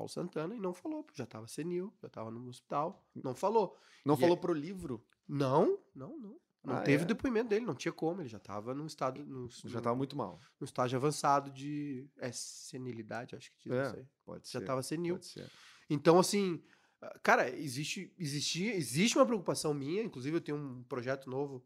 Santana, 0.08 0.54
e 0.54 0.60
não 0.60 0.72
falou, 0.72 1.04
já 1.14 1.26
tava 1.26 1.46
senil, 1.48 1.92
já 2.00 2.08
tava 2.08 2.30
no 2.30 2.48
hospital, 2.48 3.04
não 3.14 3.34
falou. 3.34 3.76
Não 4.04 4.14
E 4.14 4.18
falou 4.20 4.36
é- 4.36 4.40
pro 4.40 4.52
livro? 4.52 5.04
Não, 5.26 5.78
não, 5.94 6.16
não. 6.18 6.40
Não 6.64 6.74
Ah, 6.76 6.82
teve 6.82 7.04
é? 7.04 7.06
depoimento 7.06 7.48
dele, 7.50 7.64
não 7.64 7.74
tinha 7.74 7.92
como, 7.92 8.20
ele 8.20 8.28
já 8.28 8.38
tava 8.38 8.74
num 8.74 8.86
estado. 8.86 9.24
No, 9.24 9.48
Já 9.48 9.80
tava 9.80 9.96
muito 9.96 10.16
mal. 10.16 10.40
no 10.60 10.64
estágio 10.64 10.96
avançado 10.98 11.50
de. 11.50 12.06
É 12.18 12.30
senilidade, 12.32 13.36
acho 13.36 13.50
que 13.52 13.58
diz, 13.68 13.72
É. 13.72 13.82
não 13.84 13.90
sei. 13.94 14.06
Pode 14.24 14.48
Já 14.50 14.58
ser. 14.60 14.64
tava 14.66 14.82
senil. 14.82 15.14
Pode 15.14 15.26
ser. 15.26 15.50
Então, 15.88 16.18
assim, 16.18 16.60
ah, 17.00 17.18
cara, 17.22 17.48
existe, 17.56 18.12
existe, 18.18 18.64
existe 18.64 19.16
uma 19.16 19.24
preocupação 19.24 19.72
minha, 19.72 20.02
inclusive 20.02 20.36
eu 20.36 20.40
tenho 20.40 20.58
um 20.58 20.82
projeto 20.82 21.30
novo 21.30 21.64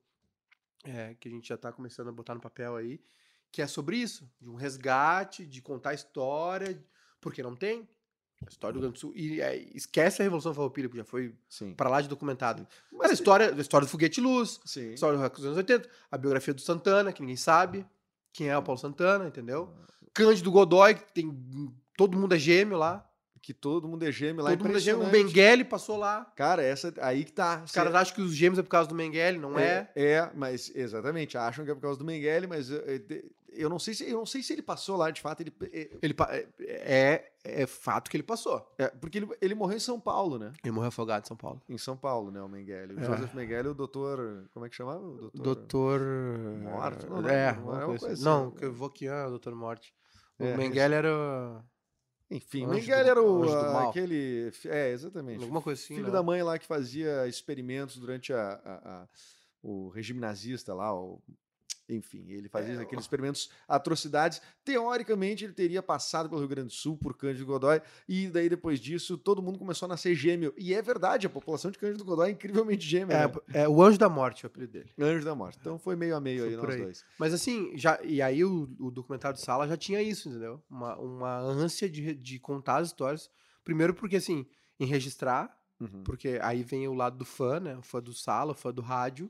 é, 0.84 1.14
que 1.14 1.28
a 1.28 1.30
gente 1.30 1.48
já 1.48 1.56
tá 1.56 1.72
começando 1.72 2.08
a 2.08 2.12
botar 2.12 2.34
no 2.34 2.40
papel 2.40 2.76
aí, 2.76 3.00
que 3.52 3.60
é 3.60 3.66
sobre 3.66 3.98
isso, 3.98 4.28
de 4.40 4.48
um 4.48 4.54
resgate, 4.54 5.46
de 5.46 5.60
contar 5.60 5.92
história, 5.92 6.82
porque 7.20 7.42
não 7.42 7.54
tem. 7.54 7.86
A 8.44 8.50
história 8.50 8.72
do 8.72 8.80
Rio 8.80 8.88
Grande 8.88 8.94
do 8.94 8.98
Sul. 8.98 9.12
E 9.14 9.40
é, 9.40 9.56
esquece 9.74 10.20
a 10.20 10.24
Revolução 10.24 10.52
Farroupilha, 10.52 10.88
que 10.88 10.96
já 10.96 11.04
foi 11.04 11.32
pra 11.76 11.88
lá 11.88 12.00
de 12.00 12.08
documentado. 12.08 12.66
Mas 12.90 13.10
a 13.10 13.14
história, 13.14 13.54
a 13.54 13.60
história 13.60 13.86
do 13.86 13.90
Foguete 13.90 14.20
Luz, 14.20 14.58
Sim. 14.64 14.90
a 14.90 14.94
história 14.94 15.28
dos 15.28 15.44
anos 15.44 15.56
80, 15.58 15.88
a 16.10 16.18
biografia 16.18 16.52
do 16.52 16.60
Santana, 16.60 17.12
que 17.12 17.20
ninguém 17.20 17.36
sabe 17.36 17.86
quem 18.32 18.48
é 18.48 18.56
o 18.56 18.62
Paulo 18.62 18.80
Santana, 18.80 19.28
entendeu? 19.28 19.72
Cândido 20.12 20.50
Godoy, 20.50 20.94
que 20.94 21.12
tem. 21.12 21.72
Todo 21.96 22.18
mundo 22.18 22.34
é 22.34 22.38
gêmeo 22.38 22.78
lá. 22.78 23.06
Que 23.40 23.52
todo 23.52 23.88
mundo 23.88 24.04
é 24.04 24.12
gêmeo 24.12 24.42
lá. 24.42 24.50
todo 24.50 24.64
mundo 24.64 24.76
é 24.76 24.80
gêmeo. 24.80 25.02
O. 25.02 25.10
Mengele 25.10 25.64
passou 25.64 25.96
lá. 25.96 26.24
Cara, 26.36 26.62
essa 26.62 26.94
aí 27.00 27.24
que 27.24 27.32
tá. 27.32 27.62
Os 27.64 27.72
caras 27.72 27.92
acham 27.94 28.14
que 28.14 28.22
os 28.22 28.34
gêmeos 28.34 28.58
é 28.58 28.62
por 28.62 28.68
causa 28.68 28.88
do 28.88 28.94
Mengele, 28.94 29.36
não 29.38 29.58
é? 29.58 29.90
É, 29.96 30.12
é, 30.12 30.30
mas 30.34 30.70
exatamente, 30.74 31.36
acham 31.36 31.64
que 31.64 31.70
é 31.70 31.74
por 31.74 31.80
causa 31.80 31.98
do 31.98 32.04
Mengele, 32.04 32.46
mas 32.46 32.70
eu, 33.54 33.68
não 33.68 33.78
sei 33.78 33.94
se 33.94 34.08
eu 34.08 34.18
não 34.18 34.26
sei 34.26 34.42
se 34.42 34.52
ele 34.52 34.62
passou 34.62 34.96
lá, 34.96 35.10
de 35.10 35.20
fato, 35.20 35.40
ele 35.40 35.52
é, 35.72 35.90
Ele 36.02 36.14
pa- 36.14 36.28
é, 36.32 36.48
é, 36.60 37.32
é 37.62 37.66
fato 37.66 38.10
que 38.10 38.16
ele 38.16 38.22
passou. 38.22 38.66
é, 38.78 38.88
porque 38.88 39.18
ele, 39.18 39.28
ele 39.40 39.54
morreu 39.54 39.76
em 39.76 39.80
São 39.80 39.98
Paulo, 40.00 40.38
né? 40.38 40.52
Ele 40.62 40.72
morreu 40.72 40.88
afogado 40.88 41.24
em 41.24 41.28
São 41.28 41.36
Paulo. 41.36 41.60
Em 41.68 41.78
São 41.78 41.96
Paulo, 41.96 42.30
né, 42.30 42.42
o 42.42 42.48
Mengele. 42.48 42.94
O 42.94 43.00
É. 43.00 43.04
Joseph 43.04 43.34
Mengele, 43.34 43.68
o 43.68 43.74
doutor, 43.74 44.48
como 44.52 44.64
é 44.66 44.68
que 44.68 44.74
chamava? 44.76 45.04
O 45.06 45.16
doutor. 45.16 45.42
Doutor. 45.42 46.00
Morte? 46.62 47.06
Não, 47.06 47.20
não, 47.22 47.28
é, 47.28 47.52
não 47.54 47.80
é 47.80 47.84
coisa 47.84 47.98
coisa 48.00 48.14
assim. 48.14 48.24
Não, 48.24 48.46
assim. 48.48 48.56
que 48.56 48.64
eu 48.64 48.72
vou 48.72 48.88
aqui, 48.88 49.08
ah, 49.08 49.28
Doutor 49.28 49.54
Morte. 49.54 49.94
O 50.38 50.44
É, 50.44 50.56
Mengele 50.56 50.94
era. 50.94 51.64
Enfim, 52.30 52.64
Anjo 52.64 52.72
Mengele 52.74 53.08
era 53.10 53.22
o, 53.22 53.78
aquele, 53.88 54.50
é, 54.66 54.90
exatamente. 54.90 55.42
Alguma 55.42 55.60
coisa 55.60 55.78
assim. 55.78 55.94
filho 55.96 56.06
né? 56.06 56.12
da 56.12 56.22
mãe 56.22 56.42
lá 56.42 56.58
que 56.58 56.64
fazia 56.64 57.26
experimentos 57.28 57.98
durante 57.98 58.32
a, 58.32 58.52
a- 58.64 59.02
a- 59.02 59.08
o 59.62 59.90
regime 59.90 60.18
nazista 60.18 60.72
lá, 60.72 60.94
o- 60.98 61.20
enfim, 61.96 62.24
ele 62.30 62.48
fazia 62.48 62.74
É, 62.74 62.78
aqueles 62.80 63.04
experimentos, 63.04 63.50
atrocidades. 63.68 64.40
Teoricamente, 64.64 65.44
ele 65.44 65.52
teria 65.52 65.82
passado 65.82 66.28
pelo 66.28 66.40
Rio 66.40 66.48
Grande 66.48 66.68
do 66.68 66.72
Sul 66.74 66.96
por 66.96 67.16
Cândido 67.16 67.44
Godói, 67.46 67.82
e 68.08 68.28
daí 68.28 68.48
depois 68.48 68.80
disso, 68.80 69.18
todo 69.18 69.42
mundo 69.42 69.58
começou 69.58 69.86
a 69.86 69.88
nascer 69.90 70.14
gêmeo. 70.14 70.52
E 70.56 70.72
é 70.74 70.80
verdade, 70.80 71.26
a 71.26 71.30
população 71.30 71.70
de 71.70 71.78
Cândido 71.78 72.04
Godói 72.04 72.28
é 72.28 72.32
incrivelmente 72.32 72.86
gêmea. 72.86 73.28
né? 73.28 73.34
É, 73.52 73.62
é 73.62 73.68
o 73.68 73.82
Anjo 73.82 73.98
da 73.98 74.08
Morte, 74.08 74.44
é 74.44 74.46
o 74.46 74.48
apelido 74.48 74.72
dele. 74.72 74.90
Anjo 74.98 75.24
da 75.24 75.34
Morte. 75.34 75.58
Então 75.60 75.78
foi 75.78 75.96
meio 75.96 76.16
a 76.16 76.20
meio 76.20 76.40
Foi 76.44 76.48
aí 76.50 76.56
nós 76.56 76.74
aí. 76.74 76.80
dois. 76.82 77.04
Mas 77.18 77.34
assim, 77.34 77.76
já, 77.76 78.00
e 78.02 78.22
aí 78.22 78.44
o, 78.44 78.68
o 78.78 78.90
documentário 78.90 79.36
de 79.36 79.44
Sala 79.44 79.66
já 79.68 79.76
tinha 79.76 80.00
isso, 80.02 80.28
entendeu? 80.28 80.62
Uma, 80.70 80.96
uma 80.98 81.38
ânsia 81.38 81.88
de, 81.90 82.14
de 82.14 82.38
contar 82.38 82.78
as 82.78 82.88
histórias. 82.88 83.30
Primeiro 83.64 83.94
porque, 83.94 84.16
assim, 84.16 84.46
em 84.80 84.86
registrar, 84.86 85.56
Uhum. 85.80 86.04
porque 86.04 86.38
aí 86.42 86.62
vem 86.62 86.86
o 86.86 86.94
lado 86.94 87.18
do 87.18 87.24
fã, 87.24 87.58
né? 87.58 87.76
O 87.76 87.82
fã 87.82 88.00
do 88.00 88.12
Sala, 88.14 88.52
o 88.52 88.54
fã 88.54 88.72
do 88.72 88.80
rádio. 88.80 89.28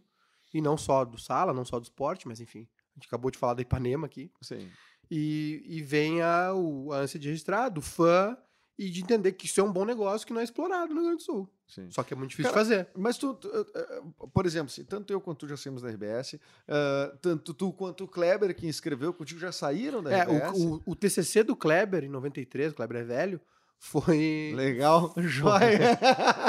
E 0.52 0.60
não 0.60 0.76
só 0.76 1.04
do 1.04 1.18
Sala, 1.18 1.52
não 1.52 1.64
só 1.64 1.78
do 1.78 1.84
esporte, 1.84 2.26
mas 2.28 2.40
enfim. 2.40 2.68
A 2.90 2.98
gente 2.98 3.06
acabou 3.08 3.30
de 3.30 3.38
falar 3.38 3.54
da 3.54 3.62
Ipanema 3.62 4.06
aqui. 4.06 4.30
Sim. 4.42 4.68
E, 5.10 5.62
e 5.66 5.82
vem 5.82 6.22
a, 6.22 6.52
o- 6.54 6.92
a 6.92 6.98
ânsia 6.98 7.18
de 7.18 7.28
registrar, 7.28 7.68
do 7.68 7.80
fã, 7.82 8.36
e 8.78 8.88
de 8.88 9.02
entender 9.02 9.32
que 9.32 9.46
isso 9.46 9.60
é 9.60 9.64
um 9.64 9.72
bom 9.72 9.84
negócio 9.84 10.26
que 10.26 10.32
não 10.32 10.40
é 10.40 10.44
explorado 10.44 10.88
no 10.94 11.00
Rio 11.00 11.08
Grande 11.10 11.22
do 11.22 11.22
Sul. 11.24 11.48
Sim. 11.68 11.90
Só 11.90 12.02
que 12.02 12.14
é 12.14 12.16
muito 12.16 12.30
difícil 12.30 12.50
Cara, 12.52 12.64
fazer. 12.64 12.88
Mas 12.96 13.16
tu, 13.18 13.34
tu, 13.34 13.48
eh, 13.48 13.66
eh, 13.74 14.02
por 14.32 14.46
exemplo, 14.46 14.66
assim, 14.72 14.84
tanto 14.84 15.12
eu 15.12 15.20
quanto 15.20 15.40
tu 15.40 15.48
já 15.48 15.56
saímos 15.56 15.82
da 15.82 15.88
RBS, 15.90 16.38
eh, 16.68 17.14
tanto 17.20 17.52
tu 17.54 17.72
quanto 17.72 18.04
o 18.04 18.08
Kleber, 18.08 18.54
que 18.54 18.66
escreveu 18.66 19.12
contigo, 19.12 19.38
já 19.40 19.52
saíram 19.52 20.02
da 20.02 20.10
É, 20.10 20.22
RBS. 20.22 20.58
o, 20.58 20.74
o, 20.76 20.82
o 20.86 20.96
TCC 20.96 21.42
do 21.44 21.54
Kleber, 21.54 22.04
em 22.04 22.08
93, 22.08 22.72
o 22.72 22.74
Kleber 22.76 22.98
é 22.98 23.04
velho, 23.04 23.40
foi... 23.84 24.52
Legal, 24.54 25.12
joia. 25.18 25.98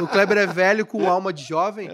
O 0.03 0.07
Kleber 0.07 0.37
é 0.37 0.45
velho 0.45 0.85
com 0.85 1.09
alma 1.09 1.33
de 1.33 1.43
jovem. 1.43 1.89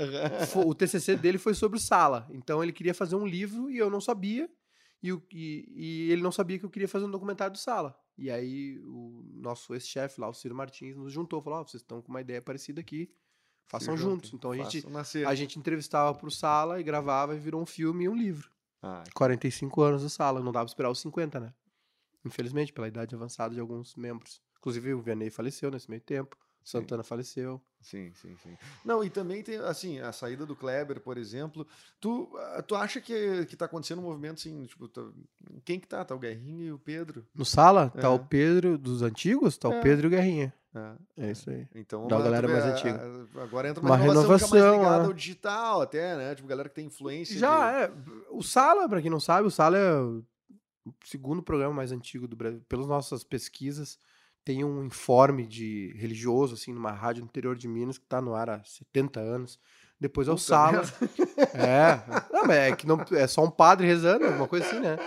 O 0.65 0.75
TCC 0.75 1.15
dele 1.15 1.37
foi 1.37 1.53
sobre 1.53 1.77
o 1.77 1.81
Sala. 1.81 2.27
Então 2.29 2.61
ele 2.61 2.73
queria 2.73 2.93
fazer 2.93 3.15
um 3.15 3.25
livro 3.25 3.69
e 3.71 3.77
eu 3.77 3.89
não 3.89 4.01
sabia. 4.01 4.49
E, 5.01 5.13
o- 5.13 5.23
e- 5.31 5.65
e 5.73 6.11
ele 6.11 6.21
não 6.21 6.31
sabia 6.31 6.59
que 6.59 6.65
eu 6.65 6.69
queria 6.69 6.89
fazer 6.89 7.05
um 7.05 7.11
documentário 7.11 7.53
do 7.53 7.57
Sala. 7.57 7.95
E 8.17 8.29
aí 8.29 8.77
o 8.83 9.23
nosso 9.35 9.73
ex-chefe 9.73 10.19
lá, 10.19 10.27
o 10.27 10.33
Ciro 10.33 10.53
Martins, 10.53 10.97
nos 10.97 11.13
juntou. 11.13 11.41
Falou, 11.41 11.59
ó, 11.59 11.63
vocês 11.63 11.81
estão 11.81 12.01
com 12.01 12.09
uma 12.09 12.19
ideia 12.19 12.41
parecida 12.41 12.81
aqui. 12.81 13.09
Façam 13.69 13.95
Se 13.95 14.03
juntos. 14.03 14.33
Então 14.33 14.51
a 14.51 14.57
gente, 14.57 14.85
nascer. 14.89 15.25
a 15.25 15.33
gente 15.35 15.57
entrevistava 15.57 16.13
pro 16.17 16.29
Sala 16.29 16.81
e 16.81 16.83
gravava 16.83 17.33
e 17.33 17.39
virou 17.39 17.61
um 17.61 17.65
filme 17.65 18.03
e 18.03 18.09
um 18.09 18.15
livro. 18.15 18.51
Ah, 18.83 19.05
45 19.13 19.81
anos 19.81 20.01
do 20.01 20.09
Sala. 20.09 20.41
Não 20.41 20.51
dava 20.51 20.65
pra 20.65 20.69
esperar 20.71 20.89
os 20.89 20.99
50, 20.99 21.39
né? 21.39 21.53
Infelizmente, 22.25 22.73
pela 22.73 22.89
idade 22.89 23.15
avançada 23.15 23.53
de 23.53 23.59
alguns 23.61 23.95
membros. 23.95 24.41
Inclusive 24.59 24.93
o 24.93 25.01
Vianney 25.01 25.29
faleceu 25.29 25.71
nesse 25.71 25.89
meio 25.89 26.01
tempo. 26.01 26.37
Santana 26.63 27.01
faleceu. 27.03 27.59
sim, 27.81 28.11
sim, 28.13 28.35
sim. 28.43 28.55
Não, 28.85 29.03
e 29.03 29.09
também 29.09 29.41
tem, 29.41 29.55
assim, 29.57 29.99
a 30.01 30.11
saída 30.11 30.45
do 30.45 30.55
Kleber, 30.55 30.99
por 30.99 31.17
exemplo. 31.17 31.65
Tu, 31.99 32.29
ah, 32.37 32.61
tu 32.61 32.75
acha 32.75 33.01
que, 33.01 33.45
que 33.45 33.55
tá 33.55 33.65
acontecendo 33.65 33.99
um 33.99 34.03
movimento 34.03 34.35
assim, 34.39 34.65
tipo, 34.65 34.87
tá- 34.87 35.07
quem 35.65 35.79
que 35.79 35.87
tá? 35.87 36.03
Tá 36.05 36.13
o 36.13 36.19
Guerrinho 36.19 36.65
e 36.65 36.71
o 36.71 36.77
Pedro? 36.77 37.25
No 37.33 37.43
Sala, 37.45 37.89
tá 37.89 38.07
É. 38.07 38.09
o 38.09 38.19
Pedro 38.19 38.77
dos 38.77 39.01
antigos, 39.01 39.57
tá 39.57 39.73
É. 39.73 39.79
o 39.79 39.81
Pedro 39.81 40.05
e 40.05 40.07
o 40.07 40.09
Guerrinha. 40.11 40.53
É, 40.75 41.25
É 41.29 41.31
isso 41.31 41.49
aí. 41.49 41.67
Então, 41.73 42.07
Da 42.07 42.19
galera 42.21 42.47
mais 42.47 42.63
a- 42.63 42.67
antiga. 42.73 43.01
Agora 43.41 43.69
entra 43.69 43.81
uma, 43.81 43.89
Uma 43.91 43.97
renovação, 43.97 44.21
renovação, 44.27 44.59
mais 44.59 44.77
ligada 44.79 45.03
é. 45.03 45.07
ao 45.07 45.13
digital 45.13 45.81
até, 45.81 46.15
né? 46.17 46.35
Tipo, 46.35 46.47
galera 46.47 46.69
que 46.69 46.75
tem 46.75 46.85
influência. 46.85 47.39
Já 47.39 47.87
de- 47.87 47.93
é. 47.93 47.93
O 48.29 48.43
Sala, 48.43 48.87
pra 48.87 49.01
quem 49.01 49.09
não 49.09 49.19
sabe, 49.19 49.47
o 49.47 49.51
Sala 49.51 49.77
é 49.77 49.99
o 49.99 50.23
segundo 51.03 51.41
programa 51.41 51.73
mais 51.73 51.91
antigo 51.91 52.27
do 52.27 52.35
Brasil. 52.35 52.61
Pelas 52.69 52.85
nossas 52.85 53.23
pesquisas, 53.23 53.97
tem 54.49 54.63
um 54.63 54.83
informe 54.83 55.45
de 55.45 55.93
religioso, 55.95 56.55
assim, 56.55 56.73
numa 56.73 56.91
rádio 56.91 57.21
no 57.21 57.27
interior 57.27 57.55
de 57.55 57.67
Minas, 57.67 57.99
que 57.99 58.05
tá 58.07 58.19
no 58.19 58.33
ar 58.33 58.49
há 58.49 58.63
70 58.63 59.19
anos. 59.19 59.59
Depois 59.99 60.27
é 60.27 60.31
o 60.31 60.33
Puta 60.33 60.47
Sala. 60.47 60.81
É. 61.53 62.01
Não, 62.33 62.51
é 62.51 62.75
que 62.75 62.87
não, 62.87 62.99
é 63.11 63.27
só 63.27 63.43
um 63.43 63.51
padre 63.51 63.85
rezando, 63.85 64.25
alguma 64.25 64.47
coisa 64.47 64.65
assim, 64.65 64.79
né? 64.79 64.97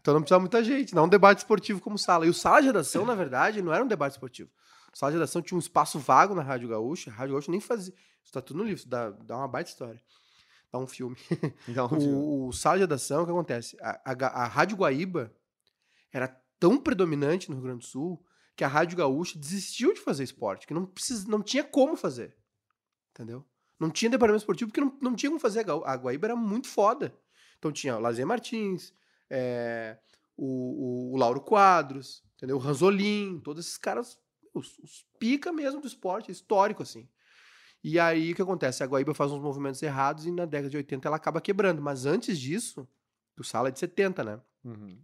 Então 0.00 0.14
não 0.14 0.22
precisa 0.22 0.40
muita 0.40 0.64
gente, 0.64 0.94
não 0.94 1.02
é 1.02 1.04
um 1.04 1.10
debate 1.10 1.40
esportivo 1.40 1.78
como 1.78 1.98
Sala. 1.98 2.24
E 2.24 2.30
o 2.30 2.32
Sala 2.32 2.62
de 2.62 2.68
Redação, 2.68 3.04
na 3.04 3.14
verdade, 3.14 3.60
não 3.60 3.70
era 3.70 3.84
um 3.84 3.86
debate 3.86 4.12
esportivo. 4.12 4.48
O 4.90 4.96
Sala 4.96 5.12
de 5.12 5.18
Redação 5.18 5.42
tinha 5.42 5.56
um 5.56 5.60
espaço 5.60 5.98
vago 5.98 6.34
na 6.34 6.42
Rádio 6.42 6.70
Gaúcha. 6.70 7.10
A 7.10 7.12
Rádio 7.12 7.34
Gaúcha 7.34 7.50
nem 7.50 7.60
fazia. 7.60 7.92
Isso 8.24 8.32
tá 8.32 8.40
tudo 8.40 8.56
no 8.56 8.64
livro, 8.64 8.78
isso 8.78 8.88
dá, 8.88 9.10
dá 9.10 9.36
uma 9.36 9.48
baita 9.48 9.68
história. 9.68 10.00
Dá 10.72 10.78
um 10.78 10.86
filme. 10.86 11.16
Então, 11.68 11.86
O, 11.86 12.48
o 12.48 12.52
Sala 12.52 12.76
de 12.76 12.84
Redação, 12.84 13.24
o 13.24 13.26
que 13.26 13.30
acontece? 13.30 13.76
A, 13.82 14.00
a 14.06 14.44
a 14.44 14.46
Rádio 14.46 14.78
Guaíba 14.78 15.30
era 16.10 16.28
tão 16.58 16.78
predominante 16.78 17.50
no 17.50 17.56
Rio 17.56 17.64
Grande 17.64 17.80
do 17.80 17.84
Sul 17.84 18.24
que 18.56 18.64
a 18.64 18.68
Rádio 18.68 18.96
Gaúcha 18.96 19.38
desistiu 19.38 19.92
de 19.92 20.00
fazer 20.00 20.24
esporte, 20.24 20.66
que 20.66 20.72
não, 20.74 20.86
precisa, 20.86 21.28
não 21.28 21.42
tinha 21.42 21.62
como 21.62 21.94
fazer. 21.96 22.34
Entendeu? 23.10 23.44
Não 23.78 23.90
tinha 23.90 24.10
departamento 24.10 24.40
esportivo 24.42 24.70
porque 24.70 24.80
não, 24.80 24.98
não 25.00 25.14
tinha 25.14 25.28
como 25.30 25.38
fazer. 25.40 25.66
A 25.84 25.94
Guaíba 25.96 26.26
era 26.28 26.36
muito 26.36 26.66
foda. 26.66 27.14
Então 27.58 27.70
tinha 27.70 27.96
o 27.96 28.00
Lazer 28.00 28.26
Martins, 28.26 28.92
é, 29.28 29.98
o, 30.36 30.46
o- 30.46 31.12
o 31.14 31.16
Lauro 31.16 31.40
Quadros, 31.40 32.22
entendeu? 32.36 32.56
O 32.56 32.58
Ranzolin, 32.58 33.40
todos 33.40 33.64
esses 33.66 33.76
caras, 33.78 34.18
os, 34.54 34.78
os 34.78 35.06
pica 35.18 35.52
mesmo 35.52 35.80
do 35.80 35.86
esporte, 35.86 36.30
histórico, 36.32 36.82
assim. 36.82 37.08
E 37.84 38.00
aí 38.00 38.32
o 38.32 38.34
que 38.34 38.42
acontece? 38.42 38.82
A 38.82 38.86
Guaíba 38.86 39.14
faz 39.14 39.30
uns 39.30 39.40
movimentos 39.42 39.82
errados 39.82 40.26
e 40.26 40.30
na 40.32 40.44
década 40.46 40.70
de 40.70 40.76
80 40.78 41.06
ela 41.08 41.16
acaba 41.16 41.40
quebrando. 41.40 41.80
Mas 41.82 42.04
antes 42.06 42.38
disso, 42.38 42.88
o 43.38 43.44
Sala 43.44 43.68
é 43.68 43.70
de 43.70 43.78
70, 43.78 44.24
né? 44.24 44.40
Uhum. 44.64 44.98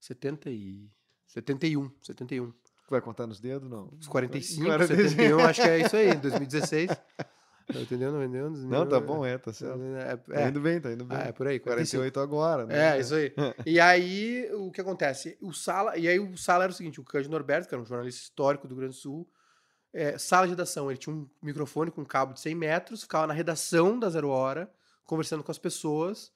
70 0.00 0.50
e. 0.50 0.88
71, 1.26 1.90
71. 2.02 2.52
Vai 2.92 3.00
contar 3.00 3.26
nos 3.26 3.40
dedos, 3.40 3.70
não? 3.70 3.88
Os 3.98 4.06
45, 4.06 4.66
45. 4.66 5.02
71, 5.10 5.38
acho 5.40 5.62
que 5.62 5.68
é 5.68 5.80
isso 5.80 5.96
aí, 5.96 6.14
2016. 6.14 6.90
Tá 6.90 7.80
entendendo? 7.80 8.12
Não 8.12 8.24
entendeu? 8.24 8.50
Não, 8.50 8.86
tá 8.86 9.00
bom, 9.00 9.24
é, 9.24 9.38
tá 9.38 9.50
certo. 9.50 9.80
É, 9.96 10.16
Tá 10.16 10.40
é, 10.42 10.48
indo 10.48 10.60
bem, 10.60 10.78
tá 10.78 10.92
indo 10.92 11.06
bem. 11.06 11.16
ah, 11.16 11.22
é 11.28 11.32
por 11.32 11.46
aí, 11.46 11.58
45. 11.58 12.02
48 12.02 12.20
agora, 12.20 12.66
né? 12.66 12.96
É, 12.96 13.00
isso 13.00 13.14
aí. 13.14 13.32
E 13.64 13.80
aí, 13.80 14.46
o 14.52 14.70
que 14.70 14.82
acontece? 14.82 15.38
O 15.40 15.54
Sala, 15.54 15.96
e 15.96 16.06
aí 16.06 16.18
o 16.18 16.36
Sala 16.36 16.64
era 16.64 16.72
o 16.72 16.74
seguinte, 16.76 17.00
o 17.00 17.04
Cândido 17.04 17.32
Norberto, 17.32 17.66
que 17.66 17.74
era 17.74 17.80
um 17.82 17.86
jornalista 17.86 18.20
histórico 18.20 18.68
do 18.68 18.74
Rio 18.74 18.80
Grande 18.80 18.96
do 18.96 19.00
Sul, 19.00 19.26
é, 19.90 20.18
sala 20.18 20.46
de 20.46 20.52
redação, 20.52 20.90
ele 20.90 20.98
tinha 20.98 21.14
um 21.14 21.26
microfone 21.42 21.90
com 21.90 22.02
um 22.02 22.04
cabo 22.04 22.34
de 22.34 22.40
100 22.40 22.54
metros, 22.54 23.02
ficava 23.02 23.26
na 23.26 23.32
redação 23.34 23.98
da 23.98 24.10
Zero 24.10 24.28
Hora, 24.28 24.70
conversando 25.04 25.42
com 25.42 25.50
as 25.50 25.58
pessoas. 25.58 26.30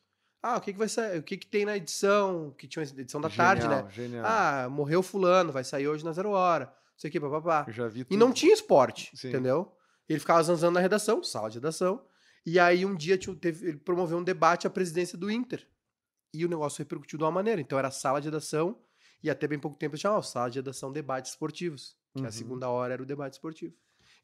Ah, 0.47 0.57
o 0.59 0.61
que 0.61 0.73
que 0.73 0.79
vai 0.79 0.89
sair? 0.89 1.19
O 1.19 1.23
que 1.23 1.37
que 1.37 1.47
tem 1.47 1.65
na 1.65 1.77
edição? 1.77 2.55
Que 2.57 2.69
tinha 2.69 2.83
edição 2.85 3.21
da 3.21 3.29
tarde, 3.29 3.67
né? 3.67 3.87
Genial, 3.91 3.91
Genial. 3.91 4.25
Ah, 4.27 4.69
morreu 4.71 5.03
fulano, 5.03 5.51
vai 5.53 5.65
sair 5.65 5.89
hoje 5.89 6.05
na 6.05 6.13
Zero 6.13 6.31
Hora. 6.31 6.67
Não 6.67 6.99
sei 6.99 7.09
o 7.09 7.13
que, 7.13 7.19
papapá. 7.21 7.67
Já 7.71 7.89
vi 7.89 8.01
E 8.01 8.05
tudo. 8.05 8.19
não 8.19 8.33
tinha 8.33 8.55
esporte, 8.55 9.11
Sim. 9.17 9.29
entendeu? 9.29 9.73
Ele 10.09 10.21
ficava 10.21 10.41
zanzando 10.43 10.75
na 10.75 10.81
redação, 10.81 11.23
sala 11.25 11.51
de 11.51 11.57
redação. 11.59 12.05
E 12.45 12.61
aí 12.61 12.87
um 12.87 12.95
dia 12.95 13.19
teve- 13.19 13.67
ele 13.71 13.77
promoveu 13.79 14.19
um 14.19 14.23
debate 14.23 14.67
à 14.67 14.71
presidência 14.71 15.19
do 15.19 15.29
Inter. 15.31 15.67
E 16.33 16.45
o 16.45 16.49
negócio 16.49 16.79
repercutiu 16.79 17.19
de 17.19 17.25
uma 17.25 17.31
maneira. 17.33 17.61
Então 17.61 17.77
era 17.79 17.91
sala 17.91 18.21
de 18.21 18.29
redação 18.29 18.79
e 19.23 19.29
até 19.29 19.49
bem 19.49 19.59
pouco 19.59 19.77
tempo 19.77 19.95
eles 19.95 20.01
chamavam 20.01 20.23
sala 20.23 20.49
de 20.49 20.59
redação 20.61 20.93
debates 20.93 21.33
esportivos. 21.33 21.97
Que 22.15 22.21
Uhum. 22.23 22.29
a 22.29 22.31
segunda 22.31 22.69
hora 22.69 22.95
era 22.95 23.03
o 23.03 23.07
debate 23.07 23.33
esportivo. 23.33 23.75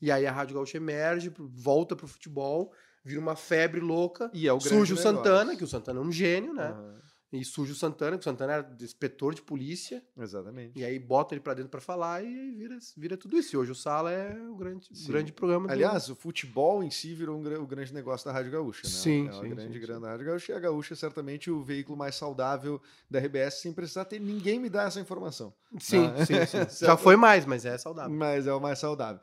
E 0.00 0.10
aí 0.10 0.24
a 0.26 0.30
Rádio 0.32 0.54
Gaúcha 0.54 0.76
emerge, 0.76 1.32
volta 1.36 1.94
pro 1.96 2.06
futebol, 2.06 2.72
vira 3.04 3.20
uma 3.20 3.36
febre 3.36 3.80
louca. 3.80 4.30
E 4.32 4.46
é 4.48 4.52
o 4.52 4.60
surge 4.60 4.92
o 4.92 4.96
negócio. 4.96 5.02
Santana, 5.16 5.56
que 5.56 5.64
o 5.64 5.68
Santana 5.68 6.00
é 6.00 6.02
um 6.02 6.12
gênio, 6.12 6.52
né? 6.54 6.68
Aham. 6.68 6.92
e 7.34 7.42
suja 7.46 7.72
o 7.72 7.74
Santana, 7.74 8.18
que 8.18 8.20
o 8.20 8.24
Santana 8.24 8.52
era 8.52 8.76
inspetor 8.78 9.34
de 9.34 9.40
polícia, 9.40 10.04
Exatamente. 10.18 10.78
e 10.78 10.84
aí 10.84 10.98
bota 10.98 11.32
ele 11.34 11.40
pra 11.40 11.54
dentro 11.54 11.70
pra 11.70 11.80
falar 11.80 12.22
e 12.22 12.50
vira, 12.52 12.76
vira 12.94 13.16
tudo 13.16 13.38
isso. 13.38 13.56
E 13.56 13.58
hoje 13.58 13.72
o 13.72 13.74
Sala 13.74 14.12
é 14.12 14.38
o 14.50 14.54
grande, 14.54 14.86
Sim. 14.92 15.08
grande 15.08 15.32
programa 15.32 15.66
do- 15.66 15.70
Aliás, 15.72 16.10
o 16.10 16.14
futebol 16.14 16.84
em 16.84 16.90
si 16.90 17.14
virou 17.14 17.38
um 17.38 17.62
o 17.62 17.66
grande 17.66 17.94
negócio 17.94 18.26
da 18.26 18.32
Rádio 18.32 18.52
Gaúcha, 18.52 18.82
né? 18.86 18.90
Sim, 18.92 19.28
é 19.28 19.32
uma 19.32 19.42
sim, 19.44 19.48
grande 19.48 19.72
sim, 19.72 19.80
grana 19.80 19.98
sim. 20.00 20.02
da 20.04 20.10
Rádio 20.10 20.26
Gaúcha 20.26 20.52
e 20.52 20.54
a 20.54 20.60
Gaúcha 20.60 20.92
é 20.92 20.96
certamente 20.96 21.50
o 21.50 21.62
veículo 21.62 21.96
mais 21.96 22.14
saudável 22.16 22.78
da 23.10 23.18
RBS 23.18 23.62
sem 23.62 23.72
precisar 23.72 24.04
ter 24.04 24.20
ninguém 24.20 24.60
me 24.60 24.68
dar 24.68 24.88
essa 24.88 25.00
informação. 25.00 25.54
Sim, 25.80 26.04
Ah, 26.14 26.26
sim, 26.26 26.34
sim. 26.46 26.58
Já 26.84 26.98
foi 26.98 27.16
mais, 27.16 27.46
mas 27.46 27.64
é 27.64 27.78
saudável. 27.78 28.14
Mas 28.14 28.46
é 28.46 28.52
o 28.52 28.60
mais 28.60 28.78
saudável. 28.78 29.22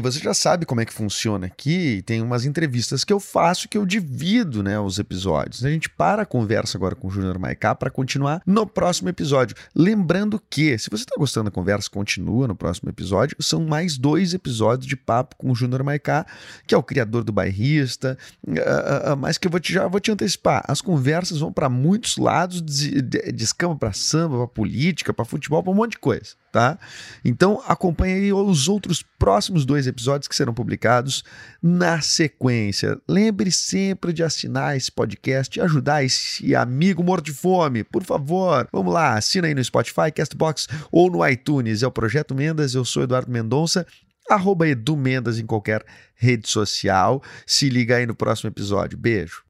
Você 0.00 0.20
já 0.20 0.32
sabe 0.32 0.64
como 0.64 0.80
é 0.80 0.84
que 0.84 0.92
funciona 0.92 1.46
aqui. 1.46 2.00
Tem 2.06 2.22
umas 2.22 2.44
entrevistas 2.44 3.02
que 3.02 3.12
eu 3.12 3.18
faço 3.18 3.68
que 3.68 3.76
eu 3.76 3.84
divido, 3.84 4.62
né, 4.62 4.78
os 4.78 5.00
episódios. 5.00 5.64
A 5.64 5.70
gente 5.70 5.90
para 5.90 6.22
a 6.22 6.26
conversa 6.26 6.78
agora 6.78 6.94
com 6.94 7.08
o 7.08 7.10
Júnior 7.10 7.40
Maiká 7.40 7.74
para 7.74 7.90
continuar 7.90 8.40
no 8.46 8.64
próximo 8.64 9.08
episódio. 9.08 9.56
Lembrando 9.74 10.40
que, 10.48 10.78
se 10.78 10.88
você 10.88 11.02
está 11.02 11.16
gostando 11.18 11.46
da 11.46 11.50
conversa, 11.50 11.90
continua 11.90 12.46
no 12.46 12.54
próximo 12.54 12.88
episódio. 12.88 13.36
São 13.40 13.64
mais 13.64 13.98
dois 13.98 14.32
episódios 14.32 14.86
de 14.86 14.94
papo 14.94 15.34
com 15.34 15.50
o 15.50 15.54
Júnior 15.56 15.82
Maiká, 15.82 16.24
que 16.64 16.72
é 16.72 16.78
o 16.78 16.82
criador 16.82 17.24
do 17.24 17.32
bairrista. 17.32 18.16
ah, 18.64 19.02
ah, 19.12 19.16
mas 19.16 19.38
que 19.38 19.48
eu 19.48 19.50
vou 19.50 19.58
te, 19.58 19.72
já 19.72 19.88
vou 19.88 19.98
te 19.98 20.12
antecipar. 20.12 20.62
As 20.68 20.80
conversas 20.80 21.40
vão 21.40 21.52
para 21.52 21.68
muitos 21.68 22.16
lados, 22.16 22.62
de, 22.62 23.02
de, 23.02 23.32
de 23.32 23.44
escama 23.44 23.74
para 23.76 23.92
samba, 23.92 24.36
para 24.36 24.46
política, 24.46 25.12
para 25.12 25.24
futebol, 25.24 25.64
para 25.64 25.72
um 25.72 25.74
monte 25.74 25.92
de 25.92 25.98
coisa, 25.98 26.36
tá? 26.52 26.78
Então 27.24 27.60
acompanhe 27.66 28.14
aí 28.14 28.32
os 28.32 28.68
outros 28.68 29.02
próximos 29.18 29.47
dois 29.64 29.86
episódios 29.86 30.28
que 30.28 30.36
serão 30.36 30.54
publicados 30.54 31.22
na 31.62 32.00
sequência. 32.00 32.98
Lembre 33.08 33.50
sempre 33.50 34.12
de 34.12 34.22
assinar 34.22 34.76
esse 34.76 34.90
podcast 34.90 35.58
e 35.58 35.62
ajudar 35.62 36.04
esse 36.04 36.54
amigo 36.54 37.02
morto 37.02 37.26
de 37.26 37.32
fome, 37.32 37.84
por 37.84 38.04
favor. 38.04 38.68
Vamos 38.72 38.92
lá, 38.92 39.14
assina 39.14 39.46
aí 39.46 39.54
no 39.54 39.64
Spotify, 39.64 40.12
Castbox 40.14 40.68
ou 40.90 41.10
no 41.10 41.26
iTunes. 41.26 41.82
É 41.82 41.86
o 41.86 41.90
Projeto 41.90 42.34
Mendas, 42.34 42.74
eu 42.74 42.84
sou 42.84 43.02
Eduardo 43.02 43.30
Mendonça. 43.30 43.86
Arroba 44.28 44.68
Edu 44.68 44.96
Mendas 44.96 45.38
em 45.38 45.46
qualquer 45.46 45.84
rede 46.14 46.48
social. 46.48 47.22
Se 47.46 47.68
liga 47.68 47.96
aí 47.96 48.06
no 48.06 48.14
próximo 48.14 48.48
episódio. 48.48 48.98
Beijo. 48.98 49.42